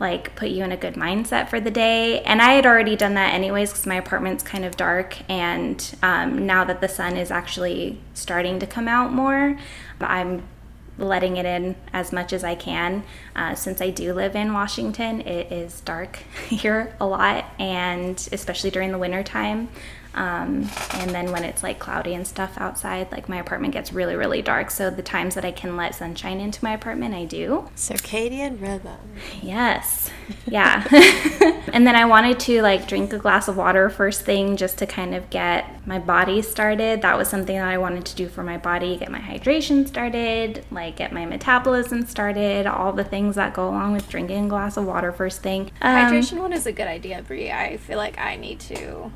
like 0.00 0.34
put 0.34 0.48
you 0.48 0.64
in 0.64 0.72
a 0.72 0.76
good 0.76 0.94
mindset 0.94 1.48
for 1.48 1.60
the 1.60 1.70
day. 1.70 2.22
And 2.22 2.40
I 2.40 2.54
had 2.54 2.66
already 2.66 2.96
done 2.96 3.14
that 3.14 3.34
anyways 3.34 3.70
because 3.70 3.86
my 3.86 3.96
apartment's 3.96 4.42
kind 4.42 4.64
of 4.64 4.76
dark. 4.76 5.18
And 5.30 5.94
um, 6.02 6.46
now 6.46 6.64
that 6.64 6.80
the 6.80 6.88
sun 6.88 7.16
is 7.16 7.30
actually 7.30 8.00
starting 8.14 8.58
to 8.58 8.66
come 8.66 8.88
out 8.88 9.12
more, 9.12 9.58
I'm 10.00 10.48
letting 10.96 11.36
it 11.36 11.46
in 11.46 11.76
as 11.92 12.12
much 12.12 12.32
as 12.32 12.42
I 12.42 12.54
can. 12.54 13.04
Uh, 13.36 13.54
since 13.54 13.80
I 13.80 13.90
do 13.90 14.12
live 14.14 14.34
in 14.34 14.52
Washington, 14.52 15.20
it 15.20 15.52
is 15.52 15.80
dark 15.82 16.16
here 16.48 16.96
a 16.98 17.06
lot, 17.06 17.44
and 17.58 18.28
especially 18.32 18.70
during 18.70 18.92
the 18.92 18.98
winter 18.98 19.22
time. 19.22 19.68
Um, 20.14 20.68
and 20.94 21.10
then 21.10 21.30
when 21.32 21.44
it's 21.44 21.62
like 21.62 21.78
cloudy 21.78 22.14
and 22.14 22.26
stuff 22.26 22.54
outside, 22.58 23.12
like 23.12 23.28
my 23.28 23.38
apartment 23.38 23.72
gets 23.72 23.92
really, 23.92 24.16
really 24.16 24.42
dark. 24.42 24.70
So 24.70 24.90
the 24.90 25.02
times 25.02 25.34
that 25.34 25.44
I 25.44 25.52
can 25.52 25.76
let 25.76 25.94
sunshine 25.94 26.40
into 26.40 26.64
my 26.64 26.72
apartment, 26.72 27.14
I 27.14 27.24
do. 27.24 27.68
Circadian 27.76 28.60
rhythm. 28.60 28.98
Yes. 29.42 30.10
Yeah. 30.46 30.84
and 31.72 31.86
then 31.86 31.94
I 31.94 32.04
wanted 32.04 32.40
to 32.40 32.62
like 32.62 32.88
drink 32.88 33.12
a 33.12 33.18
glass 33.18 33.46
of 33.46 33.56
water 33.56 33.88
first 33.88 34.22
thing 34.22 34.56
just 34.56 34.78
to 34.78 34.86
kind 34.86 35.14
of 35.14 35.28
get 35.30 35.86
my 35.86 35.98
body 35.98 36.42
started. 36.42 37.02
That 37.02 37.16
was 37.16 37.28
something 37.28 37.56
that 37.56 37.68
I 37.68 37.78
wanted 37.78 38.04
to 38.06 38.16
do 38.16 38.28
for 38.28 38.42
my 38.42 38.56
body, 38.56 38.96
get 38.96 39.10
my 39.10 39.18
hydration 39.18 39.86
started, 39.86 40.64
like 40.70 40.96
get 40.96 41.12
my 41.12 41.26
metabolism 41.26 42.06
started, 42.06 42.66
all 42.66 42.92
the 42.92 43.04
things 43.04 43.36
that 43.36 43.54
go 43.54 43.68
along 43.68 43.92
with 43.92 44.08
drinking 44.08 44.46
a 44.46 44.48
glass 44.48 44.76
of 44.76 44.86
water 44.86 45.12
first 45.12 45.42
thing. 45.42 45.70
Um, 45.82 45.96
hydration 45.96 46.38
one 46.38 46.52
is 46.52 46.66
a 46.66 46.72
good 46.72 46.88
idea, 46.88 47.22
Brie. 47.22 47.50
I 47.50 47.76
feel 47.76 47.98
like 47.98 48.18
I 48.18 48.36
need 48.36 48.60
to 48.60 49.12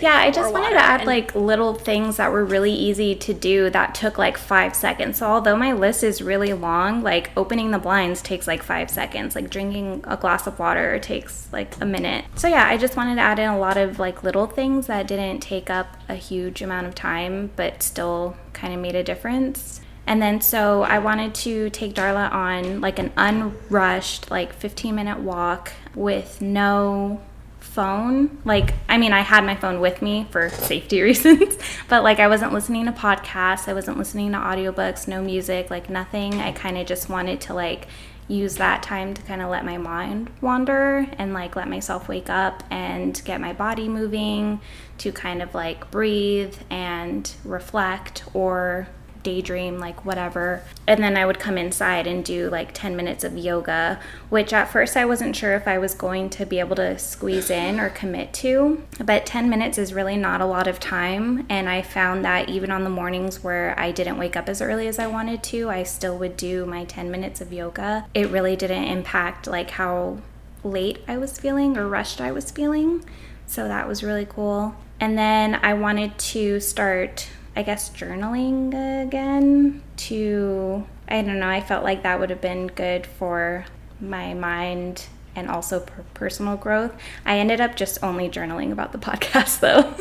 Yeah, 0.00 0.14
I 0.14 0.30
just 0.30 0.52
wanted 0.52 0.70
to 0.70 0.82
add 0.82 1.00
and- 1.00 1.06
like 1.06 1.34
little 1.34 1.74
things 1.74 2.16
that 2.16 2.32
were 2.32 2.44
really 2.44 2.72
easy 2.72 3.14
to 3.14 3.34
do 3.34 3.70
that 3.70 3.94
took 3.94 4.18
like 4.18 4.38
five 4.38 4.74
seconds. 4.74 5.18
So 5.18 5.26
although 5.26 5.56
my 5.56 5.72
list 5.72 6.02
is 6.02 6.22
really 6.22 6.52
long, 6.52 7.02
like 7.02 7.30
opening 7.36 7.70
the 7.70 7.78
blinds 7.78 8.22
takes 8.22 8.46
like 8.46 8.62
five 8.62 8.90
seconds. 8.90 9.34
Like 9.34 9.50
drinking 9.50 10.04
a 10.06 10.16
glass 10.16 10.46
of 10.46 10.58
water 10.58 10.98
takes 10.98 11.48
like 11.52 11.80
a 11.80 11.86
minute. 11.86 12.24
So 12.36 12.48
yeah, 12.48 12.66
I 12.66 12.76
just 12.76 12.96
wanted 12.96 13.16
to 13.16 13.20
add 13.20 13.38
in 13.38 13.48
a 13.48 13.58
lot 13.58 13.76
of 13.76 13.98
like 13.98 14.22
little 14.22 14.46
things 14.46 14.86
that 14.86 15.06
didn't 15.06 15.40
take 15.40 15.70
up 15.70 15.96
a 16.08 16.14
huge 16.14 16.62
amount 16.62 16.86
of 16.86 16.94
time, 16.94 17.50
but 17.56 17.82
still 17.82 18.36
kind 18.52 18.72
of 18.72 18.80
made 18.80 18.94
a 18.94 19.02
difference. 19.02 19.80
And 20.06 20.20
then 20.20 20.40
so 20.40 20.82
I 20.82 20.98
wanted 20.98 21.34
to 21.36 21.70
take 21.70 21.94
Darla 21.94 22.32
on 22.32 22.80
like 22.80 22.98
an 22.98 23.12
unrushed, 23.16 24.30
like 24.30 24.52
15 24.52 24.94
minute 24.94 25.20
walk 25.20 25.72
with 25.94 26.40
no 26.40 27.20
phone. 27.80 28.38
Like, 28.44 28.74
I 28.90 28.98
mean, 28.98 29.14
I 29.14 29.20
had 29.20 29.42
my 29.42 29.56
phone 29.56 29.80
with 29.80 30.02
me 30.02 30.26
for 30.30 30.50
safety 30.50 31.00
reasons, 31.08 31.56
but 31.88 32.02
like 32.02 32.20
I 32.20 32.28
wasn't 32.28 32.52
listening 32.52 32.84
to 32.84 32.92
podcasts, 32.92 33.68
I 33.68 33.72
wasn't 33.72 33.96
listening 33.96 34.32
to 34.32 34.38
audiobooks, 34.38 35.08
no 35.08 35.22
music, 35.22 35.70
like 35.70 35.88
nothing. 35.88 36.34
I 36.34 36.52
kind 36.52 36.76
of 36.76 36.86
just 36.86 37.08
wanted 37.08 37.40
to 37.42 37.54
like 37.54 37.88
use 38.28 38.56
that 38.56 38.82
time 38.82 39.14
to 39.14 39.22
kind 39.22 39.40
of 39.40 39.48
let 39.48 39.64
my 39.64 39.78
mind 39.78 40.28
wander 40.42 41.06
and 41.16 41.32
like 41.32 41.56
let 41.56 41.68
myself 41.68 42.06
wake 42.06 42.28
up 42.28 42.62
and 42.70 43.22
get 43.24 43.40
my 43.40 43.54
body 43.54 43.88
moving 43.88 44.60
to 44.98 45.10
kind 45.10 45.40
of 45.40 45.54
like 45.54 45.90
breathe 45.90 46.54
and 46.68 47.34
reflect 47.44 48.24
or 48.34 48.88
daydream, 49.22 49.78
like 49.78 50.04
whatever. 50.04 50.62
And 50.86 51.02
then 51.02 51.16
I 51.16 51.26
would 51.26 51.38
come 51.38 51.58
inside 51.58 52.06
and 52.06 52.24
do 52.24 52.50
like 52.50 52.72
10 52.72 52.96
minutes 52.96 53.24
of 53.24 53.36
yoga, 53.36 54.00
which 54.28 54.52
at 54.52 54.70
first 54.70 54.96
I 54.96 55.04
wasn't 55.04 55.36
sure 55.36 55.54
if 55.54 55.68
I 55.68 55.78
was 55.78 55.94
going 55.94 56.30
to 56.30 56.46
be 56.46 56.58
able 56.60 56.76
to 56.76 56.98
squeeze 56.98 57.50
in 57.50 57.78
or 57.80 57.90
commit 57.90 58.32
to. 58.34 58.82
But 59.04 59.26
10 59.26 59.48
minutes 59.48 59.78
is 59.78 59.92
really 59.92 60.16
not 60.16 60.40
a 60.40 60.46
lot 60.46 60.66
of 60.66 60.80
time. 60.80 61.46
And 61.48 61.68
I 61.68 61.82
found 61.82 62.24
that 62.24 62.48
even 62.48 62.70
on 62.70 62.84
the 62.84 62.90
mornings 62.90 63.42
where 63.42 63.78
I 63.78 63.92
didn't 63.92 64.18
wake 64.18 64.36
up 64.36 64.48
as 64.48 64.60
early 64.60 64.88
as 64.88 64.98
I 64.98 65.06
wanted 65.06 65.42
to, 65.44 65.70
I 65.70 65.82
still 65.82 66.18
would 66.18 66.36
do 66.36 66.66
my 66.66 66.84
10 66.84 67.10
minutes 67.10 67.40
of 67.40 67.52
yoga. 67.52 68.06
It 68.14 68.30
really 68.30 68.56
didn't 68.56 68.84
impact 68.84 69.46
like 69.46 69.70
how 69.70 70.18
late 70.62 70.98
I 71.08 71.16
was 71.16 71.38
feeling 71.38 71.76
or 71.76 71.88
rushed 71.88 72.20
I 72.20 72.32
was 72.32 72.50
feeling. 72.50 73.04
So 73.46 73.66
that 73.66 73.88
was 73.88 74.02
really 74.02 74.26
cool. 74.26 74.74
And 75.00 75.16
then 75.16 75.54
I 75.56 75.74
wanted 75.74 76.18
to 76.18 76.60
start 76.60 77.28
I 77.56 77.62
guess 77.62 77.90
journaling 77.90 78.68
again 79.06 79.82
to 79.96 80.86
I 81.08 81.22
don't 81.22 81.40
know, 81.40 81.48
I 81.48 81.60
felt 81.60 81.82
like 81.82 82.04
that 82.04 82.20
would 82.20 82.30
have 82.30 82.40
been 82.40 82.68
good 82.68 83.06
for 83.06 83.66
my 84.00 84.34
mind 84.34 85.06
and 85.34 85.48
also 85.50 85.80
per- 85.80 86.04
personal 86.14 86.56
growth. 86.56 86.92
I 87.26 87.38
ended 87.38 87.60
up 87.60 87.76
just 87.76 88.02
only 88.02 88.28
journaling 88.28 88.72
about 88.72 88.92
the 88.92 88.98
podcast 89.10 89.60
though. 89.60 89.94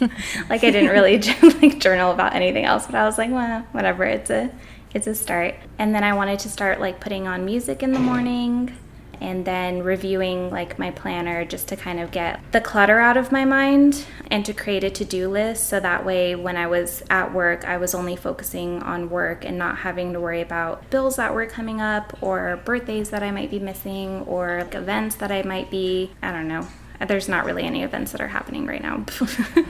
like 0.50 0.64
I 0.64 0.70
didn't 0.70 0.90
really 0.90 1.18
like 1.62 1.80
journal 1.80 2.12
about 2.12 2.34
anything 2.34 2.64
else, 2.64 2.86
but 2.86 2.94
I 2.94 3.04
was 3.04 3.18
like, 3.18 3.30
well, 3.30 3.66
whatever, 3.72 4.04
it's 4.04 4.30
a 4.30 4.50
it's 4.92 5.06
a 5.06 5.14
start. 5.14 5.56
And 5.78 5.94
then 5.94 6.04
I 6.04 6.12
wanted 6.14 6.38
to 6.40 6.48
start 6.48 6.80
like 6.80 7.00
putting 7.00 7.26
on 7.26 7.44
music 7.44 7.82
in 7.82 7.92
the 7.92 7.98
morning 7.98 8.76
and 9.20 9.44
then 9.44 9.82
reviewing 9.82 10.50
like 10.50 10.78
my 10.78 10.90
planner 10.90 11.44
just 11.44 11.68
to 11.68 11.76
kind 11.76 12.00
of 12.00 12.10
get 12.10 12.40
the 12.52 12.60
clutter 12.60 12.98
out 12.98 13.16
of 13.16 13.32
my 13.32 13.44
mind 13.44 14.04
and 14.30 14.44
to 14.44 14.52
create 14.52 14.84
a 14.84 14.90
to-do 14.90 15.28
list. 15.28 15.68
So 15.68 15.80
that 15.80 16.04
way 16.04 16.34
when 16.34 16.56
I 16.56 16.66
was 16.66 17.02
at 17.10 17.32
work 17.32 17.64
I 17.64 17.76
was 17.76 17.94
only 17.94 18.16
focusing 18.16 18.82
on 18.82 19.10
work 19.10 19.44
and 19.44 19.58
not 19.58 19.78
having 19.78 20.12
to 20.12 20.20
worry 20.20 20.40
about 20.40 20.90
bills 20.90 21.16
that 21.16 21.34
were 21.34 21.46
coming 21.46 21.80
up 21.80 22.16
or 22.22 22.60
birthdays 22.64 23.10
that 23.10 23.22
I 23.22 23.30
might 23.30 23.50
be 23.50 23.58
missing 23.58 24.22
or 24.22 24.60
like, 24.62 24.74
events 24.74 25.16
that 25.16 25.30
I 25.30 25.42
might 25.42 25.70
be 25.70 26.10
I 26.22 26.32
don't 26.32 26.48
know. 26.48 26.66
There's 27.06 27.28
not 27.28 27.44
really 27.44 27.64
any 27.64 27.82
events 27.82 28.12
that 28.12 28.20
are 28.20 28.28
happening 28.28 28.66
right 28.66 28.82
now. 28.82 29.04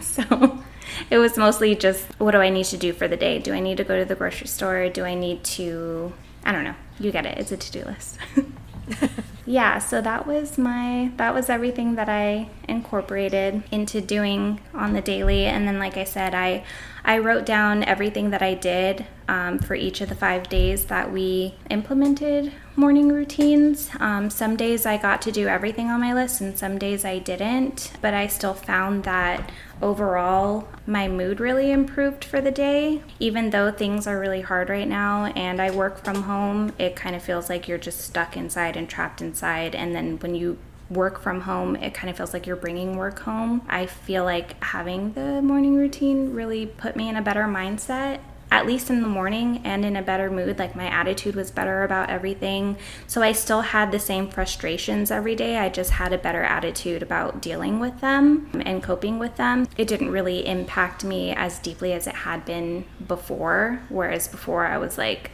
So 0.01 0.63
it 1.11 1.19
was 1.19 1.37
mostly 1.37 1.75
just 1.75 2.05
what 2.21 2.33
do 2.33 2.39
I 2.39 2.51
need 2.51 2.67
to 2.67 2.77
do 2.77 2.93
for 2.93 3.09
the 3.09 3.17
day? 3.17 3.39
Do 3.39 3.53
I 3.53 3.61
need 3.61 3.79
to 3.79 3.85
go 3.85 3.99
to 3.99 4.05
the 4.05 4.15
grocery 4.15 4.47
store? 4.47 4.89
Do 4.89 5.05
I 5.05 5.15
need 5.15 5.45
to 5.45 6.13
I 6.45 6.53
don't 6.53 6.65
know. 6.65 6.75
You 7.01 7.11
get 7.11 7.27
it. 7.27 7.39
It's 7.39 7.53
a 7.53 7.57
to-do 7.57 7.85
list 7.85 8.19
yeah 9.47 9.78
so 9.78 10.01
that 10.01 10.26
was 10.26 10.57
my 10.59 11.11
that 11.16 11.35
was 11.35 11.49
everything 11.51 11.95
that 11.95 12.09
i 12.09 12.49
incorporated 12.68 13.62
into 13.70 14.01
doing 14.01 14.61
on 14.72 14.93
the 14.93 15.01
daily. 15.01 15.45
And 15.47 15.66
then 15.66 15.78
like 15.78 15.97
i 15.97 16.05
said 16.05 16.35
i 16.35 16.64
i 17.05 17.18
wrote 17.18 17.45
down 17.45 17.85
everything 17.85 18.30
that 18.30 18.43
i 18.43 18.55
did 18.55 19.07
um, 19.28 19.59
for 19.59 19.74
each 19.74 20.01
of 20.01 20.09
the 20.09 20.14
five 20.14 20.49
days 20.49 20.87
that 20.87 21.11
we 21.11 21.55
implemented 21.70 22.53
morning 22.76 23.09
routines. 23.09 23.91
Um, 24.01 24.30
some 24.30 24.57
days 24.57 24.87
i 24.87 24.97
got 24.97 25.22
to 25.22 25.32
do 25.32 25.47
everything 25.47 25.89
on 25.89 26.01
my 26.01 26.12
list 26.12 26.41
and 26.41 26.59
some 26.59 26.78
days 26.78 27.05
i 27.05 27.18
didn't 27.18 27.93
but 28.01 28.14
i 28.14 28.26
still 28.26 28.55
found 28.55 29.05
that 29.05 29.51
overall 29.85 30.66
my 30.87 31.07
mood 31.07 31.41
really 31.41 31.70
improved 31.70 32.24
for 32.24 32.41
the 32.41 32.51
day. 32.51 33.03
Even 33.20 33.51
though 33.51 33.70
things 33.70 34.07
are 34.07 34.18
really 34.18 34.41
hard 34.41 34.70
right 34.70 34.89
now 34.89 35.26
and 35.37 35.61
i 35.61 35.70
work 35.70 36.03
from 36.03 36.22
home 36.22 36.72
it 36.78 36.97
kind 36.97 37.14
of 37.14 37.22
feels 37.22 37.51
like 37.51 37.68
you're 37.68 37.78
just 37.78 38.01
stuck 38.01 38.37
inside 38.37 38.76
and 38.76 38.89
trapped 38.89 39.20
inside. 39.20 39.74
And 39.74 39.95
then 39.95 40.18
when 40.20 40.35
you 40.35 40.59
work 40.91 41.20
from 41.20 41.43
home 41.43 41.76
it 41.76 41.93
kind 41.93 42.11
of 42.11 42.16
feels 42.16 42.32
like 42.32 42.47
you're 42.47 42.57
bringing 42.57 42.97
work 42.97 43.20
home. 43.20 43.62
I 43.68 43.85
feel 43.87 44.24
like 44.24 44.62
having 44.64 45.12
the 45.12 45.43
morning 45.43 45.76
routine 45.76 46.32
really 46.32 46.64
put 46.66 46.97
me 46.97 47.09
in 47.11 47.16
a 47.16 47.22
better 47.22 47.45
mindset 47.45 48.20
at 48.51 48.67
least 48.67 48.91
in 48.91 49.03
the 49.03 49.09
morning 49.09 49.61
and 49.65 49.85
in 49.85 49.97
a 49.97 50.03
better 50.03 50.31
mood. 50.31 50.59
Like 50.59 50.77
my 50.77 50.87
attitude 50.87 51.35
was 51.35 51.51
better 51.51 51.83
about 51.83 52.11
everything. 52.11 52.77
So 53.07 53.23
I 53.23 53.33
still 53.33 53.63
had 53.63 53.91
the 53.91 53.99
same 53.99 54.29
frustrations 54.29 55.11
every 55.11 55.35
day. 55.35 55.59
I 55.59 55.69
just 55.69 55.93
had 55.93 56.13
a 56.13 56.19
better 56.19 56.43
attitude 56.43 57.03
about 57.03 57.43
dealing 57.43 57.81
with 57.81 58.01
them 58.01 58.51
and 58.65 58.83
coping 58.83 59.19
with 59.19 59.37
them. 59.37 59.67
It 59.77 59.89
didn't 59.89 60.11
really 60.11 60.47
impact 60.47 61.05
me 61.05 61.33
as 61.33 61.59
deeply 61.59 61.93
as 61.93 62.07
it 62.07 62.15
had 62.15 62.45
been 62.45 62.85
before. 63.07 63.81
Whereas 63.89 64.29
before 64.29 64.67
I 64.67 64.79
was 64.79 64.99
like, 64.99 65.31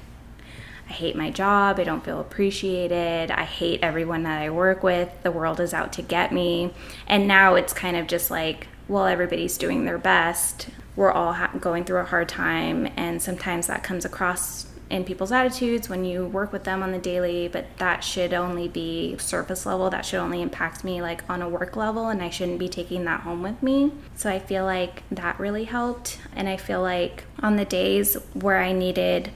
I 0.89 0.93
hate 0.93 1.15
my 1.15 1.31
job. 1.31 1.79
I 1.79 1.85
don't 1.85 2.05
feel 2.05 2.21
appreciated. 2.21 3.31
I 3.31 3.45
hate 3.45 3.81
everyone 3.81 4.25
that 4.25 4.43
I 4.43 4.51
work 4.51 4.83
with. 4.83 5.09
The 5.23 5.31
world 5.31 5.61
is 5.61 5.73
out 5.73 5.93
to 5.95 6.03
get 6.03 6.33
me. 6.33 6.73
And 7.07 7.29
now 7.29 7.55
it's 7.55 7.73
kind 7.73 7.97
of 7.97 8.09
just 8.09 8.29
like, 8.29 8.67
well, 8.89 9.07
everybody's 9.07 9.57
doing 9.57 9.85
their 9.85 9.99
best 9.99 10.69
we're 11.01 11.11
all 11.11 11.33
ha- 11.33 11.51
going 11.59 11.83
through 11.83 11.99
a 11.99 12.05
hard 12.05 12.29
time 12.29 12.87
and 12.95 13.23
sometimes 13.23 13.69
that 13.69 13.83
comes 13.83 14.05
across 14.05 14.67
in 14.91 15.03
people's 15.03 15.33
attitudes 15.33 15.89
when 15.89 16.05
you 16.05 16.27
work 16.27 16.53
with 16.53 16.65
them 16.65 16.83
on 16.83 16.93
the 16.93 16.99
daily 16.99 17.49
but 17.49 17.65
that 17.79 18.05
should 18.05 18.35
only 18.35 18.69
be 18.69 19.17
surface 19.17 19.65
level 19.65 19.89
that 19.89 20.05
should 20.05 20.21
only 20.21 20.43
impact 20.43 20.85
me 20.85 21.01
like 21.01 21.23
on 21.31 21.41
a 21.41 21.49
work 21.49 21.75
level 21.75 22.09
and 22.09 22.23
i 22.23 22.29
shouldn't 22.29 22.59
be 22.59 22.69
taking 22.69 23.07
that 23.07 23.21
home 23.21 23.43
with 23.43 23.63
me. 23.63 23.91
So 24.15 24.29
i 24.29 24.39
feel 24.39 24.67
like 24.67 25.03
that 25.11 25.41
really 25.41 25.65
helped 25.65 26.19
and 26.37 26.51
i 26.51 26.59
feel 26.59 26.83
like 26.83 27.25
on 27.43 27.57
the 27.57 27.65
days 27.65 28.19
where 28.35 28.59
i 28.59 28.73
needed 28.73 29.33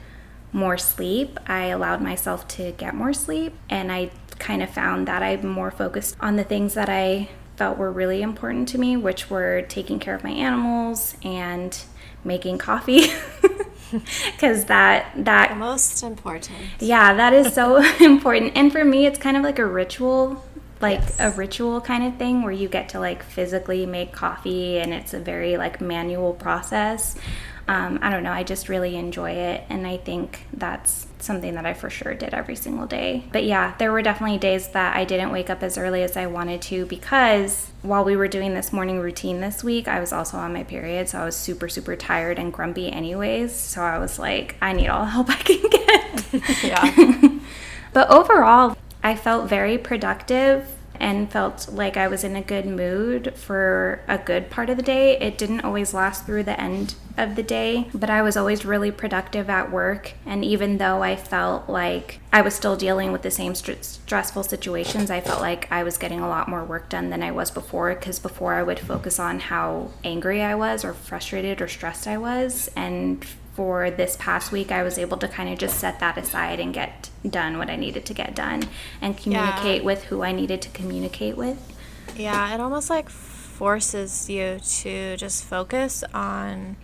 more 0.53 0.77
sleep 0.77 1.39
i 1.47 1.65
allowed 1.65 1.99
myself 1.99 2.47
to 2.49 2.73
get 2.73 2.93
more 2.93 3.11
sleep 3.11 3.55
and 3.71 3.91
i 3.91 4.11
kind 4.37 4.61
of 4.61 4.69
found 4.69 5.07
that 5.07 5.23
i'm 5.23 5.47
more 5.47 5.71
focused 5.71 6.15
on 6.19 6.35
the 6.35 6.43
things 6.43 6.75
that 6.75 6.89
i 6.89 7.27
felt 7.57 7.77
were 7.77 7.91
really 7.91 8.21
important 8.21 8.67
to 8.69 8.77
me, 8.77 8.97
which 8.97 9.29
were 9.29 9.61
taking 9.63 9.99
care 9.99 10.15
of 10.15 10.23
my 10.23 10.31
animals 10.31 11.15
and 11.23 11.77
making 12.23 12.57
coffee. 12.57 13.07
Because 14.25 14.65
that 14.65 15.11
that 15.15 15.49
The 15.49 15.55
most 15.55 16.03
important. 16.03 16.57
yeah, 16.79 17.13
that 17.13 17.33
is 17.33 17.53
so 17.53 17.77
important. 18.03 18.53
And 18.55 18.71
for 18.71 18.83
me, 18.83 19.05
it's 19.05 19.19
kind 19.19 19.37
of 19.37 19.43
like 19.43 19.59
a 19.59 19.65
ritual, 19.65 20.43
like 20.81 20.99
Yes. 21.01 21.19
a 21.19 21.31
ritual 21.31 21.79
kind 21.81 22.03
of 22.03 22.17
thing 22.17 22.41
where 22.41 22.51
you 22.51 22.67
get 22.67 22.89
to 22.89 22.99
like 22.99 23.23
physically 23.23 23.85
make 23.85 24.11
coffee 24.11 24.79
and 24.79 24.93
it's 24.93 25.13
a 25.13 25.19
very 25.19 25.55
like 25.57 25.79
manual 25.81 26.33
process. 26.33 27.15
Um, 27.67 27.99
I 28.01 28.09
don't 28.09 28.23
know, 28.23 28.31
I 28.33 28.43
just 28.43 28.69
really 28.69 28.95
enjoy 28.95 29.31
it. 29.31 29.63
And 29.69 29.87
I 29.87 29.97
think 29.97 30.45
that's 30.51 31.07
something 31.19 31.55
that 31.55 31.65
I 31.65 31.73
for 31.73 31.89
sure 31.89 32.13
did 32.13 32.33
every 32.33 32.55
single 32.55 32.85
day. 32.85 33.25
But 33.31 33.45
yeah, 33.45 33.75
there 33.77 33.91
were 33.91 34.01
definitely 34.01 34.37
days 34.37 34.69
that 34.69 34.95
I 34.95 35.05
didn't 35.05 35.31
wake 35.31 35.49
up 35.49 35.63
as 35.63 35.77
early 35.77 36.03
as 36.03 36.17
I 36.17 36.27
wanted 36.27 36.61
to 36.63 36.85
because 36.85 37.71
while 37.81 38.03
we 38.03 38.15
were 38.15 38.27
doing 38.27 38.53
this 38.53 38.73
morning 38.73 38.99
routine 38.99 39.41
this 39.41 39.63
week, 39.63 39.87
I 39.87 39.99
was 39.99 40.11
also 40.11 40.37
on 40.37 40.53
my 40.53 40.63
period. 40.63 41.09
So 41.09 41.19
I 41.19 41.25
was 41.25 41.35
super, 41.35 41.67
super 41.69 41.95
tired 41.95 42.39
and 42.39 42.51
grumpy, 42.51 42.91
anyways. 42.91 43.55
So 43.55 43.81
I 43.81 43.97
was 43.97 44.19
like, 44.19 44.55
I 44.61 44.73
need 44.73 44.87
all 44.87 45.05
the 45.05 45.11
help 45.11 45.29
I 45.29 45.35
can 45.35 45.69
get. 45.69 45.83
Yeah. 46.63 47.39
But 47.93 48.09
overall, 48.09 48.75
I 49.01 49.15
felt 49.15 49.47
very 49.47 49.77
productive 49.77 50.67
and 50.99 51.31
felt 51.31 51.69
like 51.71 51.97
I 51.97 52.07
was 52.07 52.23
in 52.23 52.35
a 52.35 52.41
good 52.41 52.65
mood 52.65 53.33
for 53.35 54.01
a 54.07 54.17
good 54.17 54.49
part 54.49 54.69
of 54.69 54.77
the 54.77 54.83
day. 54.83 55.17
It 55.19 55.37
didn't 55.37 55.61
always 55.61 55.93
last 55.93 56.25
through 56.25 56.43
the 56.43 56.59
end 56.59 56.95
of 57.17 57.35
the 57.35 57.43
day, 57.43 57.89
but 57.93 58.09
I 58.09 58.21
was 58.21 58.35
always 58.35 58.65
really 58.65 58.91
productive 58.91 59.49
at 59.49 59.71
work. 59.71 60.13
And 60.25 60.43
even 60.43 60.77
though 60.77 61.01
I 61.01 61.15
felt 61.15 61.69
like 61.69 62.19
I 62.33 62.41
was 62.41 62.53
still 62.53 62.75
dealing 62.75 63.11
with 63.11 63.21
the 63.21 63.31
same 63.31 63.55
st- 63.55 63.83
stressful 63.83 64.43
situations, 64.43 65.09
I 65.09 65.21
felt 65.21 65.41
like 65.41 65.71
I 65.71 65.83
was 65.83 65.97
getting 65.97 66.19
a 66.19 66.27
lot 66.27 66.49
more 66.49 66.63
work 66.63 66.89
done 66.89 67.09
than 67.09 67.23
I 67.23 67.31
was 67.31 67.51
before. 67.51 67.93
Because 67.95 68.19
before 68.19 68.53
I 68.53 68.63
would 68.63 68.79
focus 68.79 69.19
on 69.19 69.39
how 69.39 69.91
angry 70.03 70.41
I 70.41 70.55
was, 70.55 70.83
or 70.83 70.93
frustrated, 70.93 71.61
or 71.61 71.67
stressed 71.67 72.07
I 72.07 72.17
was. 72.17 72.69
And 72.75 73.23
for 73.53 73.89
this 73.89 74.17
past 74.17 74.51
week, 74.51 74.71
I 74.71 74.83
was 74.83 74.97
able 74.97 75.17
to 75.17 75.27
kind 75.27 75.49
of 75.49 75.57
just 75.57 75.79
set 75.79 75.99
that 76.01 76.17
aside 76.17 76.59
and 76.59 76.73
get 76.73 77.09
done 77.29 77.57
what 77.57 77.69
I 77.69 77.75
needed 77.75 78.05
to 78.05 78.13
get 78.13 78.35
done 78.35 78.63
and 79.01 79.17
communicate 79.17 79.83
with 79.83 80.05
who 80.05 80.23
I 80.23 80.31
needed 80.31 80.61
to 80.63 80.69
communicate 80.69 81.37
with. 81.37 81.57
Yeah, 82.15 82.53
it 82.53 82.59
almost 82.59 82.89
like 82.89 83.09
forces 83.09 84.29
you 84.29 84.59
to 84.59 85.17
just 85.17 85.43
focus 85.43 86.03
on 86.13 86.75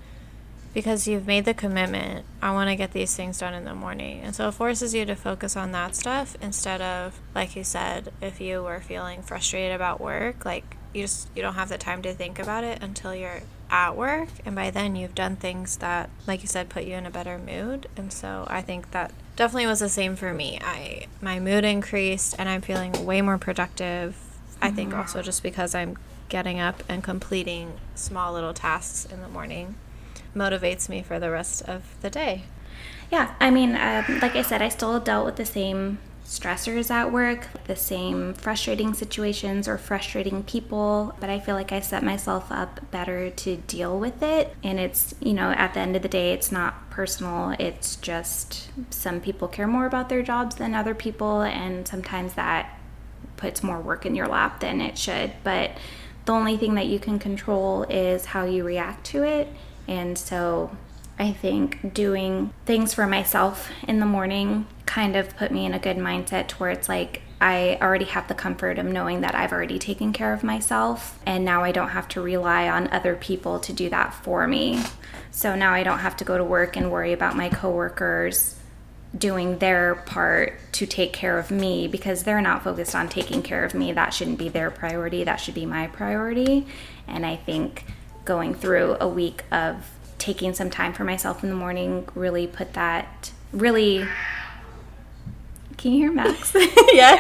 because 0.74 1.08
you've 1.08 1.28
made 1.28 1.44
the 1.44 1.54
commitment 1.54 2.26
i 2.42 2.50
want 2.50 2.70
to 2.70 2.76
get 2.78 2.94
these 2.94 3.14
things 3.14 3.39
done 3.39 3.54
in 3.54 3.66
the 3.66 3.76
morning. 3.76 4.22
And 4.22 4.34
so 4.34 4.48
it 4.48 4.54
forces 4.54 4.94
you 4.94 5.06
to 5.06 5.16
focus 5.16 5.58
on 5.58 5.72
that 5.74 5.96
stuff 5.96 6.38
instead 6.42 6.82
of 6.82 7.20
like 7.36 7.56
you 7.56 7.64
said 7.64 8.12
if 8.22 8.39
you 8.39 8.64
were 8.64 8.80
feeling 8.80 9.22
frustrated 9.22 9.76
about 9.76 10.00
work 10.00 10.46
like 10.46 10.78
you 10.94 11.04
just 11.04 11.30
you 11.36 11.42
don't 11.42 11.56
have 11.56 11.70
the 11.70 11.78
time 11.78 12.02
to 12.02 12.14
think 12.14 12.39
about 12.39 12.64
it 12.64 12.82
until 12.82 13.16
you're 13.16 13.42
at 13.70 13.96
work. 13.96 14.28
And 14.46 14.56
by 14.56 14.70
then 14.70 14.98
you've 14.98 15.16
done 15.16 15.38
things 15.38 15.78
that 15.78 16.10
like 16.28 16.42
you 16.42 16.48
said 16.48 16.70
put 16.70 16.84
you 16.84 16.96
in 16.96 17.06
a 17.06 17.12
better 17.12 17.38
mood. 17.38 17.88
And 17.98 18.12
so 18.12 18.46
i 18.50 18.62
think 18.62 18.92
that 18.92 19.12
definitely 19.42 19.66
was 19.66 19.80
the 19.80 19.89
same 19.89 20.16
for 20.16 20.34
me 20.34 20.60
i 20.62 21.08
my 21.20 21.39
mood 21.39 21.66
increased 21.66 22.36
and 22.38 22.48
i'm 22.48 22.62
feeling 22.62 22.92
way 23.06 23.22
more 23.22 23.39
productive 23.39 24.14
mm-hmm. 24.14 24.66
i 24.66 24.70
think 24.70 24.94
also 24.94 25.22
just 25.22 25.42
because 25.42 25.74
i'm 25.74 25.98
getting 26.30 26.60
up 26.60 26.84
and 26.88 27.04
completing 27.04 27.74
small 27.96 28.32
little 28.34 28.54
tasks 28.54 29.06
in 29.12 29.20
the 29.22 29.28
morning 29.28 29.76
motivates 30.36 30.89
me 30.89 31.02
for 31.02 31.20
the 31.20 31.30
rest 31.30 31.62
of 31.64 31.84
the 32.02 32.10
day. 32.10 32.44
Yeah, 33.12 33.36
I 33.39 33.52
mean, 33.52 33.76
um, 33.76 34.20
like 34.22 34.36
I 34.36 34.42
said, 34.42 34.62
I 34.62 34.70
still 34.70 35.00
dealt 35.00 35.26
with 35.26 35.36
the 35.36 35.46
same 35.46 36.00
stressors 36.32 36.89
at 36.89 37.11
work, 37.11 37.45
the 37.65 37.75
same 37.75 38.34
frustrating 38.34 38.93
situations 38.93 39.67
or 39.67 39.77
frustrating 39.77 40.41
people, 40.43 41.13
but 41.19 41.29
I 41.29 41.41
feel 41.41 41.55
like 41.55 41.73
I 41.73 41.82
set 41.82 42.03
myself 42.03 42.49
up 42.49 42.79
better 42.89 43.29
to 43.29 43.57
deal 43.57 43.99
with 43.99 44.23
it. 44.23 44.55
And 44.63 44.79
it's, 44.79 45.13
you 45.19 45.34
know, 45.34 45.51
at 45.51 45.73
the 45.73 45.82
end 45.82 45.97
of 45.97 46.03
the 46.03 46.07
day, 46.07 46.32
it's 46.32 46.49
not 46.49 46.89
personal. 46.89 47.53
It's 47.59 47.97
just 47.97 48.69
some 48.93 49.19
people 49.19 49.49
care 49.49 49.67
more 49.67 49.86
about 49.86 50.07
their 50.07 50.23
jobs 50.23 50.55
than 50.55 50.73
other 50.73 50.95
people, 50.95 51.41
and 51.41 51.86
sometimes 51.86 52.36
that 52.36 52.79
puts 53.36 53.61
more 53.61 53.82
work 53.82 54.05
in 54.05 54.15
your 54.15 54.29
lap 54.29 54.61
than 54.61 54.79
it 54.79 54.97
should. 54.97 55.34
But 55.43 55.71
the 56.23 56.32
only 56.32 56.55
thing 56.55 56.75
that 56.75 56.88
you 56.88 56.97
can 56.97 57.19
control 57.19 57.84
is 57.84 58.23
how 58.23 58.45
you 58.45 58.63
react 58.63 59.05
to 59.07 59.23
it. 59.23 59.49
And 59.86 60.17
so 60.17 60.71
I 61.22 61.34
think 61.34 61.93
doing 61.93 62.51
things 62.65 62.95
for 62.95 63.05
myself 63.05 63.69
in 63.88 63.99
the 63.99 64.07
morning 64.07 64.65
kind 64.88 65.15
of 65.15 65.38
put 65.38 65.51
me 65.51 65.67
in 65.67 65.74
a 65.76 65.78
good 65.78 65.97
mindset 65.97 66.47
to 66.47 66.55
where 66.55 66.72
it's 66.72 66.89
like 66.89 67.22
I 67.39 67.78
already 67.80 68.05
have 68.05 68.28
the 68.28 68.34
comfort 68.34 68.80
of 68.80 68.88
knowing 68.88 69.22
that 69.22 69.36
I've 69.36 69.51
already 69.51 69.78
taken 69.78 70.13
care 70.13 70.34
of 70.34 70.43
myself 70.43 71.19
and 71.28 71.45
now 71.45 71.63
I 71.63 71.74
don't 71.74 71.89
have 71.89 72.07
to 72.09 72.22
rely 72.22 72.67
on 72.67 72.88
other 72.88 73.15
people 73.15 73.59
to 73.59 73.72
do 73.72 73.88
that 73.91 74.15
for 74.15 74.47
me. 74.47 74.82
So 75.30 75.55
now 75.55 75.76
I 75.76 75.84
don't 75.84 75.99
have 75.99 76.17
to 76.17 76.24
go 76.24 76.39
to 76.39 76.43
work 76.43 76.76
and 76.76 76.91
worry 76.91 77.13
about 77.13 77.38
my 77.38 77.49
coworkers 77.49 78.57
doing 79.15 79.59
their 79.59 79.93
part 79.93 80.57
to 80.72 80.88
take 80.88 81.13
care 81.13 81.38
of 81.38 81.51
me 81.51 81.88
because 81.88 82.24
they're 82.24 82.41
not 82.41 82.63
focused 82.63 82.95
on 82.95 83.07
taking 83.07 83.43
care 83.43 83.63
of 83.63 83.76
me. 83.76 83.91
That 83.91 84.11
shouldn't 84.15 84.39
be 84.39 84.49
their 84.49 84.72
priority, 84.72 85.24
that 85.24 85.36
should 85.36 85.53
be 85.53 85.67
my 85.67 85.86
priority. 85.86 86.65
And 87.07 87.28
I 87.28 87.36
think 87.36 87.86
going 88.26 88.55
through 88.55 88.97
a 88.99 89.07
week 89.07 89.43
of 89.51 89.86
taking 90.22 90.53
some 90.53 90.69
time 90.69 90.93
for 90.93 91.03
myself 91.03 91.43
in 91.43 91.49
the 91.49 91.55
morning 91.55 92.07
really 92.13 92.45
put 92.45 92.74
that 92.74 93.32
really 93.51 94.07
can 95.78 95.93
you 95.93 95.97
hear 95.97 96.11
Max? 96.11 96.53
yes. 96.55 97.19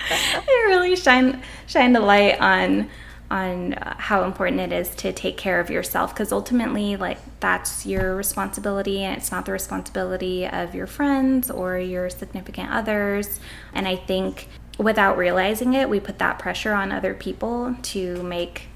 it 0.48 0.66
really 0.68 0.94
shine 0.94 1.42
shine 1.66 1.92
the 1.92 2.00
light 2.00 2.40
on 2.40 2.88
on 3.28 3.74
uh, 3.74 3.96
how 3.98 4.22
important 4.22 4.60
it 4.60 4.72
is 4.72 4.94
to 4.94 5.12
take 5.12 5.36
care 5.36 5.58
of 5.58 5.68
yourself 5.68 6.14
because 6.14 6.30
ultimately 6.30 6.94
like 6.96 7.18
that's 7.40 7.84
your 7.84 8.14
responsibility 8.14 9.02
and 9.02 9.16
it's 9.16 9.32
not 9.32 9.46
the 9.46 9.52
responsibility 9.52 10.46
of 10.46 10.74
your 10.74 10.86
friends 10.86 11.50
or 11.50 11.76
your 11.78 12.10
significant 12.10 12.70
others 12.70 13.40
and 13.72 13.88
i 13.88 13.96
think 13.96 14.46
without 14.78 15.16
realizing 15.16 15.72
it 15.72 15.88
we 15.88 15.98
put 15.98 16.18
that 16.18 16.38
pressure 16.38 16.74
on 16.74 16.92
other 16.92 17.14
people 17.14 17.74
to 17.80 18.22
make 18.22 18.68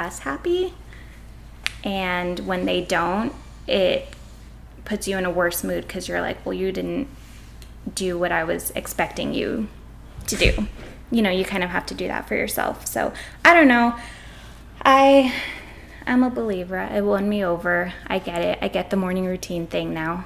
us 0.00 0.20
happy. 0.20 0.74
And 1.84 2.40
when 2.40 2.66
they 2.66 2.82
don't, 2.82 3.34
it 3.66 4.08
puts 4.84 5.08
you 5.08 5.16
in 5.16 5.24
a 5.24 5.30
worse 5.30 5.64
mood 5.64 5.86
because 5.86 6.08
you're 6.08 6.20
like, 6.20 6.44
well, 6.44 6.52
you 6.52 6.72
didn't 6.72 7.08
do 7.94 8.18
what 8.18 8.32
I 8.32 8.44
was 8.44 8.70
expecting 8.72 9.34
you 9.34 9.68
to 10.26 10.36
do. 10.36 10.66
You 11.10 11.22
know, 11.22 11.30
you 11.30 11.44
kind 11.44 11.64
of 11.64 11.70
have 11.70 11.86
to 11.86 11.94
do 11.94 12.06
that 12.08 12.28
for 12.28 12.34
yourself. 12.34 12.86
So 12.86 13.12
I 13.44 13.54
don't 13.54 13.68
know. 13.68 13.96
I 14.84 15.34
I'm 16.06 16.22
a 16.22 16.30
believer. 16.30 16.78
It 16.78 17.04
won 17.04 17.28
me 17.28 17.44
over. 17.44 17.92
I 18.06 18.18
get 18.18 18.42
it. 18.42 18.58
I 18.60 18.68
get 18.68 18.90
the 18.90 18.96
morning 18.96 19.26
routine 19.26 19.66
thing 19.66 19.94
now. 19.94 20.24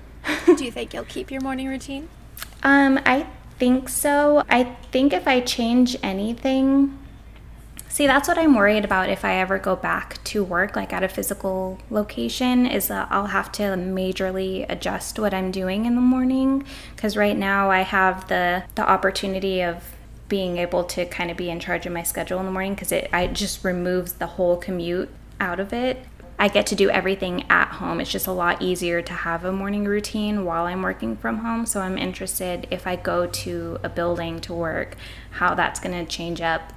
do 0.46 0.64
you 0.64 0.70
think 0.70 0.94
you'll 0.94 1.04
keep 1.04 1.30
your 1.30 1.40
morning 1.40 1.68
routine? 1.68 2.08
Um, 2.62 3.00
I 3.06 3.26
think 3.58 3.88
so. 3.88 4.44
I 4.48 4.64
think 4.90 5.12
if 5.12 5.26
I 5.26 5.40
change 5.40 5.96
anything, 6.02 6.98
See, 7.92 8.06
that's 8.06 8.26
what 8.26 8.38
I'm 8.38 8.54
worried 8.54 8.86
about 8.86 9.10
if 9.10 9.22
I 9.22 9.34
ever 9.34 9.58
go 9.58 9.76
back 9.76 10.24
to 10.24 10.42
work, 10.42 10.76
like 10.76 10.94
at 10.94 11.02
a 11.02 11.08
physical 11.08 11.76
location, 11.90 12.64
is 12.64 12.88
that 12.88 13.08
I'll 13.10 13.26
have 13.26 13.52
to 13.52 13.64
majorly 13.64 14.64
adjust 14.66 15.18
what 15.18 15.34
I'm 15.34 15.50
doing 15.50 15.84
in 15.84 15.94
the 15.94 16.00
morning. 16.00 16.64
Because 16.96 17.18
right 17.18 17.36
now 17.36 17.70
I 17.70 17.82
have 17.82 18.28
the 18.28 18.64
the 18.76 18.88
opportunity 18.88 19.60
of 19.60 19.94
being 20.30 20.56
able 20.56 20.84
to 20.84 21.04
kind 21.04 21.30
of 21.30 21.36
be 21.36 21.50
in 21.50 21.60
charge 21.60 21.84
of 21.84 21.92
my 21.92 22.02
schedule 22.02 22.40
in 22.40 22.46
the 22.46 22.50
morning 22.50 22.72
because 22.72 22.92
it 22.92 23.10
I 23.12 23.26
just 23.26 23.62
removes 23.62 24.14
the 24.14 24.26
whole 24.26 24.56
commute 24.56 25.10
out 25.38 25.60
of 25.60 25.74
it. 25.74 25.98
I 26.38 26.48
get 26.48 26.64
to 26.68 26.74
do 26.74 26.88
everything 26.88 27.44
at 27.50 27.68
home. 27.72 28.00
It's 28.00 28.10
just 28.10 28.26
a 28.26 28.32
lot 28.32 28.62
easier 28.62 29.02
to 29.02 29.12
have 29.12 29.44
a 29.44 29.52
morning 29.52 29.84
routine 29.84 30.46
while 30.46 30.64
I'm 30.64 30.80
working 30.80 31.14
from 31.14 31.40
home. 31.40 31.66
So 31.66 31.82
I'm 31.82 31.98
interested 31.98 32.66
if 32.70 32.86
I 32.86 32.96
go 32.96 33.26
to 33.26 33.78
a 33.82 33.90
building 33.90 34.40
to 34.40 34.54
work, 34.54 34.96
how 35.32 35.54
that's 35.54 35.78
going 35.78 35.94
to 35.94 36.10
change 36.10 36.40
up 36.40 36.72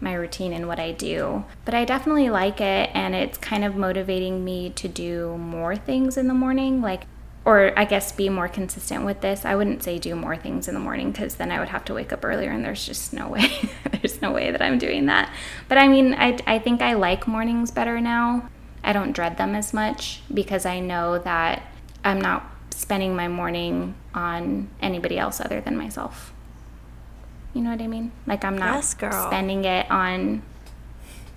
my 0.00 0.14
routine 0.14 0.52
and 0.52 0.68
what 0.68 0.78
I 0.78 0.92
do. 0.92 1.44
But 1.64 1.74
I 1.74 1.84
definitely 1.84 2.30
like 2.30 2.60
it 2.60 2.90
and 2.94 3.14
it's 3.14 3.38
kind 3.38 3.64
of 3.64 3.76
motivating 3.76 4.44
me 4.44 4.70
to 4.70 4.88
do 4.88 5.36
more 5.38 5.76
things 5.76 6.16
in 6.16 6.28
the 6.28 6.34
morning 6.34 6.80
like 6.80 7.04
or 7.44 7.72
I 7.78 7.86
guess 7.86 8.12
be 8.12 8.28
more 8.28 8.48
consistent 8.48 9.06
with 9.06 9.22
this. 9.22 9.44
I 9.44 9.54
wouldn't 9.54 9.82
say 9.82 9.98
do 9.98 10.14
more 10.14 10.36
things 10.36 10.68
in 10.68 10.74
the 10.74 10.80
morning 10.80 11.12
cuz 11.12 11.36
then 11.36 11.50
I 11.50 11.58
would 11.58 11.70
have 11.70 11.84
to 11.86 11.94
wake 11.94 12.12
up 12.12 12.24
earlier 12.24 12.50
and 12.50 12.64
there's 12.64 12.84
just 12.84 13.12
no 13.12 13.28
way. 13.36 13.50
there's 13.90 14.20
no 14.20 14.32
way 14.32 14.50
that 14.50 14.62
I'm 14.62 14.78
doing 14.78 15.06
that. 15.06 15.32
But 15.68 15.78
I 15.78 15.88
mean, 15.88 16.14
I 16.14 16.38
I 16.46 16.58
think 16.58 16.82
I 16.82 16.94
like 16.94 17.26
mornings 17.26 17.70
better 17.70 18.00
now. 18.00 18.48
I 18.84 18.92
don't 18.92 19.12
dread 19.12 19.36
them 19.36 19.54
as 19.54 19.74
much 19.74 20.22
because 20.32 20.64
I 20.64 20.80
know 20.80 21.18
that 21.18 21.62
I'm 22.04 22.20
not 22.20 22.50
spending 22.70 23.16
my 23.16 23.28
morning 23.28 23.94
on 24.14 24.68
anybody 24.80 25.18
else 25.18 25.40
other 25.40 25.60
than 25.60 25.76
myself. 25.76 26.32
You 27.58 27.64
know 27.64 27.70
what 27.70 27.82
I 27.82 27.88
mean? 27.88 28.12
Like 28.24 28.44
I'm 28.44 28.56
not 28.56 28.76
yes, 28.76 28.90
spending 29.26 29.64
it 29.64 29.90
on 29.90 30.42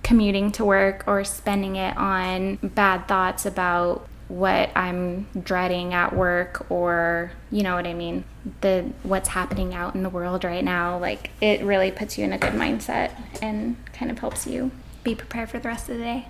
commuting 0.04 0.52
to 0.52 0.64
work 0.64 1.02
or 1.08 1.24
spending 1.24 1.74
it 1.74 1.96
on 1.96 2.60
bad 2.62 3.08
thoughts 3.08 3.44
about 3.44 4.06
what 4.28 4.70
I'm 4.76 5.26
dreading 5.42 5.94
at 5.94 6.14
work 6.14 6.70
or 6.70 7.32
you 7.50 7.64
know 7.64 7.74
what 7.74 7.88
I 7.88 7.94
mean? 7.94 8.22
The 8.60 8.92
what's 9.02 9.30
happening 9.30 9.74
out 9.74 9.96
in 9.96 10.04
the 10.04 10.08
world 10.08 10.44
right 10.44 10.62
now. 10.62 10.96
Like 10.96 11.32
it 11.40 11.60
really 11.62 11.90
puts 11.90 12.16
you 12.16 12.22
in 12.22 12.32
a 12.32 12.38
good 12.38 12.52
mindset 12.52 13.10
and 13.42 13.74
kind 13.92 14.08
of 14.08 14.20
helps 14.20 14.46
you 14.46 14.70
be 15.02 15.16
prepared 15.16 15.50
for 15.50 15.58
the 15.58 15.66
rest 15.66 15.88
of 15.88 15.96
the 15.96 16.04
day. 16.04 16.28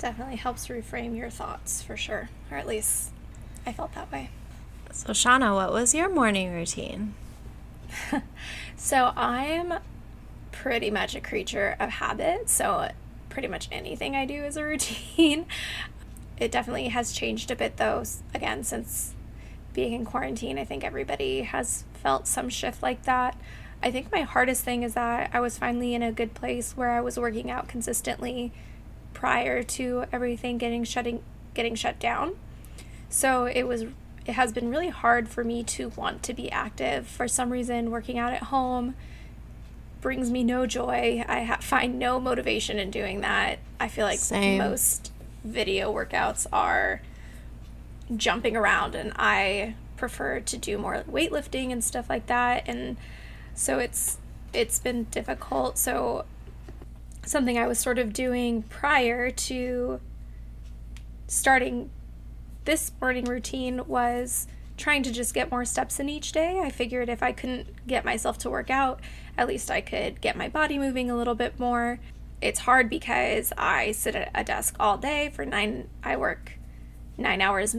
Definitely 0.00 0.34
helps 0.34 0.66
reframe 0.66 1.16
your 1.16 1.30
thoughts 1.30 1.80
for 1.80 1.96
sure. 1.96 2.28
Or 2.50 2.56
at 2.56 2.66
least 2.66 3.12
I 3.64 3.72
felt 3.72 3.94
that 3.94 4.10
way. 4.10 4.30
So 4.90 5.10
Shauna 5.10 5.54
what 5.54 5.72
was 5.72 5.94
your 5.94 6.08
morning 6.08 6.52
routine 6.52 7.14
so 8.76 9.12
I'm 9.16 9.74
pretty 10.52 10.90
much 10.90 11.14
a 11.14 11.20
creature 11.20 11.76
of 11.78 11.90
habit. 11.90 12.48
So 12.48 12.90
pretty 13.28 13.48
much 13.48 13.68
anything 13.70 14.16
I 14.16 14.24
do 14.24 14.44
is 14.44 14.56
a 14.56 14.64
routine. 14.64 15.46
It 16.38 16.50
definitely 16.50 16.88
has 16.88 17.12
changed 17.12 17.50
a 17.50 17.56
bit 17.56 17.76
though, 17.76 18.04
again, 18.34 18.64
since 18.64 19.14
being 19.72 19.92
in 19.92 20.04
quarantine. 20.04 20.58
I 20.58 20.64
think 20.64 20.84
everybody 20.84 21.42
has 21.42 21.84
felt 22.02 22.26
some 22.26 22.48
shift 22.48 22.82
like 22.82 23.04
that. 23.04 23.36
I 23.82 23.90
think 23.90 24.10
my 24.10 24.22
hardest 24.22 24.64
thing 24.64 24.82
is 24.82 24.94
that 24.94 25.30
I 25.32 25.40
was 25.40 25.58
finally 25.58 25.94
in 25.94 26.02
a 26.02 26.12
good 26.12 26.34
place 26.34 26.76
where 26.76 26.90
I 26.90 27.00
was 27.00 27.18
working 27.18 27.50
out 27.50 27.68
consistently 27.68 28.52
prior 29.12 29.62
to 29.62 30.04
everything 30.12 30.58
getting 30.58 30.84
shutting 30.84 31.22
getting 31.54 31.74
shut 31.74 31.98
down. 31.98 32.36
So 33.08 33.44
it 33.44 33.64
was 33.64 33.84
it 34.26 34.32
has 34.32 34.52
been 34.52 34.68
really 34.68 34.88
hard 34.88 35.28
for 35.28 35.44
me 35.44 35.62
to 35.62 35.90
want 35.90 36.22
to 36.24 36.34
be 36.34 36.50
active. 36.50 37.06
For 37.06 37.28
some 37.28 37.50
reason, 37.50 37.90
working 37.90 38.18
out 38.18 38.32
at 38.32 38.44
home 38.44 38.94
brings 40.00 40.30
me 40.30 40.42
no 40.42 40.66
joy. 40.66 41.24
I 41.28 41.44
ha- 41.44 41.58
find 41.60 41.98
no 41.98 42.18
motivation 42.18 42.78
in 42.78 42.90
doing 42.90 43.20
that. 43.20 43.60
I 43.78 43.88
feel 43.88 44.04
like 44.04 44.18
Same. 44.18 44.58
most 44.58 45.12
video 45.44 45.92
workouts 45.92 46.46
are 46.52 47.02
jumping 48.16 48.56
around, 48.56 48.94
and 48.96 49.12
I 49.16 49.74
prefer 49.96 50.40
to 50.40 50.56
do 50.56 50.76
more 50.76 51.04
weightlifting 51.10 51.70
and 51.70 51.82
stuff 51.82 52.10
like 52.10 52.26
that. 52.26 52.64
And 52.66 52.96
so 53.54 53.78
it's 53.78 54.18
it's 54.52 54.78
been 54.80 55.04
difficult. 55.04 55.78
So 55.78 56.24
something 57.24 57.58
I 57.58 57.66
was 57.66 57.78
sort 57.78 57.98
of 57.98 58.12
doing 58.12 58.62
prior 58.62 59.30
to 59.30 60.00
starting 61.28 61.90
this 62.66 62.90
morning 63.00 63.24
routine 63.24 63.80
was 63.86 64.48
trying 64.76 65.02
to 65.04 65.12
just 65.12 65.32
get 65.32 65.52
more 65.52 65.64
steps 65.64 66.00
in 66.00 66.08
each 66.08 66.32
day. 66.32 66.60
I 66.60 66.68
figured 66.68 67.08
if 67.08 67.22
I 67.22 67.30
couldn't 67.32 67.86
get 67.86 68.04
myself 68.04 68.38
to 68.38 68.50
work 68.50 68.70
out, 68.70 69.00
at 69.38 69.46
least 69.46 69.70
I 69.70 69.80
could 69.80 70.20
get 70.20 70.36
my 70.36 70.48
body 70.48 70.76
moving 70.76 71.08
a 71.08 71.16
little 71.16 71.36
bit 71.36 71.58
more. 71.58 71.98
it's 72.42 72.60
hard 72.60 72.90
because 72.90 73.52
I 73.56 73.92
sit 73.92 74.14
at 74.14 74.30
a 74.34 74.44
desk 74.44 74.76
all 74.78 74.98
day 74.98 75.30
for 75.32 75.46
nine, 75.46 75.88
I 76.02 76.16
work 76.16 76.58
nine 77.16 77.40
hours 77.40 77.76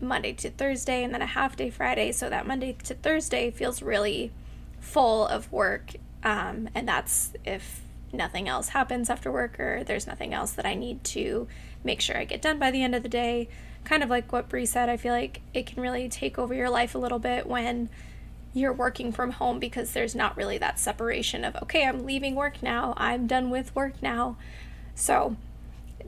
Monday 0.00 0.34
to 0.34 0.50
Thursday 0.50 1.02
and 1.02 1.14
then 1.14 1.22
a 1.22 1.26
half 1.26 1.56
day 1.56 1.70
Friday. 1.70 2.12
So 2.12 2.28
that 2.28 2.46
Monday 2.46 2.76
to 2.84 2.94
Thursday 2.94 3.50
feels 3.50 3.80
really 3.80 4.32
full 4.80 5.26
of 5.26 5.50
work. 5.50 5.92
Um, 6.22 6.68
and 6.74 6.86
that's 6.86 7.32
if 7.44 7.80
nothing 8.12 8.48
else 8.48 8.70
happens 8.70 9.08
after 9.08 9.30
work 9.30 9.58
or 9.60 9.84
there's 9.84 10.06
nothing 10.06 10.34
else 10.34 10.52
that 10.52 10.66
I 10.66 10.74
need 10.74 11.04
to 11.04 11.48
make 11.84 12.00
sure 12.00 12.18
I 12.18 12.24
get 12.24 12.42
done 12.42 12.58
by 12.58 12.70
the 12.70 12.82
end 12.82 12.94
of 12.94 13.02
the 13.02 13.08
day. 13.08 13.48
Kind 13.86 14.02
of 14.02 14.10
like 14.10 14.32
what 14.32 14.48
Brie 14.48 14.66
said, 14.66 14.88
I 14.88 14.96
feel 14.96 15.12
like 15.12 15.40
it 15.54 15.64
can 15.64 15.80
really 15.80 16.08
take 16.08 16.40
over 16.40 16.52
your 16.52 16.68
life 16.68 16.96
a 16.96 16.98
little 16.98 17.20
bit 17.20 17.46
when 17.46 17.88
you're 18.52 18.72
working 18.72 19.12
from 19.12 19.30
home 19.30 19.60
because 19.60 19.92
there's 19.92 20.14
not 20.14 20.36
really 20.36 20.58
that 20.58 20.80
separation 20.80 21.44
of, 21.44 21.54
okay, 21.62 21.86
I'm 21.86 22.04
leaving 22.04 22.34
work 22.34 22.64
now, 22.64 22.94
I'm 22.96 23.28
done 23.28 23.48
with 23.48 23.74
work 23.76 24.02
now. 24.02 24.36
So 24.96 25.36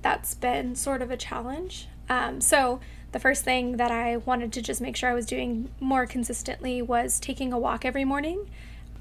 that's 0.03 0.35
been 0.35 0.75
sort 0.75 1.03
of 1.03 1.13
a 1.13 1.17
challenge. 1.17 1.87
Um, 2.09 2.41
so 2.41 2.81
the 3.13 3.21
first 3.21 3.45
thing 3.45 3.77
that 3.77 3.93
I 3.93 4.17
wanted 4.17 4.53
to 4.55 4.63
just 4.63 4.81
make 4.81 4.97
sure 4.97 5.09
I 5.09 5.15
was 5.15 5.27
doing 5.27 5.71
more 5.79 6.05
consistently 6.05 6.83
was 6.83 7.21
taking 7.21 7.53
a 7.53 7.59
walk 7.61 7.85
every 7.85 8.05
morning. 8.05 8.51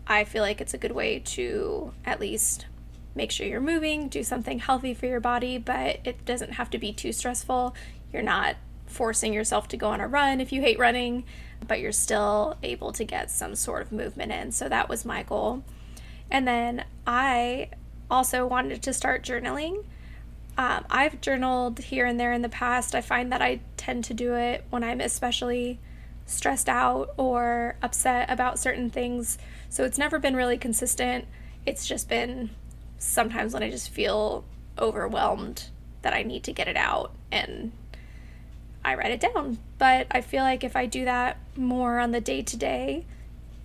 I 0.05 0.23
feel 0.23 0.43
like 0.43 0.61
it's 0.61 0.75
a 0.75 0.77
good 0.77 0.91
way 0.91 1.17
to 1.19 1.93
at 2.05 2.19
least 2.19 2.67
make 3.15 3.31
sure 3.31 3.47
you're 3.47 3.59
moving, 3.59 4.07
do 4.07 4.23
something 4.23 4.59
healthy 4.59 4.93
for 4.93 5.07
your 5.07 5.19
body, 5.19 5.57
but 5.57 5.99
it 6.03 6.25
doesn't 6.25 6.53
have 6.53 6.69
to 6.69 6.77
be 6.77 6.93
too 6.93 7.11
stressful. 7.11 7.75
You're 8.13 8.21
not 8.21 8.55
forcing 8.97 9.31
yourself 9.31 9.67
to 9.67 9.77
go 9.77 9.89
on 9.89 10.01
a 10.01 10.07
run 10.07 10.41
if 10.41 10.51
you 10.51 10.59
hate 10.61 10.79
running, 10.79 11.23
but 11.67 11.79
you're 11.79 11.91
still 11.91 12.57
able 12.63 12.91
to 12.91 13.03
get 13.03 13.29
some 13.29 13.53
sort 13.53 13.83
of 13.83 13.91
movement 13.91 14.31
in. 14.31 14.51
So 14.51 14.67
that 14.67 14.89
was 14.89 15.05
my 15.05 15.21
goal. 15.21 15.63
And 16.31 16.47
then 16.47 16.83
I 17.05 17.69
also 18.09 18.47
wanted 18.47 18.81
to 18.81 18.93
start 18.93 19.23
journaling. 19.23 19.85
Um, 20.57 20.83
I've 20.89 21.21
journaled 21.21 21.77
here 21.77 22.07
and 22.07 22.19
there 22.19 22.33
in 22.33 22.41
the 22.41 22.49
past. 22.49 22.95
I 22.95 23.01
find 23.01 23.31
that 23.31 23.41
I 23.43 23.59
tend 23.77 24.03
to 24.05 24.15
do 24.15 24.33
it 24.33 24.65
when 24.71 24.83
I'm 24.83 24.99
especially 24.99 25.79
stressed 26.25 26.67
out 26.67 27.13
or 27.17 27.77
upset 27.83 28.31
about 28.31 28.57
certain 28.57 28.89
things. 28.89 29.37
So 29.69 29.83
it's 29.83 29.99
never 29.99 30.17
been 30.17 30.35
really 30.35 30.57
consistent. 30.57 31.25
It's 31.67 31.85
just 31.85 32.09
been 32.09 32.49
sometimes 32.97 33.53
when 33.53 33.61
I 33.61 33.69
just 33.69 33.89
feel 33.89 34.43
overwhelmed 34.79 35.69
that 36.01 36.13
I 36.13 36.23
need 36.23 36.43
to 36.45 36.51
get 36.51 36.67
it 36.67 36.77
out 36.77 37.13
and 37.31 37.71
I 38.87 38.95
write 38.95 39.11
it 39.11 39.19
down. 39.19 39.57
But 39.77 40.07
I 40.11 40.21
feel 40.21 40.43
like 40.43 40.63
if 40.63 40.75
I 40.77 40.85
do 40.85 41.03
that 41.05 41.37
more 41.57 41.99
on 41.99 42.11
the 42.11 42.21
day 42.21 42.41
to 42.41 42.55
day, 42.55 43.05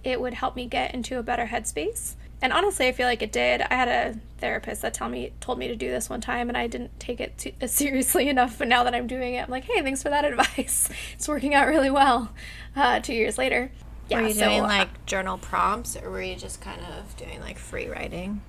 it 0.03 0.21
would 0.21 0.35
help 0.35 0.57
me 0.57 0.67
get 0.67 0.95
into 0.95 1.19
a 1.19 1.23
better 1.23 1.47
headspace. 1.47 2.17
And 2.43 2.53
honestly, 2.53 2.89
I 2.89 2.93
feel 2.93 3.07
like 3.07 3.23
it 3.23 3.31
did. 3.31 3.63
I 3.63 3.75
had 3.75 3.87
a 3.87 4.19
therapist 4.39 4.83
that 4.83 4.95
tell 4.95 5.09
me 5.09 5.33
told 5.39 5.61
me 5.61 5.69
to 5.69 5.77
do 5.77 5.89
this 5.89 6.11
one 6.11 6.21
time, 6.21 6.49
and 6.49 6.59
I 6.59 6.67
didn't 6.67 6.99
take 6.99 7.21
it 7.21 7.39
too, 7.39 7.53
seriously 7.69 8.29
enough. 8.35 8.59
But 8.59 8.67
now 8.67 8.83
that 8.83 8.97
I'm 8.97 9.07
doing 9.07 9.35
it, 9.35 9.45
I'm 9.45 9.51
like, 9.51 9.63
hey, 9.65 9.81
thanks 9.81 10.03
for 10.03 10.11
that 10.11 10.25
advice. 10.31 10.89
it's 11.15 11.29
working 11.29 11.55
out 11.55 11.69
really 11.69 11.91
well. 11.91 12.33
Uh, 12.75 12.99
two 12.99 13.15
years 13.15 13.39
later, 13.39 13.71
yeah. 14.09 14.23
Were 14.23 14.27
you 14.27 14.35
so, 14.35 14.49
doing 14.49 14.63
like 14.63 15.07
journal 15.07 15.39
prompts, 15.39 15.97
or 15.97 16.11
were 16.11 16.23
you 16.23 16.35
just 16.35 16.61
kind 16.61 16.81
of 16.99 17.17
doing 17.17 17.41
like 17.41 17.59
free 17.59 17.87
writing? 17.87 18.43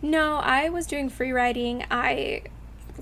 No, 0.00 0.36
I 0.36 0.68
was 0.68 0.86
doing 0.86 1.08
free 1.08 1.32
writing. 1.32 1.84
I 1.90 2.42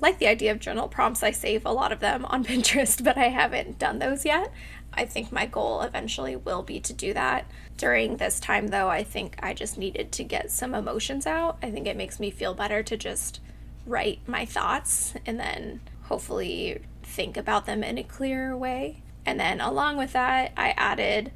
like 0.01 0.19
the 0.19 0.27
idea 0.27 0.51
of 0.51 0.59
journal 0.59 0.87
prompts. 0.87 1.23
I 1.23 1.31
save 1.31 1.65
a 1.65 1.71
lot 1.71 1.91
of 1.91 1.99
them 1.99 2.25
on 2.25 2.43
Pinterest, 2.45 3.03
but 3.03 3.17
I 3.17 3.29
haven't 3.29 3.79
done 3.79 3.99
those 3.99 4.25
yet. 4.25 4.51
I 4.93 5.05
think 5.05 5.31
my 5.31 5.45
goal 5.45 5.81
eventually 5.81 6.35
will 6.35 6.61
be 6.61 6.79
to 6.81 6.93
do 6.93 7.13
that. 7.13 7.45
During 7.77 8.17
this 8.17 8.39
time, 8.39 8.67
though, 8.67 8.89
I 8.89 9.03
think 9.03 9.35
I 9.41 9.53
just 9.53 9.77
needed 9.77 10.11
to 10.13 10.23
get 10.23 10.51
some 10.51 10.75
emotions 10.75 11.25
out. 11.25 11.57
I 11.63 11.71
think 11.71 11.87
it 11.87 11.97
makes 11.97 12.19
me 12.19 12.29
feel 12.29 12.53
better 12.53 12.83
to 12.83 12.95
just 12.95 13.39
write 13.85 14.19
my 14.27 14.45
thoughts 14.45 15.15
and 15.25 15.39
then 15.39 15.81
hopefully 16.03 16.79
think 17.01 17.37
about 17.37 17.65
them 17.65 17.83
in 17.83 17.97
a 17.97 18.03
clearer 18.03 18.55
way. 18.55 19.01
And 19.25 19.39
then, 19.39 19.61
along 19.61 19.97
with 19.97 20.13
that, 20.13 20.51
I 20.55 20.73
added 20.77 21.31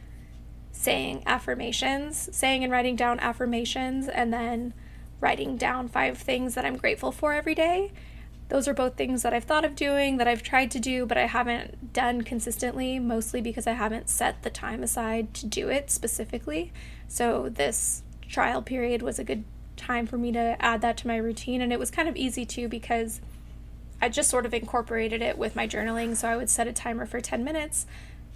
saying 0.72 1.24
affirmations, 1.26 2.30
saying 2.36 2.64
and 2.64 2.72
writing 2.72 2.96
down 2.96 3.20
affirmations, 3.20 4.08
and 4.08 4.32
then 4.32 4.74
writing 5.20 5.58
down 5.58 5.88
five 5.88 6.18
things 6.18 6.54
that 6.54 6.66
I'm 6.66 6.78
grateful 6.78 7.12
for 7.12 7.34
every 7.34 7.56
day. 7.56 7.92
Those 8.50 8.68
are 8.68 8.74
both 8.74 8.96
things 8.96 9.24
that 9.24 9.34
I've 9.34 9.44
thought 9.44 9.66
of 9.66 9.76
doing, 9.76 10.18
that 10.18 10.28
I've 10.28 10.44
tried 10.44 10.72
to 10.72 10.80
do, 10.80 11.06
but 11.06 11.18
I 11.18 11.26
haven't 11.26 11.92
done 11.92 12.22
consistently, 12.22 12.98
mostly 12.98 13.42
because 13.42 13.68
I 13.68 13.74
haven't 13.74 14.10
set 14.10 14.44
the 14.44 14.50
time 14.50 14.84
aside 14.84 15.34
to 15.36 15.46
do 15.46 15.70
it 15.70 15.92
specifically. 15.92 16.72
So, 17.10 17.50
this 17.50 18.04
trial 18.30 18.62
period 18.62 19.02
was 19.02 19.20
a 19.20 19.24
good 19.24 19.44
time 19.76 20.08
for 20.08 20.18
me 20.18 20.32
to 20.32 20.56
add 20.60 20.82
that 20.82 20.98
to 20.98 21.08
my 21.08 21.18
routine, 21.18 21.62
and 21.62 21.74
it 21.74 21.80
was 21.80 21.92
kind 21.92 22.08
of 22.08 22.16
easy 22.16 22.46
too 22.46 22.70
because 22.70 23.20
I 24.02 24.08
just 24.08 24.30
sort 24.30 24.46
of 24.46 24.54
incorporated 24.54 25.22
it 25.22 25.38
with 25.38 25.56
my 25.56 25.68
journaling. 25.68 26.16
So, 26.16 26.30
I 26.30 26.38
would 26.38 26.50
set 26.50 26.68
a 26.68 26.74
timer 26.74 27.06
for 27.06 27.20
10 27.20 27.44
minutes 27.44 27.86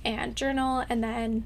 and 0.03 0.36
journal, 0.36 0.84
and 0.89 1.01
then 1.01 1.45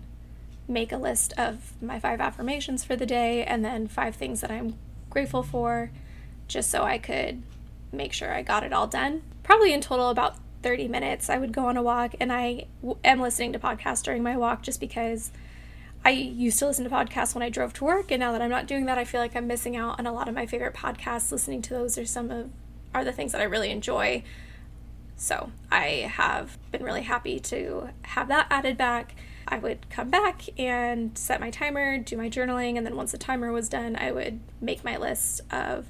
make 0.67 0.91
a 0.91 0.97
list 0.97 1.33
of 1.37 1.73
my 1.79 1.99
five 1.99 2.19
affirmations 2.19 2.83
for 2.83 2.95
the 2.95 3.05
day, 3.05 3.43
and 3.43 3.63
then 3.63 3.87
five 3.87 4.15
things 4.15 4.41
that 4.41 4.49
I'm 4.49 4.75
grateful 5.11 5.43
for, 5.43 5.91
just 6.47 6.71
so 6.71 6.81
I 6.81 6.97
could 6.97 7.43
make 7.95 8.13
sure 8.13 8.33
I 8.33 8.41
got 8.41 8.63
it 8.63 8.73
all 8.73 8.87
done. 8.87 9.21
Probably 9.43 9.73
in 9.73 9.81
total 9.81 10.09
about 10.09 10.37
30 10.63 10.87
minutes. 10.87 11.29
I 11.29 11.37
would 11.37 11.51
go 11.51 11.67
on 11.67 11.77
a 11.77 11.83
walk, 11.83 12.15
and 12.19 12.31
I 12.31 12.65
w- 12.81 12.97
am 13.03 13.19
listening 13.19 13.53
to 13.53 13.59
podcasts 13.59 14.03
during 14.03 14.23
my 14.23 14.35
walk 14.35 14.63
just 14.63 14.79
because 14.79 15.31
I 16.03 16.11
used 16.11 16.59
to 16.59 16.67
listen 16.67 16.83
to 16.83 16.89
podcasts 16.89 17.35
when 17.35 17.41
I 17.43 17.49
drove 17.49 17.73
to 17.73 17.85
work, 17.85 18.11
and 18.11 18.19
now 18.19 18.31
that 18.31 18.41
I'm 18.41 18.49
not 18.49 18.67
doing 18.67 18.85
that, 18.85 18.97
I 18.97 19.05
feel 19.05 19.21
like 19.21 19.35
I'm 19.35 19.47
missing 19.47 19.75
out 19.75 19.99
on 19.99 20.07
a 20.07 20.13
lot 20.13 20.27
of 20.27 20.35
my 20.35 20.45
favorite 20.45 20.73
podcasts. 20.73 21.31
Listening 21.31 21.61
to 21.63 21.73
those 21.73 21.97
are 21.97 22.05
some 22.05 22.31
of 22.31 22.49
are 22.93 23.03
the 23.03 23.11
things 23.11 23.33
that 23.33 23.41
I 23.41 23.45
really 23.45 23.71
enjoy. 23.71 24.23
So 25.17 25.51
I 25.71 26.09
have 26.13 26.57
been 26.71 26.83
really 26.83 27.01
happy 27.01 27.39
to 27.41 27.89
have 28.03 28.27
that 28.29 28.47
added 28.49 28.77
back 28.77 29.15
I 29.47 29.59
would 29.59 29.89
come 29.89 30.09
back 30.09 30.41
and 30.59 31.17
set 31.17 31.39
my 31.39 31.51
timer, 31.51 31.97
do 31.97 32.17
my 32.17 32.29
journaling, 32.29 32.77
and 32.77 32.85
then 32.85 32.95
once 32.95 33.11
the 33.11 33.17
timer 33.17 33.51
was 33.51 33.69
done, 33.69 33.95
I 33.95 34.11
would 34.11 34.39
make 34.59 34.83
my 34.83 34.97
list 34.97 35.41
of 35.51 35.85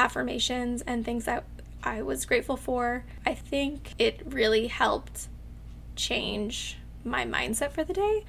affirmations 0.00 0.80
and 0.86 1.04
things 1.04 1.26
that 1.26 1.44
I 1.82 2.00
was 2.00 2.24
grateful 2.24 2.56
for. 2.56 3.04
I 3.26 3.34
think 3.34 3.92
it 3.98 4.22
really 4.24 4.66
helped 4.68 5.28
change 5.94 6.78
my 7.04 7.26
mindset 7.26 7.72
for 7.72 7.84
the 7.84 7.92
day. 7.92 8.24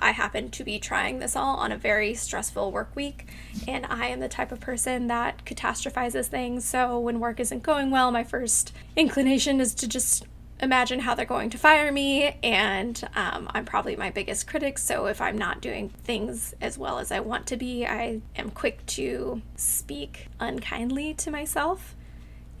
I 0.00 0.12
happen 0.12 0.50
to 0.50 0.62
be 0.62 0.78
trying 0.78 1.18
this 1.18 1.34
all 1.34 1.56
on 1.56 1.72
a 1.72 1.76
very 1.76 2.14
stressful 2.14 2.70
work 2.70 2.94
week, 2.94 3.26
and 3.66 3.86
I 3.86 4.06
am 4.06 4.20
the 4.20 4.28
type 4.28 4.52
of 4.52 4.60
person 4.60 5.08
that 5.08 5.44
catastrophizes 5.44 6.26
things. 6.26 6.64
So 6.64 6.98
when 7.00 7.18
work 7.18 7.40
isn't 7.40 7.62
going 7.62 7.90
well, 7.90 8.12
my 8.12 8.22
first 8.22 8.72
inclination 8.94 9.60
is 9.60 9.74
to 9.76 9.88
just 9.88 10.26
imagine 10.60 11.00
how 11.00 11.14
they're 11.14 11.26
going 11.26 11.50
to 11.50 11.58
fire 11.58 11.92
me, 11.92 12.36
and 12.42 13.02
um, 13.14 13.50
I'm 13.54 13.64
probably 13.64 13.96
my 13.96 14.10
biggest 14.10 14.46
critic. 14.46 14.78
So 14.78 15.06
if 15.06 15.20
I'm 15.20 15.36
not 15.36 15.60
doing 15.60 15.88
things 15.88 16.54
as 16.60 16.78
well 16.78 16.98
as 16.98 17.12
I 17.12 17.20
want 17.20 17.46
to 17.48 17.56
be, 17.56 17.86
I 17.86 18.20
am 18.36 18.50
quick 18.50 18.84
to 18.86 19.42
speak 19.56 20.28
unkindly 20.40 21.14
to 21.14 21.30
myself. 21.30 21.94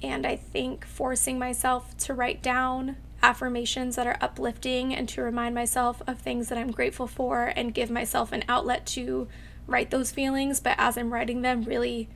And 0.02 0.26
I 0.26 0.36
think 0.36 0.84
forcing 0.84 1.38
myself 1.38 1.96
to 1.98 2.14
write 2.14 2.42
down 2.42 2.96
affirmations 3.22 3.96
that 3.96 4.06
are 4.06 4.18
uplifting 4.20 4.94
and 4.94 5.08
to 5.08 5.22
remind 5.22 5.54
myself 5.54 6.02
of 6.06 6.18
things 6.18 6.48
that 6.48 6.58
I'm 6.58 6.70
grateful 6.70 7.06
for 7.06 7.46
and 7.56 7.74
give 7.74 7.90
myself 7.90 8.30
an 8.32 8.44
outlet 8.48 8.84
to 8.86 9.26
write 9.66 9.90
those 9.90 10.12
feelings, 10.12 10.60
but 10.60 10.76
as 10.78 10.96
I'm 10.96 11.12
writing 11.12 11.42
them, 11.42 11.62
really 11.62 12.08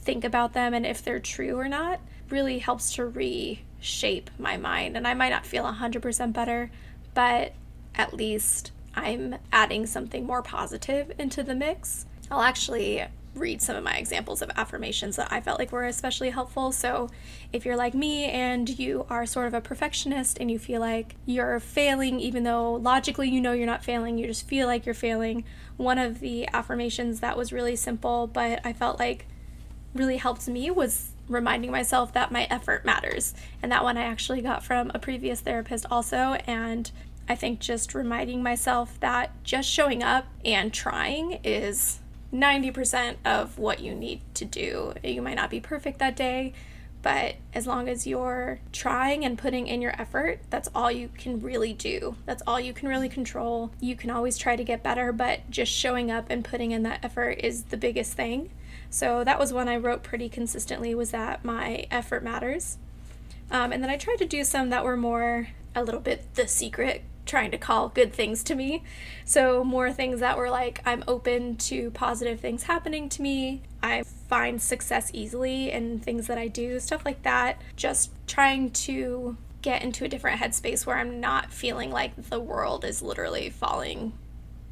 think 0.00 0.24
about 0.24 0.54
them 0.54 0.72
and 0.72 0.86
if 0.86 1.02
they're 1.02 1.20
true 1.20 1.58
or 1.58 1.68
not 1.68 2.00
really 2.30 2.58
helps 2.58 2.92
to 2.94 3.04
reshape 3.78 4.30
my 4.38 4.56
mind. 4.56 4.96
And 4.96 5.06
I 5.06 5.14
might 5.14 5.30
not 5.30 5.46
feel 5.46 5.64
100% 5.64 6.32
better, 6.32 6.70
but 7.14 7.52
at 7.94 8.14
least 8.14 8.72
I'm 8.94 9.36
adding 9.52 9.86
something 9.86 10.24
more 10.24 10.42
positive 10.42 11.12
into 11.18 11.42
the 11.42 11.54
mix. 11.54 12.06
I'll 12.30 12.42
actually 12.42 13.04
read 13.34 13.62
some 13.62 13.76
of 13.76 13.84
my 13.84 13.96
examples 13.96 14.42
of 14.42 14.50
affirmations 14.56 15.16
that 15.16 15.28
I 15.30 15.40
felt 15.40 15.58
like 15.58 15.70
were 15.70 15.84
especially 15.84 16.30
helpful. 16.30 16.72
So, 16.72 17.08
if 17.52 17.64
you're 17.64 17.76
like 17.76 17.94
me 17.94 18.24
and 18.24 18.68
you 18.78 19.06
are 19.08 19.26
sort 19.26 19.46
of 19.46 19.54
a 19.54 19.60
perfectionist 19.60 20.38
and 20.40 20.50
you 20.50 20.58
feel 20.58 20.80
like 20.80 21.14
you're 21.24 21.60
failing, 21.60 22.20
even 22.20 22.42
though 22.42 22.74
logically 22.74 23.28
you 23.28 23.40
know 23.40 23.52
you're 23.52 23.66
not 23.66 23.84
failing, 23.84 24.18
you 24.18 24.26
just 24.26 24.46
feel 24.46 24.66
like 24.66 24.84
you're 24.84 24.94
failing, 24.94 25.44
one 25.76 25.98
of 25.98 26.20
the 26.20 26.48
affirmations 26.52 27.20
that 27.20 27.36
was 27.36 27.52
really 27.52 27.76
simple, 27.76 28.26
but 28.26 28.60
I 28.64 28.72
felt 28.72 28.98
like 28.98 29.26
really 29.94 30.16
helped 30.16 30.48
me 30.48 30.70
was 30.70 31.10
reminding 31.28 31.70
myself 31.70 32.12
that 32.14 32.32
my 32.32 32.46
effort 32.50 32.84
matters. 32.84 33.34
And 33.62 33.70
that 33.72 33.84
one 33.84 33.96
I 33.96 34.02
actually 34.02 34.40
got 34.40 34.64
from 34.64 34.90
a 34.94 34.98
previous 34.98 35.40
therapist 35.40 35.86
also. 35.90 36.38
And 36.46 36.90
I 37.28 37.34
think 37.34 37.60
just 37.60 37.94
reminding 37.94 38.42
myself 38.42 38.98
that 39.00 39.32
just 39.44 39.68
showing 39.68 40.02
up 40.02 40.26
and 40.44 40.72
trying 40.72 41.40
is 41.44 41.98
90% 42.32 43.16
of 43.24 43.58
what 43.58 43.80
you 43.80 43.94
need 43.94 44.20
to 44.34 44.44
do. 44.44 44.94
You 45.02 45.22
might 45.22 45.36
not 45.36 45.50
be 45.50 45.60
perfect 45.60 45.98
that 45.98 46.16
day, 46.16 46.52
But 47.02 47.36
as 47.54 47.66
long 47.66 47.88
as 47.88 48.06
you're 48.06 48.60
trying 48.72 49.24
and 49.24 49.38
putting 49.38 49.66
in 49.68 49.80
your 49.80 49.98
effort, 50.00 50.40
that's 50.50 50.68
all 50.74 50.90
you 50.90 51.08
can 51.16 51.40
really 51.40 51.72
do. 51.72 52.16
That's 52.26 52.42
all 52.46 52.58
you 52.58 52.72
can 52.72 52.88
really 52.88 53.08
control. 53.08 53.70
You 53.80 53.94
can 53.94 54.10
always 54.10 54.36
try 54.36 54.56
to 54.56 54.64
get 54.64 54.82
better, 54.82 55.12
but 55.12 55.48
just 55.48 55.72
showing 55.72 56.10
up 56.10 56.26
and 56.28 56.44
putting 56.44 56.72
in 56.72 56.82
that 56.82 57.04
effort 57.04 57.38
is 57.42 57.64
the 57.64 57.76
biggest 57.76 58.14
thing. 58.14 58.50
So 58.90 59.24
that 59.24 59.38
was 59.38 59.52
one 59.52 59.68
I 59.68 59.76
wrote 59.76 60.02
pretty 60.02 60.28
consistently 60.28 60.94
was 60.94 61.10
that 61.10 61.44
my 61.44 61.86
effort 61.90 62.22
matters. 62.22 62.78
Um, 63.50 63.72
and 63.72 63.82
then 63.82 63.90
I 63.90 63.96
tried 63.96 64.18
to 64.18 64.26
do 64.26 64.44
some 64.44 64.70
that 64.70 64.84
were 64.84 64.96
more 64.96 65.48
a 65.74 65.82
little 65.82 66.00
bit 66.00 66.34
the 66.34 66.48
secret 66.48 67.02
trying 67.28 67.50
to 67.50 67.58
call 67.58 67.90
good 67.90 68.12
things 68.12 68.42
to 68.42 68.54
me. 68.54 68.82
So, 69.24 69.62
more 69.62 69.92
things 69.92 70.20
that 70.20 70.38
were 70.38 70.50
like, 70.50 70.80
I'm 70.84 71.04
open 71.06 71.56
to 71.56 71.90
positive 71.90 72.40
things 72.40 72.64
happening 72.64 73.08
to 73.10 73.22
me. 73.22 73.62
I 73.82 74.02
find 74.02 74.60
success 74.60 75.10
easily 75.12 75.70
in 75.70 76.00
things 76.00 76.26
that 76.26 76.38
I 76.38 76.48
do, 76.48 76.80
stuff 76.80 77.04
like 77.04 77.22
that. 77.22 77.60
Just 77.76 78.10
trying 78.26 78.70
to 78.70 79.36
get 79.60 79.82
into 79.82 80.04
a 80.04 80.08
different 80.08 80.40
headspace 80.40 80.86
where 80.86 80.96
I'm 80.96 81.20
not 81.20 81.52
feeling 81.52 81.90
like 81.90 82.16
the 82.30 82.40
world 82.40 82.84
is 82.84 83.02
literally 83.02 83.50
falling 83.50 84.12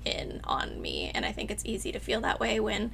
in 0.04 0.40
on 0.44 0.80
me. 0.80 1.10
And 1.14 1.24
I 1.26 1.32
think 1.32 1.50
it's 1.50 1.64
easy 1.66 1.92
to 1.92 1.98
feel 1.98 2.20
that 2.22 2.40
way 2.40 2.58
when 2.58 2.92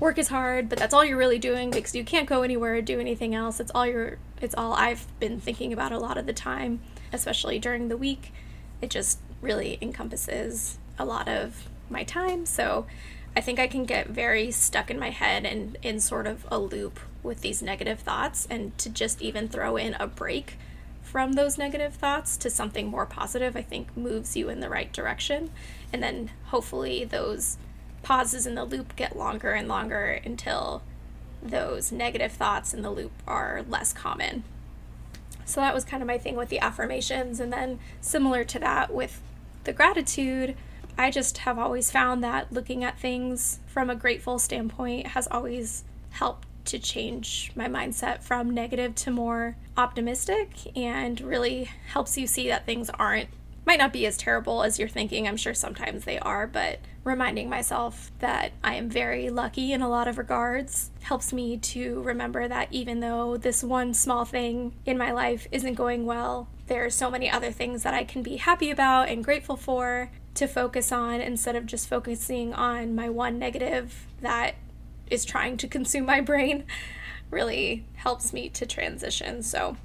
work 0.00 0.18
is 0.18 0.28
hard, 0.28 0.68
but 0.68 0.78
that's 0.78 0.94
all 0.94 1.04
you're 1.04 1.18
really 1.18 1.38
doing 1.38 1.70
because 1.70 1.94
you 1.94 2.04
can't 2.04 2.28
go 2.28 2.42
anywhere 2.42 2.74
or 2.74 2.82
do 2.82 3.00
anything 3.00 3.34
else. 3.34 3.60
It's 3.60 3.72
all 3.74 3.86
you're 3.86 4.18
it's 4.40 4.54
all 4.54 4.72
I've 4.72 5.06
been 5.18 5.40
thinking 5.40 5.72
about 5.72 5.92
a 5.92 5.98
lot 5.98 6.16
of 6.16 6.26
the 6.26 6.32
time, 6.32 6.80
especially 7.12 7.58
during 7.58 7.88
the 7.88 7.96
week 7.96 8.32
it 8.80 8.90
just 8.90 9.18
really 9.40 9.78
encompasses 9.80 10.78
a 10.98 11.04
lot 11.04 11.28
of 11.28 11.68
my 11.90 12.04
time. 12.04 12.46
So 12.46 12.86
I 13.36 13.40
think 13.40 13.58
I 13.58 13.66
can 13.66 13.84
get 13.84 14.08
very 14.08 14.50
stuck 14.50 14.90
in 14.90 14.98
my 14.98 15.10
head 15.10 15.44
and 15.44 15.76
in 15.82 16.00
sort 16.00 16.26
of 16.26 16.46
a 16.50 16.58
loop 16.58 16.98
with 17.22 17.40
these 17.40 17.62
negative 17.62 18.00
thoughts, 18.00 18.46
and 18.50 18.76
to 18.78 18.88
just 18.90 19.20
even 19.20 19.48
throw 19.48 19.76
in 19.76 19.94
a 19.94 20.06
break 20.06 20.56
from 21.02 21.32
those 21.32 21.58
negative 21.58 21.94
thoughts 21.94 22.36
to 22.38 22.50
something 22.50 22.86
more 22.86 23.06
positive, 23.06 23.56
I 23.56 23.62
think 23.62 23.96
moves 23.96 24.36
you 24.36 24.48
in 24.48 24.60
the 24.60 24.68
right 24.68 24.92
direction. 24.92 25.50
And 25.92 26.02
then 26.02 26.30
hopefully 26.46 27.04
those 27.04 27.58
pauses 28.08 28.46
in 28.46 28.54
the 28.54 28.64
loop 28.64 28.96
get 28.96 29.18
longer 29.18 29.50
and 29.50 29.68
longer 29.68 30.18
until 30.24 30.80
those 31.42 31.92
negative 31.92 32.32
thoughts 32.32 32.72
in 32.72 32.80
the 32.80 32.90
loop 32.90 33.12
are 33.26 33.62
less 33.68 33.92
common. 33.92 34.44
So 35.44 35.60
that 35.60 35.74
was 35.74 35.84
kind 35.84 36.02
of 36.02 36.06
my 36.06 36.16
thing 36.16 36.34
with 36.34 36.48
the 36.48 36.58
affirmations. 36.58 37.38
And 37.38 37.52
then, 37.52 37.78
similar 38.00 38.44
to 38.44 38.58
that 38.60 38.94
with 38.94 39.20
the 39.64 39.74
gratitude, 39.74 40.56
I 40.96 41.10
just 41.10 41.38
have 41.38 41.58
always 41.58 41.90
found 41.90 42.24
that 42.24 42.50
looking 42.50 42.82
at 42.82 42.98
things 42.98 43.58
from 43.66 43.90
a 43.90 43.94
grateful 43.94 44.38
standpoint 44.38 45.08
has 45.08 45.28
always 45.30 45.84
helped 46.08 46.48
to 46.64 46.78
change 46.78 47.52
my 47.54 47.66
mindset 47.66 48.22
from 48.22 48.48
negative 48.48 48.94
to 48.94 49.10
more 49.10 49.56
optimistic 49.76 50.74
and 50.74 51.20
really 51.20 51.64
helps 51.88 52.16
you 52.16 52.26
see 52.26 52.48
that 52.48 52.64
things 52.64 52.88
aren't 52.88 53.28
might 53.68 53.78
not 53.78 53.92
be 53.92 54.06
as 54.06 54.16
terrible 54.16 54.62
as 54.62 54.78
you're 54.78 54.88
thinking. 54.88 55.28
I'm 55.28 55.36
sure 55.36 55.52
sometimes 55.52 56.04
they 56.04 56.18
are, 56.20 56.46
but 56.46 56.78
reminding 57.04 57.50
myself 57.50 58.10
that 58.20 58.52
I 58.64 58.76
am 58.76 58.88
very 58.88 59.28
lucky 59.28 59.74
in 59.74 59.82
a 59.82 59.90
lot 59.90 60.08
of 60.08 60.16
regards 60.16 60.90
helps 61.02 61.34
me 61.34 61.58
to 61.58 62.00
remember 62.00 62.48
that 62.48 62.68
even 62.70 63.00
though 63.00 63.36
this 63.36 63.62
one 63.62 63.92
small 63.92 64.24
thing 64.24 64.72
in 64.86 64.96
my 64.96 65.12
life 65.12 65.46
isn't 65.52 65.74
going 65.74 66.06
well, 66.06 66.48
there 66.66 66.82
are 66.82 66.88
so 66.88 67.10
many 67.10 67.30
other 67.30 67.52
things 67.52 67.82
that 67.82 67.92
I 67.92 68.04
can 68.04 68.22
be 68.22 68.36
happy 68.36 68.70
about 68.70 69.10
and 69.10 69.22
grateful 69.22 69.56
for 69.58 70.10
to 70.36 70.46
focus 70.46 70.90
on 70.90 71.20
instead 71.20 71.54
of 71.54 71.66
just 71.66 71.90
focusing 71.90 72.54
on 72.54 72.94
my 72.94 73.10
one 73.10 73.38
negative 73.38 74.06
that 74.22 74.54
is 75.10 75.26
trying 75.26 75.58
to 75.58 75.68
consume 75.68 76.06
my 76.06 76.22
brain 76.22 76.64
really 77.30 77.84
helps 77.96 78.32
me 78.32 78.48
to 78.48 78.64
transition. 78.64 79.42
So 79.42 79.76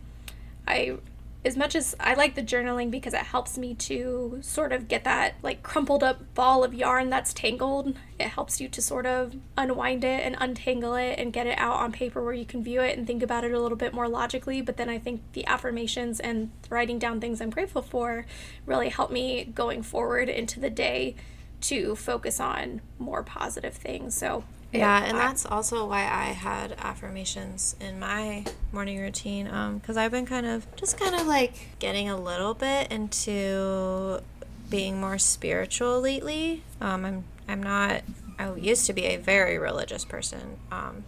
I 0.66 1.00
as 1.46 1.58
much 1.58 1.76
as 1.76 1.94
I 2.00 2.14
like 2.14 2.36
the 2.36 2.42
journaling 2.42 2.90
because 2.90 3.14
it 3.14 3.22
helps 3.22 3.58
me 3.58 3.74
to 3.76 4.40
sort 4.42 4.72
of 4.72 4.88
get 4.88 5.04
that 5.04 5.36
like 5.42 5.62
crumpled 5.62 6.02
up 6.02 6.34
ball 6.34 6.64
of 6.64 6.74
yarn 6.74 7.10
that's 7.10 7.34
tangled, 7.34 7.96
it 8.18 8.28
helps 8.28 8.62
you 8.62 8.70
to 8.70 8.82
sort 8.82 9.06
of 9.06 9.36
unwind 9.58 10.06
it 10.06 10.26
and 10.26 10.38
untangle 10.40 10.96
it 10.96 11.20
and 11.20 11.34
get 11.34 11.46
it 11.46 11.58
out 11.60 11.76
on 11.76 11.92
paper 11.92 12.24
where 12.24 12.34
you 12.34 12.46
can 12.46 12.64
view 12.64 12.82
it 12.82 12.98
and 12.98 13.06
think 13.06 13.22
about 13.22 13.44
it 13.44 13.52
a 13.52 13.60
little 13.60 13.78
bit 13.78 13.94
more 13.94 14.08
logically. 14.08 14.62
But 14.62 14.78
then 14.78 14.90
I 14.90 15.00
think 15.00 15.22
the 15.34 15.46
affirmations 15.46 16.22
and 16.22 16.52
writing 16.70 16.98
down 16.98 17.20
things 17.20 17.42
I'm 17.42 17.50
grateful 17.50 17.82
for 17.82 18.26
really 18.66 18.90
help 18.90 19.12
me 19.12 19.44
going 19.44 19.84
forward 19.84 20.30
into 20.30 20.62
the 20.62 20.70
day 20.70 21.16
to 21.62 21.96
focus 21.96 22.40
on 22.40 22.82
more 23.00 23.24
positive 23.24 23.74
things. 23.74 24.16
So 24.16 24.46
yeah, 24.74 25.04
and 25.06 25.18
that's 25.18 25.46
also 25.46 25.88
why 25.88 26.02
I 26.02 26.34
had 26.34 26.74
affirmations 26.80 27.76
in 27.80 28.00
my 28.00 28.46
morning 28.72 29.00
routine. 29.00 29.48
Um, 29.48 29.78
because 29.78 29.98
I've 29.98 30.12
been 30.12 30.26
kind 30.26 30.46
of 30.46 30.66
just 30.76 30.98
kind 30.98 31.16
of 31.16 31.28
like 31.28 31.78
getting 31.80 32.10
a 32.10 32.18
little 32.20 32.54
bit 32.54 32.92
into 32.92 34.22
being 34.70 35.00
more 35.00 35.18
spiritual 35.18 36.02
lately. 36.02 36.64
Um, 36.82 37.06
I'm 37.06 37.24
I'm 37.48 37.62
not. 37.62 38.02
I 38.40 38.54
used 38.56 38.88
to 38.88 38.94
be 38.94 39.06
a 39.06 39.18
very 39.18 39.58
religious 39.60 40.06
person. 40.06 40.58
Um, 40.72 41.04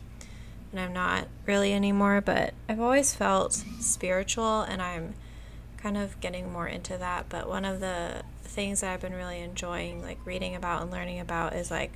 and 0.72 0.80
I'm 0.80 0.94
not 0.94 1.28
really 1.46 1.74
anymore. 1.74 2.22
But 2.22 2.54
I've 2.70 2.80
always 2.80 3.16
felt 3.16 3.54
spiritual, 3.80 4.62
and 4.62 4.82
I'm 4.82 5.16
kind 5.78 5.98
of 5.98 6.20
getting 6.20 6.52
more 6.52 6.68
into 6.68 6.98
that. 6.98 7.30
But 7.30 7.50
one 7.50 7.66
of 7.66 7.80
the 7.80 8.24
things 8.44 8.82
that 8.82 8.92
I've 8.92 9.02
been 9.02 9.14
really 9.14 9.40
enjoying, 9.40 10.02
like 10.02 10.20
reading 10.26 10.56
about 10.56 10.82
and 10.82 10.92
learning 10.92 11.20
about, 11.20 11.56
is 11.56 11.72
like 11.72 11.94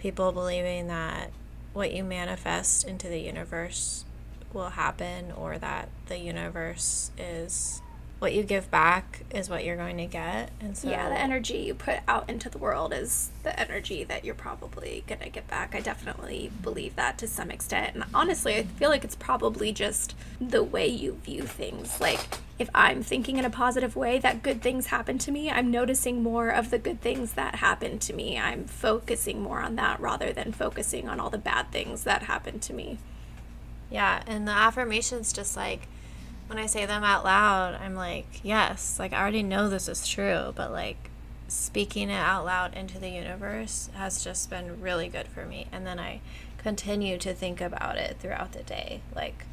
people 0.00 0.32
believing 0.32 0.88
that 0.88 1.30
what 1.74 1.92
you 1.92 2.02
manifest 2.02 2.88
into 2.88 3.06
the 3.06 3.20
universe 3.20 4.06
will 4.52 4.70
happen 4.70 5.30
or 5.30 5.58
that 5.58 5.90
the 6.06 6.18
universe 6.18 7.10
is 7.18 7.82
what 8.18 8.32
you 8.32 8.42
give 8.42 8.70
back 8.70 9.24
is 9.30 9.48
what 9.48 9.64
you're 9.64 9.76
going 9.76 9.98
to 9.98 10.06
get. 10.06 10.50
And 10.60 10.76
so 10.76 10.88
yeah 10.88 11.08
the 11.10 11.18
energy 11.18 11.58
you 11.58 11.74
put 11.74 11.98
out 12.08 12.28
into 12.28 12.48
the 12.48 12.58
world 12.58 12.92
is 12.94 13.30
the 13.42 13.58
energy 13.60 14.02
that 14.04 14.24
you're 14.24 14.34
probably 14.34 15.04
going 15.06 15.20
to 15.20 15.28
get 15.28 15.46
back. 15.48 15.74
I 15.74 15.80
definitely 15.80 16.50
believe 16.62 16.96
that 16.96 17.18
to 17.18 17.28
some 17.28 17.50
extent. 17.50 17.94
And 17.94 18.04
honestly 18.14 18.56
i 18.56 18.62
feel 18.62 18.88
like 18.88 19.04
it's 19.04 19.16
probably 19.16 19.70
just 19.70 20.14
the 20.40 20.62
way 20.62 20.86
you 20.86 21.20
view 21.24 21.42
things. 21.42 22.00
Like 22.00 22.20
if 22.60 22.70
i'm 22.74 23.02
thinking 23.02 23.36
in 23.38 23.44
a 23.44 23.50
positive 23.50 23.96
way 23.96 24.18
that 24.18 24.42
good 24.42 24.62
things 24.62 24.86
happen 24.86 25.18
to 25.18 25.32
me 25.32 25.50
i'm 25.50 25.70
noticing 25.70 26.22
more 26.22 26.48
of 26.48 26.70
the 26.70 26.78
good 26.78 27.00
things 27.00 27.32
that 27.32 27.56
happen 27.56 27.98
to 27.98 28.12
me 28.12 28.38
i'm 28.38 28.64
focusing 28.64 29.40
more 29.42 29.60
on 29.60 29.74
that 29.74 29.98
rather 29.98 30.32
than 30.32 30.52
focusing 30.52 31.08
on 31.08 31.18
all 31.18 31.30
the 31.30 31.38
bad 31.38 31.70
things 31.72 32.04
that 32.04 32.24
happen 32.24 32.60
to 32.60 32.72
me 32.72 32.98
yeah 33.90 34.22
and 34.26 34.46
the 34.46 34.52
affirmations 34.52 35.32
just 35.32 35.56
like 35.56 35.88
when 36.50 36.58
I 36.58 36.66
say 36.66 36.84
them 36.84 37.04
out 37.04 37.22
loud, 37.22 37.76
I'm 37.80 37.94
like, 37.94 38.40
yes, 38.42 38.98
like 38.98 39.12
I 39.12 39.20
already 39.20 39.44
know 39.44 39.68
this 39.68 39.86
is 39.86 40.08
true, 40.08 40.52
but 40.56 40.72
like 40.72 41.08
speaking 41.46 42.10
it 42.10 42.14
out 42.14 42.44
loud 42.44 42.74
into 42.74 42.98
the 42.98 43.08
universe 43.08 43.88
has 43.94 44.24
just 44.24 44.50
been 44.50 44.80
really 44.80 45.06
good 45.06 45.28
for 45.28 45.46
me. 45.46 45.68
And 45.70 45.86
then 45.86 46.00
I 46.00 46.20
continue 46.58 47.18
to 47.18 47.34
think 47.34 47.60
about 47.60 47.98
it 47.98 48.16
throughout 48.18 48.50
the 48.50 48.64
day. 48.64 49.00
Like 49.14 49.44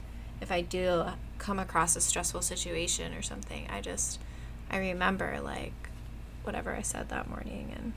if 0.42 0.52
I 0.52 0.62
do 0.62 1.06
come 1.38 1.60
across 1.60 1.96
a 1.96 2.02
stressful 2.02 2.42
situation 2.42 3.14
or 3.14 3.22
something, 3.22 3.68
I 3.70 3.82
just 3.82 4.20
I 4.70 4.78
remember 4.78 5.40
like 5.42 5.74
whatever 6.44 6.76
I 6.76 6.82
said 6.82 7.10
that 7.10 7.30
morning 7.30 7.74
and 7.76 7.94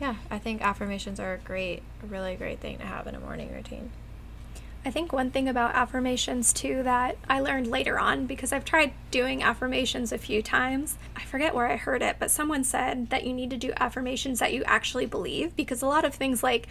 yeah, 0.00 0.14
I 0.30 0.38
think 0.38 0.62
affirmations 0.62 1.20
are 1.20 1.34
a 1.34 1.38
great, 1.38 1.82
a 2.02 2.06
really 2.06 2.34
great 2.34 2.60
thing 2.60 2.78
to 2.78 2.86
have 2.86 3.06
in 3.06 3.14
a 3.14 3.20
morning 3.20 3.52
routine. 3.52 3.90
I 4.82 4.90
think 4.90 5.12
one 5.12 5.30
thing 5.30 5.46
about 5.46 5.74
affirmations 5.74 6.54
too 6.54 6.82
that 6.84 7.18
I 7.28 7.40
learned 7.40 7.66
later 7.66 7.98
on 7.98 8.24
because 8.24 8.50
I've 8.50 8.64
tried 8.64 8.94
doing 9.10 9.42
affirmations 9.42 10.10
a 10.10 10.16
few 10.16 10.42
times. 10.42 10.96
I 11.14 11.20
forget 11.20 11.54
where 11.54 11.68
I 11.68 11.76
heard 11.76 12.00
it, 12.00 12.16
but 12.18 12.30
someone 12.30 12.64
said 12.64 13.10
that 13.10 13.24
you 13.24 13.34
need 13.34 13.50
to 13.50 13.58
do 13.58 13.74
affirmations 13.76 14.38
that 14.38 14.54
you 14.54 14.64
actually 14.64 15.04
believe 15.04 15.54
because 15.54 15.82
a 15.82 15.86
lot 15.86 16.06
of 16.06 16.14
things 16.14 16.42
like 16.42 16.66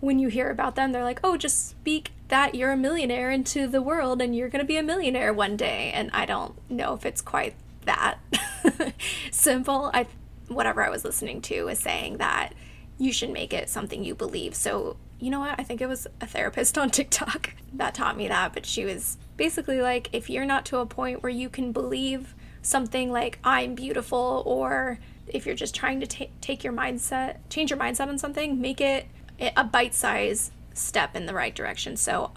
when 0.00 0.18
you 0.18 0.28
hear 0.28 0.50
about 0.50 0.74
them, 0.74 0.92
they're 0.92 1.04
like, 1.04 1.20
oh, 1.24 1.36
just 1.36 1.68
speak 1.68 2.12
that 2.28 2.54
you're 2.54 2.72
a 2.72 2.76
millionaire 2.76 3.30
into 3.30 3.66
the 3.66 3.82
world 3.82 4.20
and 4.20 4.34
you're 4.34 4.48
going 4.48 4.60
to 4.60 4.66
be 4.66 4.76
a 4.76 4.82
millionaire 4.82 5.32
one 5.32 5.56
day. 5.56 5.90
And 5.94 6.10
I 6.12 6.26
don't 6.26 6.54
know 6.70 6.94
if 6.94 7.06
it's 7.06 7.20
quite 7.20 7.54
that 7.84 8.18
simple. 9.30 9.90
I, 9.94 10.06
whatever 10.48 10.84
I 10.84 10.90
was 10.90 11.04
listening 11.04 11.40
to 11.42 11.64
was 11.64 11.78
saying 11.78 12.18
that 12.18 12.52
you 12.98 13.12
should 13.12 13.30
make 13.30 13.52
it 13.52 13.68
something 13.68 14.04
you 14.04 14.14
believe. 14.14 14.54
So 14.54 14.96
you 15.20 15.30
know 15.30 15.40
what? 15.40 15.54
I 15.58 15.62
think 15.62 15.80
it 15.80 15.88
was 15.88 16.06
a 16.20 16.26
therapist 16.26 16.76
on 16.78 16.90
TikTok 16.90 17.54
that 17.74 17.94
taught 17.94 18.16
me 18.16 18.28
that, 18.28 18.52
but 18.52 18.66
she 18.66 18.84
was 18.84 19.16
basically 19.36 19.80
like, 19.80 20.08
if 20.12 20.28
you're 20.28 20.44
not 20.44 20.64
to 20.66 20.78
a 20.78 20.86
point 20.86 21.22
where 21.22 21.30
you 21.30 21.48
can 21.48 21.72
believe 21.72 22.34
something 22.62 23.10
like 23.10 23.38
I'm 23.44 23.74
beautiful, 23.74 24.42
or 24.46 24.98
if 25.26 25.46
you're 25.46 25.54
just 25.54 25.74
trying 25.74 26.00
to 26.00 26.06
t- 26.06 26.30
take 26.40 26.64
your 26.64 26.72
mindset, 26.72 27.38
change 27.50 27.70
your 27.70 27.78
mindset 27.78 28.08
on 28.08 28.18
something, 28.18 28.60
make 28.60 28.80
it 28.80 29.06
a 29.40 29.64
bite 29.64 29.94
size 29.94 30.50
step 30.72 31.14
in 31.16 31.26
the 31.26 31.34
right 31.34 31.54
direction. 31.54 31.96
So 31.96 32.32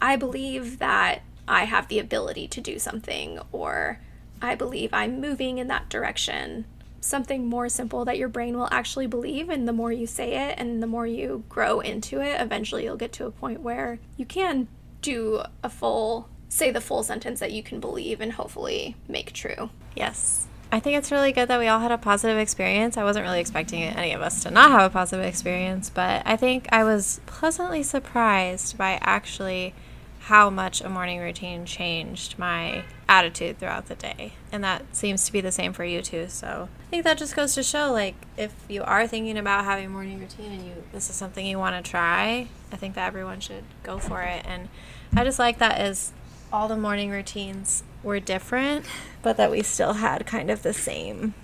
I 0.00 0.16
believe 0.16 0.78
that 0.78 1.22
I 1.46 1.64
have 1.64 1.88
the 1.88 1.98
ability 1.98 2.48
to 2.48 2.60
do 2.60 2.78
something, 2.78 3.38
or 3.50 4.00
I 4.40 4.54
believe 4.54 4.92
I'm 4.92 5.20
moving 5.20 5.58
in 5.58 5.68
that 5.68 5.88
direction 5.88 6.66
something 7.04 7.46
more 7.46 7.68
simple 7.68 8.04
that 8.04 8.16
your 8.16 8.28
brain 8.28 8.56
will 8.56 8.68
actually 8.70 9.08
believe 9.08 9.48
and 9.48 9.66
the 9.66 9.72
more 9.72 9.90
you 9.90 10.06
say 10.06 10.48
it 10.48 10.54
and 10.56 10.80
the 10.80 10.86
more 10.86 11.06
you 11.06 11.42
grow 11.48 11.80
into 11.80 12.20
it 12.20 12.40
eventually 12.40 12.84
you'll 12.84 12.96
get 12.96 13.12
to 13.12 13.26
a 13.26 13.30
point 13.30 13.60
where 13.60 13.98
you 14.16 14.24
can 14.24 14.68
do 15.00 15.42
a 15.64 15.68
full 15.68 16.28
say 16.48 16.70
the 16.70 16.80
full 16.80 17.02
sentence 17.02 17.40
that 17.40 17.50
you 17.50 17.62
can 17.62 17.80
believe 17.80 18.20
and 18.20 18.32
hopefully 18.32 18.94
make 19.08 19.32
true. 19.32 19.70
Yes. 19.96 20.46
I 20.74 20.80
think 20.80 20.96
it's 20.96 21.12
really 21.12 21.32
good 21.32 21.48
that 21.48 21.58
we 21.58 21.68
all 21.68 21.80
had 21.80 21.92
a 21.92 21.98
positive 21.98 22.38
experience. 22.38 22.96
I 22.96 23.04
wasn't 23.04 23.26
really 23.26 23.40
expecting 23.40 23.82
any 23.82 24.14
of 24.14 24.22
us 24.22 24.42
to 24.44 24.50
not 24.50 24.70
have 24.70 24.90
a 24.90 24.90
positive 24.90 25.22
experience, 25.22 25.90
but 25.90 26.22
I 26.24 26.34
think 26.34 26.66
I 26.72 26.82
was 26.82 27.20
pleasantly 27.26 27.82
surprised 27.82 28.78
by 28.78 28.98
actually 29.02 29.74
how 30.20 30.48
much 30.48 30.80
a 30.80 30.88
morning 30.88 31.20
routine 31.20 31.66
changed 31.66 32.38
my 32.38 32.84
attitude 33.06 33.58
throughout 33.58 33.88
the 33.88 33.96
day. 33.96 34.32
And 34.50 34.64
that 34.64 34.96
seems 34.96 35.26
to 35.26 35.32
be 35.32 35.42
the 35.42 35.52
same 35.52 35.74
for 35.74 35.84
you 35.84 36.00
too. 36.00 36.28
So 36.28 36.70
I 36.86 36.90
think 36.90 37.04
that 37.04 37.18
just 37.18 37.36
goes 37.36 37.54
to 37.56 37.62
show 37.62 37.92
like 37.92 38.14
if 38.38 38.54
you 38.70 38.82
are 38.82 39.06
thinking 39.06 39.36
about 39.36 39.66
having 39.66 39.84
a 39.84 39.90
morning 39.90 40.20
routine 40.20 40.52
and 40.52 40.64
you 40.64 40.72
this 40.92 41.10
is 41.10 41.16
something 41.16 41.44
you 41.44 41.58
want 41.58 41.84
to 41.84 41.90
try, 41.90 42.48
I 42.72 42.76
think 42.76 42.94
that 42.94 43.08
everyone 43.08 43.40
should 43.40 43.64
go 43.82 43.98
for 43.98 44.22
it. 44.22 44.46
And 44.46 44.70
I 45.14 45.22
just 45.22 45.38
like 45.38 45.58
that 45.58 45.76
as 45.76 46.12
all 46.50 46.66
the 46.66 46.78
morning 46.78 47.10
routines 47.10 47.82
were 48.02 48.20
different, 48.20 48.86
but 49.22 49.36
that 49.36 49.50
we 49.50 49.62
still 49.62 49.94
had 49.94 50.26
kind 50.26 50.50
of 50.50 50.62
the 50.62 50.72
same. 50.72 51.34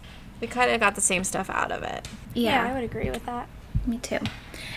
We 0.40 0.46
kind 0.46 0.70
of 0.70 0.80
got 0.80 0.94
the 0.94 1.00
same 1.00 1.24
stuff 1.24 1.50
out 1.50 1.72
of 1.72 1.82
it. 1.82 2.08
Yeah, 2.34 2.64
I 2.64 2.72
would 2.74 2.84
agree 2.84 3.10
with 3.10 3.26
that. 3.26 3.48
Me 3.86 3.98
too. 3.98 4.18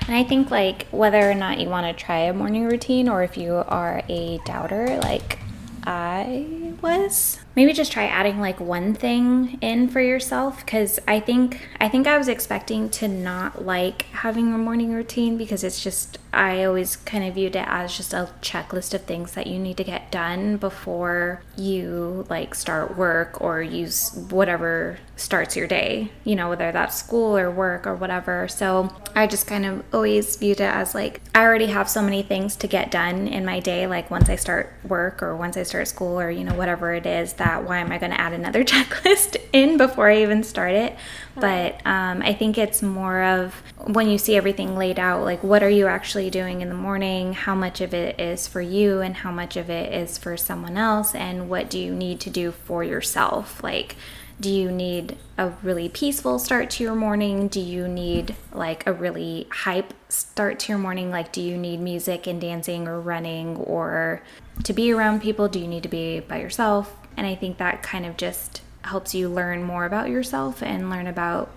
And 0.08 0.16
I 0.16 0.24
think 0.24 0.50
like 0.50 0.88
whether 0.92 1.30
or 1.30 1.34
not 1.36 1.60
you 1.60 1.70
want 1.70 1.86
to 1.86 2.04
try 2.04 2.20
a 2.20 2.34
morning 2.34 2.66
routine 2.66 3.10
or 3.10 3.24
if 3.24 3.38
you 3.38 3.56
are 3.68 4.04
a 4.10 4.40
doubter 4.46 4.98
like 5.02 5.40
I 5.84 6.74
was, 6.82 7.40
maybe 7.56 7.74
just 7.74 7.92
try 7.92 8.06
adding 8.06 8.40
like 8.40 8.60
one 8.60 8.94
thing 8.94 9.58
in 9.62 9.88
for 9.88 10.00
yourself 10.00 10.66
cuz 10.66 11.00
I 11.08 11.20
think 11.20 11.68
I 11.80 11.90
think 11.90 12.08
I 12.08 12.18
was 12.18 12.28
expecting 12.28 12.90
to 12.92 13.08
not 13.08 13.66
like 13.66 14.04
having 14.12 14.54
a 14.54 14.58
morning 14.58 14.94
routine 14.94 15.38
because 15.38 15.64
it's 15.64 15.84
just 15.84 16.18
I 16.34 16.64
always 16.64 16.96
kind 16.96 17.26
of 17.26 17.36
viewed 17.36 17.56
it 17.56 17.66
as 17.68 17.96
just 17.96 18.14
a 18.14 18.30
checklist 18.42 18.94
of 18.94 19.02
things 19.02 19.34
that 19.34 19.48
you 19.48 19.60
need 19.60 19.78
to 19.78 19.84
get 19.84 20.12
done 20.12 20.58
before 20.58 21.42
you 21.58 22.26
like 22.30 22.56
start 22.56 22.98
work 22.98 23.42
or 23.42 23.62
use 23.62 24.14
whatever 24.30 24.98
starts 25.18 25.56
your 25.56 25.68
day, 25.68 26.12
you 26.24 26.36
know, 26.36 26.50
whether 26.50 26.72
that's 26.72 26.96
school 26.96 27.38
or 27.38 27.52
work 27.52 27.86
or 27.86 27.96
whatever. 27.96 28.48
So 28.48 28.94
I 29.16 29.28
just 29.28 29.46
kind 29.46 29.66
of 29.66 29.84
always 29.94 30.36
viewed 30.38 30.62
it 30.62 30.74
as 30.74 30.96
like 30.96 31.22
I 31.36 31.44
already 31.44 31.68
have 31.68 31.90
so 31.90 32.02
many 32.02 32.24
things 32.24 32.56
to 32.58 32.68
get 32.68 32.92
done 32.92 33.28
in 33.28 33.46
my 33.46 33.60
day, 33.60 33.86
like 33.86 34.10
once 34.10 34.30
I 34.30 34.36
start 34.36 34.74
work 34.88 35.22
or 35.22 35.36
once 35.36 35.58
I 35.58 35.64
start 35.64 35.88
school 35.88 36.20
or, 36.20 36.32
you 36.32 36.44
know, 36.44 36.56
whatever 36.56 36.94
it 36.94 37.06
is, 37.06 37.34
that 37.42 37.68
why 37.68 37.80
am 37.80 37.92
I 37.92 37.98
going 37.98 38.12
to 38.12 38.22
add 38.22 38.34
another 38.34 38.64
checklist 38.72 39.36
in 39.52 39.78
before 39.78 40.10
I 40.10 40.22
even 40.22 40.44
start 40.44 40.74
it? 40.74 40.96
But 41.36 41.86
um, 41.86 42.22
I 42.22 42.34
think 42.34 42.58
it's 42.58 42.82
more 42.82 43.24
of 43.24 43.56
when 43.78 44.10
you 44.10 44.18
see 44.18 44.36
everything 44.36 44.76
laid 44.76 45.00
out, 45.00 45.24
like 45.24 45.44
what 45.44 45.64
are 45.64 45.70
you 45.70 45.88
actually 45.88 46.30
doing 46.30 46.62
in 46.62 46.70
the 46.70 46.76
morning? 46.76 47.34
How 47.34 47.56
much 47.56 47.82
of 47.82 47.94
it 47.94 48.20
is 48.20 48.48
for 48.48 48.62
you 48.62 49.02
and 49.02 49.16
how 49.16 49.32
much 49.32 49.58
of 49.58 49.70
it 49.70 49.92
is 49.92 50.18
for 50.18 50.38
someone 50.38 50.78
else? 50.78 51.16
And 51.16 51.50
what 51.50 51.70
do 51.70 51.80
you 51.80 51.94
need 51.96 52.20
to 52.22 52.30
do 52.30 52.52
for 52.52 52.84
yourself? 52.84 53.64
Like, 53.64 53.96
do 54.40 54.50
you 54.50 54.72
need 54.72 55.18
a 55.38 55.50
really 55.62 55.88
peaceful 55.88 56.40
start 56.40 56.70
to 56.72 56.84
your 56.84 56.96
morning? 56.96 57.48
Do 57.48 57.60
you 57.60 57.88
need 57.88 58.36
like 58.52 58.86
a 58.86 58.94
really 58.94 59.48
hype 59.52 59.94
start 60.10 60.60
to 60.60 60.72
your 60.72 60.80
morning? 60.80 61.12
Like, 61.12 61.32
do 61.32 61.42
you 61.42 61.58
need 61.58 61.80
music 61.80 62.28
and 62.28 62.42
dancing 62.42 62.88
or 62.88 63.00
running 63.00 63.56
or 63.58 64.22
to 64.64 64.74
be 64.74 64.92
around 64.92 65.22
people? 65.22 65.48
Do 65.48 65.60
you 65.60 65.68
need 65.68 65.84
to 65.84 65.90
be 65.90 66.20
by 66.20 66.42
yourself? 66.42 67.01
And 67.22 67.28
I 67.28 67.36
think 67.36 67.60
that 67.60 67.84
kind 67.84 68.08
of 68.08 68.18
just 68.18 68.64
helps 68.82 69.14
you 69.14 69.30
learn 69.30 69.62
more 69.62 69.86
about 69.86 70.10
yourself 70.10 70.64
and 70.64 70.90
learn 70.90 71.06
about 71.06 71.52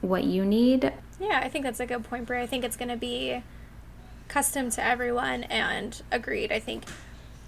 what 0.00 0.22
you 0.22 0.44
need. 0.44 0.92
Yeah, 1.18 1.40
I 1.42 1.48
think 1.48 1.64
that's 1.64 1.80
a 1.80 1.86
good 1.86 2.04
point, 2.04 2.24
Brie. 2.24 2.40
I 2.40 2.46
think 2.46 2.62
it's 2.62 2.76
going 2.76 2.90
to 2.90 2.96
be 2.96 3.42
custom 4.28 4.70
to 4.70 4.84
everyone 4.84 5.42
and 5.42 6.00
agreed. 6.12 6.52
I 6.52 6.60
think 6.60 6.84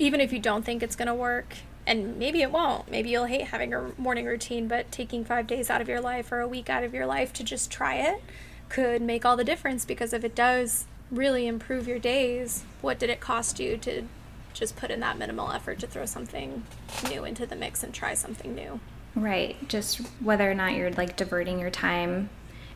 even 0.01 0.21
if 0.21 0.33
you 0.33 0.41
don't 0.41 0.65
think 0.65 0.83
it's 0.83 0.97
going 0.97 1.07
to 1.07 1.15
work, 1.15 1.59
and 1.87 2.19
maybe 2.19 2.43
it 2.43 2.51
won't, 2.51 2.91
maybe 2.91 3.11
you'll 3.11 3.27
hate 3.27 3.43
having 3.43 3.73
a 3.73 3.93
morning 3.97 4.27
routine, 4.27 4.67
but 4.67 4.91
taking 4.91 5.25
five 5.25 5.47
days 5.47 5.71
out 5.71 5.81
of 5.81 5.89
your 5.89 6.01
life 6.01 6.33
or 6.33 6.41
a 6.41 6.49
week 6.49 6.69
out 6.69 6.83
of 6.83 6.93
your 6.93 7.07
life 7.07 7.33
to 7.35 7.45
just 7.45 7.71
try 7.71 7.95
it 7.95 8.21
could 8.69 9.01
make 9.01 9.25
all 9.25 9.37
the 9.37 9.45
difference 9.45 9.85
because 9.85 10.13
if 10.13 10.25
it 10.25 10.35
does 10.35 10.87
really 11.09 11.47
improve 11.47 11.87
your 11.87 12.01
days, 12.01 12.65
what 12.81 12.99
did 12.99 13.11
it 13.11 13.21
cost 13.21 13.61
you 13.61 13.77
to 13.77 14.09
just 14.55 14.77
put 14.77 14.91
in 14.91 15.01
that 15.01 15.19
minimal 15.19 15.51
effort 15.53 15.79
to 15.81 15.87
throw 15.87 16.07
something 16.07 16.65
new 17.09 17.25
into 17.25 17.47
the 17.47 17.57
mix 17.57 17.83
and 17.83 17.93
try 17.93 18.15
something 18.15 18.55
new? 18.55 18.81
Right. 19.15 19.69
Just 19.69 19.99
whether 20.21 20.51
or 20.51 20.55
not 20.55 20.75
you're 20.75 20.91
like 20.93 21.17
diverting 21.17 21.59
your 21.59 21.71
time 21.71 22.31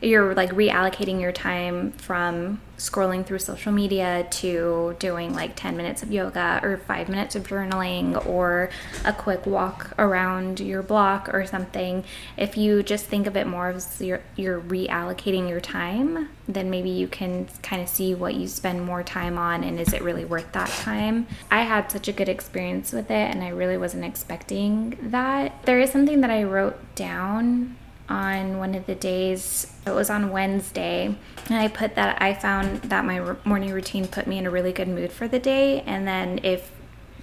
you're 0.05 0.35
like 0.35 0.51
reallocating 0.51 1.19
your 1.19 1.31
time 1.31 1.91
from 1.93 2.61
scrolling 2.77 3.25
through 3.25 3.39
social 3.39 3.71
media 3.71 4.27
to 4.29 4.95
doing 4.99 5.33
like 5.33 5.55
10 5.55 5.77
minutes 5.77 6.03
of 6.03 6.11
yoga 6.11 6.59
or 6.61 6.77
5 6.77 7.09
minutes 7.09 7.35
of 7.35 7.47
journaling 7.47 8.25
or 8.25 8.69
a 9.05 9.13
quick 9.13 9.45
walk 9.45 9.93
around 9.97 10.59
your 10.59 10.83
block 10.83 11.33
or 11.33 11.45
something 11.45 12.03
if 12.35 12.57
you 12.57 12.83
just 12.83 13.05
think 13.05 13.27
of 13.27 13.37
it 13.37 13.47
more 13.47 13.69
as 13.69 14.01
you're, 14.01 14.21
you're 14.35 14.59
reallocating 14.59 15.47
your 15.47 15.61
time 15.61 16.29
then 16.47 16.69
maybe 16.69 16.89
you 16.89 17.07
can 17.07 17.47
kind 17.63 17.81
of 17.81 17.87
see 17.87 18.13
what 18.13 18.35
you 18.35 18.47
spend 18.47 18.85
more 18.85 19.03
time 19.03 19.37
on 19.37 19.63
and 19.63 19.79
is 19.79 19.93
it 19.93 20.01
really 20.03 20.25
worth 20.25 20.51
that 20.51 20.69
time. 20.69 21.25
I 21.49 21.63
had 21.63 21.91
such 21.91 22.07
a 22.07 22.11
good 22.11 22.29
experience 22.29 22.91
with 22.91 23.09
it 23.09 23.13
and 23.13 23.43
i 23.43 23.49
really 23.49 23.77
wasn't 23.77 24.05
expecting 24.05 24.97
that. 25.01 25.63
There 25.63 25.79
is 25.79 25.91
something 25.91 26.21
that 26.21 26.29
i 26.29 26.43
wrote 26.43 26.77
down 26.93 27.77
on 28.09 28.57
one 28.57 28.75
of 28.75 28.85
the 28.85 28.95
days. 28.95 29.73
It 29.85 29.91
was 29.91 30.09
on 30.09 30.31
Wednesday. 30.31 31.15
And 31.47 31.57
I 31.57 31.67
put 31.67 31.95
that 31.95 32.21
I 32.21 32.33
found 32.33 32.83
that 32.83 33.05
my 33.05 33.35
morning 33.43 33.71
routine 33.71 34.07
put 34.07 34.27
me 34.27 34.37
in 34.37 34.45
a 34.45 34.51
really 34.51 34.71
good 34.71 34.87
mood 34.87 35.11
for 35.11 35.27
the 35.27 35.39
day. 35.39 35.81
And 35.81 36.07
then 36.07 36.39
if 36.43 36.71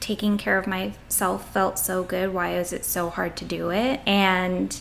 taking 0.03 0.37
care 0.37 0.59
of 0.59 0.67
myself 0.67 1.53
felt 1.53 1.79
so 1.79 2.03
good, 2.03 2.35
why 2.35 2.57
is 2.57 2.73
it 2.73 2.85
so 2.85 3.09
hard 3.09 3.37
to 3.37 3.45
do 3.45 3.71
it? 3.71 4.01
And, 4.05 4.79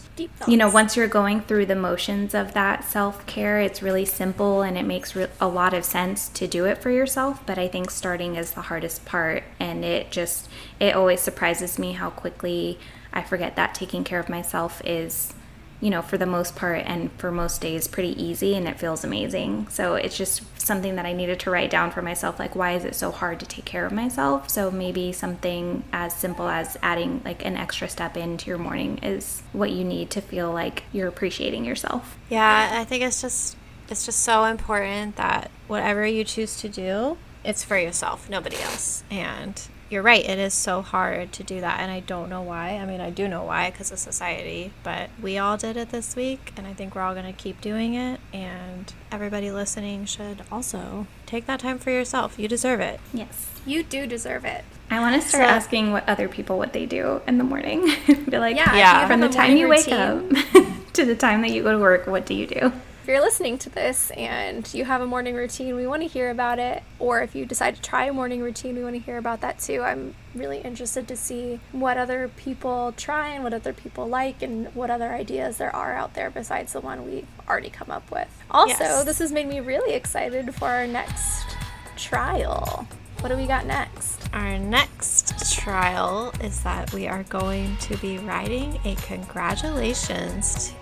you 0.48 0.58
know, 0.58 0.70
once 0.70 0.98
you're 0.98 1.08
going 1.08 1.42
through 1.42 1.68
the 1.68 1.76
motions 1.76 2.34
of 2.34 2.54
that 2.54 2.84
self 2.84 3.26
care, 3.28 3.62
it's 3.62 3.84
really 3.84 4.04
simple 4.04 4.64
and 4.64 4.78
it 4.78 4.84
makes 4.84 5.16
re- 5.16 5.28
a 5.40 5.48
lot 5.48 5.76
of 5.76 5.86
sense 5.86 6.28
to 6.30 6.48
do 6.48 6.66
it 6.66 6.80
for 6.80 6.90
yourself. 6.90 7.46
But 7.46 7.60
I 7.60 7.68
think 7.68 7.92
starting 7.92 8.36
is 8.36 8.52
the 8.52 8.62
hardest 8.62 9.06
part. 9.06 9.44
And 9.60 9.86
it 9.86 10.12
just, 10.12 10.50
it 10.80 10.96
always 10.96 11.22
surprises 11.22 11.78
me 11.78 11.94
how 11.94 12.10
quickly 12.10 12.80
I 13.14 13.22
forget 13.22 13.56
that 13.56 13.76
taking 13.76 14.04
care 14.04 14.20
of 14.20 14.28
myself 14.28 14.82
is 14.84 15.34
you 15.82 15.90
know, 15.90 16.02
for 16.02 16.18
the 16.18 16.26
most 16.26 16.56
part 16.56 16.84
and 16.86 17.12
for 17.14 17.32
most 17.32 17.60
days, 17.60 17.88
pretty 17.88 18.22
easy 18.22 18.56
and 18.56 18.68
it 18.68 18.80
feels 18.80 19.04
amazing. 19.04 19.68
So 19.70 19.96
it's 19.96 20.16
just 20.16 20.44
something 20.60 20.96
that 20.96 21.06
I 21.06 21.14
needed 21.14 21.40
to 21.42 21.52
write 21.52 21.72
down 21.72 21.92
for 21.92 22.04
myself 22.04 22.40
like, 22.40 22.56
why 22.56 22.74
is 22.74 22.86
it 22.86 22.96
so 22.96 23.12
hard 23.12 23.40
to 23.40 23.46
take 23.48 23.66
care 23.66 23.86
of 23.86 23.92
myself? 23.92 24.50
So 24.50 24.70
maybe 24.70 25.12
something 25.12 25.84
as 25.92 26.14
simple 26.14 26.48
as 26.48 26.78
adding 26.84 27.22
like 27.26 27.44
an 27.44 27.58
extra 27.58 27.90
step 27.90 28.16
into 28.16 28.48
your 28.48 28.60
morning 28.60 29.00
is 29.00 29.42
what 29.54 29.72
you 29.72 29.84
need 29.84 30.12
to 30.12 30.22
feel 30.22 30.52
like 30.52 30.84
you're 30.94 31.08
appreciating 31.08 31.66
yourself. 31.66 32.18
Yeah, 32.30 32.70
I 32.74 32.86
think 32.86 33.04
it's 33.04 33.22
just 33.22 33.58
it's 33.90 34.06
just 34.06 34.22
so 34.22 34.46
important 34.46 35.18
that 35.18 35.52
whatever 35.68 36.06
you 36.06 36.24
choose 36.24 36.58
to 36.62 36.70
do, 36.70 37.18
it's 37.44 37.64
for 37.64 37.78
yourself, 37.78 38.30
nobody 38.30 38.56
else. 38.58 39.04
And 39.10 39.62
you're 39.92 40.02
right, 40.02 40.24
it 40.24 40.40
is 40.40 40.54
so 40.54 40.82
hard 40.82 41.34
to 41.34 41.44
do 41.44 41.60
that. 41.60 41.82
And 41.82 41.92
I 41.92 42.00
don't 42.00 42.30
know 42.30 42.42
why. 42.42 42.78
I 42.78 42.86
mean, 42.86 43.02
I 43.02 43.10
do 43.10 43.28
know 43.28 43.44
why 43.44 43.70
because 43.70 43.92
of 43.92 44.00
society, 44.00 44.72
but 44.84 45.10
we 45.22 45.38
all 45.38 45.58
did 45.58 45.76
it 45.76 45.90
this 45.90 46.16
week. 46.16 46.54
And 46.56 46.66
I 46.66 46.74
think 46.74 46.96
we're 46.96 47.02
all 47.02 47.14
going 47.14 47.26
to 47.26 47.34
keep 47.34 47.60
doing 47.60 47.94
it. 47.94 48.22
And 48.32 48.94
everybody 49.12 49.52
listening 49.52 50.06
should 50.06 50.44
also 50.52 51.08
take 51.26 51.46
that 51.48 51.60
time 51.60 51.78
for 51.78 51.92
yourself. 51.92 52.40
You 52.40 52.48
deserve 52.48 52.80
it. 52.80 53.00
Yes. 53.14 53.50
You 53.66 53.84
do 53.84 54.08
deserve 54.08 54.46
it. 54.46 54.64
I 54.90 55.00
want 55.00 55.22
to 55.22 55.28
start 55.28 55.44
so, 55.44 55.50
asking 55.50 55.92
what 55.92 56.08
other 56.08 56.28
people 56.28 56.58
what 56.58 56.74
they 56.74 56.86
do 56.86 57.22
in 57.28 57.38
the 57.38 57.44
morning. 57.44 57.82
Be 58.08 58.38
like, 58.38 58.56
yeah, 58.56 58.76
yeah. 58.76 59.08
from 59.08 59.20
the 59.20 59.30
time 59.30 59.56
you 59.58 59.68
wake 59.68 59.90
up 59.90 60.24
to 60.94 61.06
the 61.06 61.16
time 61.16 61.42
that 61.42 61.52
you 61.52 61.64
go 61.64 61.72
to 61.72 61.80
work, 61.80 62.08
what 62.08 62.26
do 62.26 62.34
you 62.34 62.48
do? 62.48 62.72
If 63.02 63.08
you're 63.08 63.20
listening 63.20 63.58
to 63.58 63.70
this 63.72 64.12
and 64.12 64.72
you 64.76 64.86
have 64.86 65.02
a 65.02 65.08
morning 65.08 65.34
routine, 65.34 65.76
we 65.76 65.88
want 65.88 66.04
to 66.04 66.08
hear 66.08 66.30
about 66.30 66.60
it. 66.60 66.84
Or 67.00 67.24
if 67.24 67.34
you 67.34 67.48
decide 67.48 67.76
to 67.78 67.82
try 67.82 68.06
a 68.06 68.14
morning 68.14 68.42
routine, 68.42 68.76
we 68.76 68.84
want 68.84 68.96
to 68.96 69.02
hear 69.02 69.18
about 69.18 69.42
that 69.42 69.58
too. 69.58 69.82
I'm 69.82 70.14
really 70.36 70.60
interested 70.60 71.08
to 71.08 71.18
see 71.18 71.60
what 71.72 71.98
other 71.98 72.30
people 72.38 72.94
try 72.96 73.30
and 73.30 73.44
what 73.44 73.56
other 73.56 73.74
people 73.74 74.08
like 74.08 74.44
and 74.44 74.68
what 74.76 74.92
other 74.92 75.10
ideas 75.14 75.58
there 75.58 75.76
are 75.76 75.96
out 75.96 76.14
there 76.14 76.30
besides 76.30 76.74
the 76.74 76.80
one 76.80 77.04
we've 77.04 77.26
already 77.50 77.72
come 77.72 77.90
up 77.90 78.10
with. 78.12 78.30
Also, 78.52 78.84
yes. 78.84 79.04
this 79.04 79.18
has 79.18 79.32
made 79.32 79.48
me 79.48 79.60
really 79.62 79.96
excited 79.96 80.54
for 80.54 80.68
our 80.68 80.86
next 80.86 81.58
trial. 81.98 82.88
What 83.22 83.30
do 83.30 83.36
we 83.36 83.48
got 83.48 83.66
next? 83.66 84.30
Our 84.32 84.60
next 84.60 85.52
trial 85.56 86.34
is 86.40 86.62
that 86.62 86.94
we 86.94 87.08
are 87.08 87.24
going 87.24 87.78
to 87.78 87.98
be 87.98 88.20
writing 88.20 88.80
a 88.86 88.94
congratulations 88.96 90.74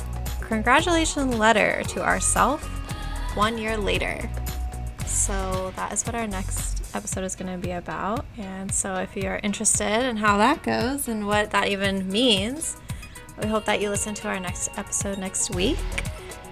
congratulations 0.42 1.36
letter 1.36 1.84
to 1.90 2.04
ourselves 2.04 2.66
one 3.36 3.58
year 3.58 3.78
later. 3.78 4.30
So 5.06 5.72
that 5.76 5.94
is 5.94 6.06
what 6.06 6.16
our 6.16 6.28
next 6.28 6.96
episode 6.96 7.24
is 7.24 7.36
going 7.36 7.52
to 7.52 7.58
be 7.58 7.72
about. 7.72 8.26
And 8.38 8.72
so 8.72 8.96
if 8.96 9.16
you're 9.16 9.40
interested 9.44 10.06
in 10.08 10.18
how 10.18 10.38
that 10.38 10.64
goes 10.64 11.08
and 11.08 11.28
what 11.28 11.52
that 11.52 11.68
even 11.70 12.10
means, 12.10 12.78
we 13.42 13.48
hope 13.48 13.66
that 13.66 13.82
you 13.82 13.90
listen 13.90 14.14
to 14.16 14.28
our 14.28 14.40
next 14.40 14.70
episode 14.78 15.18
next 15.18 15.56
week. 15.56 15.78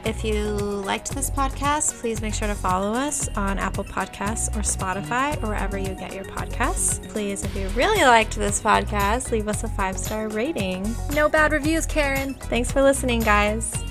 If 0.07 0.23
you 0.23 0.45
liked 0.45 1.13
this 1.13 1.29
podcast, 1.29 1.99
please 1.99 2.21
make 2.21 2.33
sure 2.33 2.47
to 2.47 2.55
follow 2.55 2.93
us 2.93 3.27
on 3.35 3.59
Apple 3.59 3.83
Podcasts 3.83 4.47
or 4.55 4.61
Spotify 4.61 5.35
or 5.43 5.47
wherever 5.47 5.77
you 5.77 5.93
get 5.95 6.13
your 6.13 6.23
podcasts. 6.23 7.05
Please, 7.09 7.43
if 7.43 7.53
you 7.53 7.67
really 7.69 8.01
liked 8.05 8.37
this 8.37 8.61
podcast, 8.61 9.31
leave 9.31 9.49
us 9.49 9.65
a 9.65 9.67
five 9.67 9.97
star 9.97 10.29
rating. 10.29 10.95
No 11.11 11.27
bad 11.27 11.51
reviews, 11.51 11.85
Karen. 11.85 12.35
Thanks 12.35 12.71
for 12.71 12.81
listening, 12.81 13.19
guys. 13.19 13.83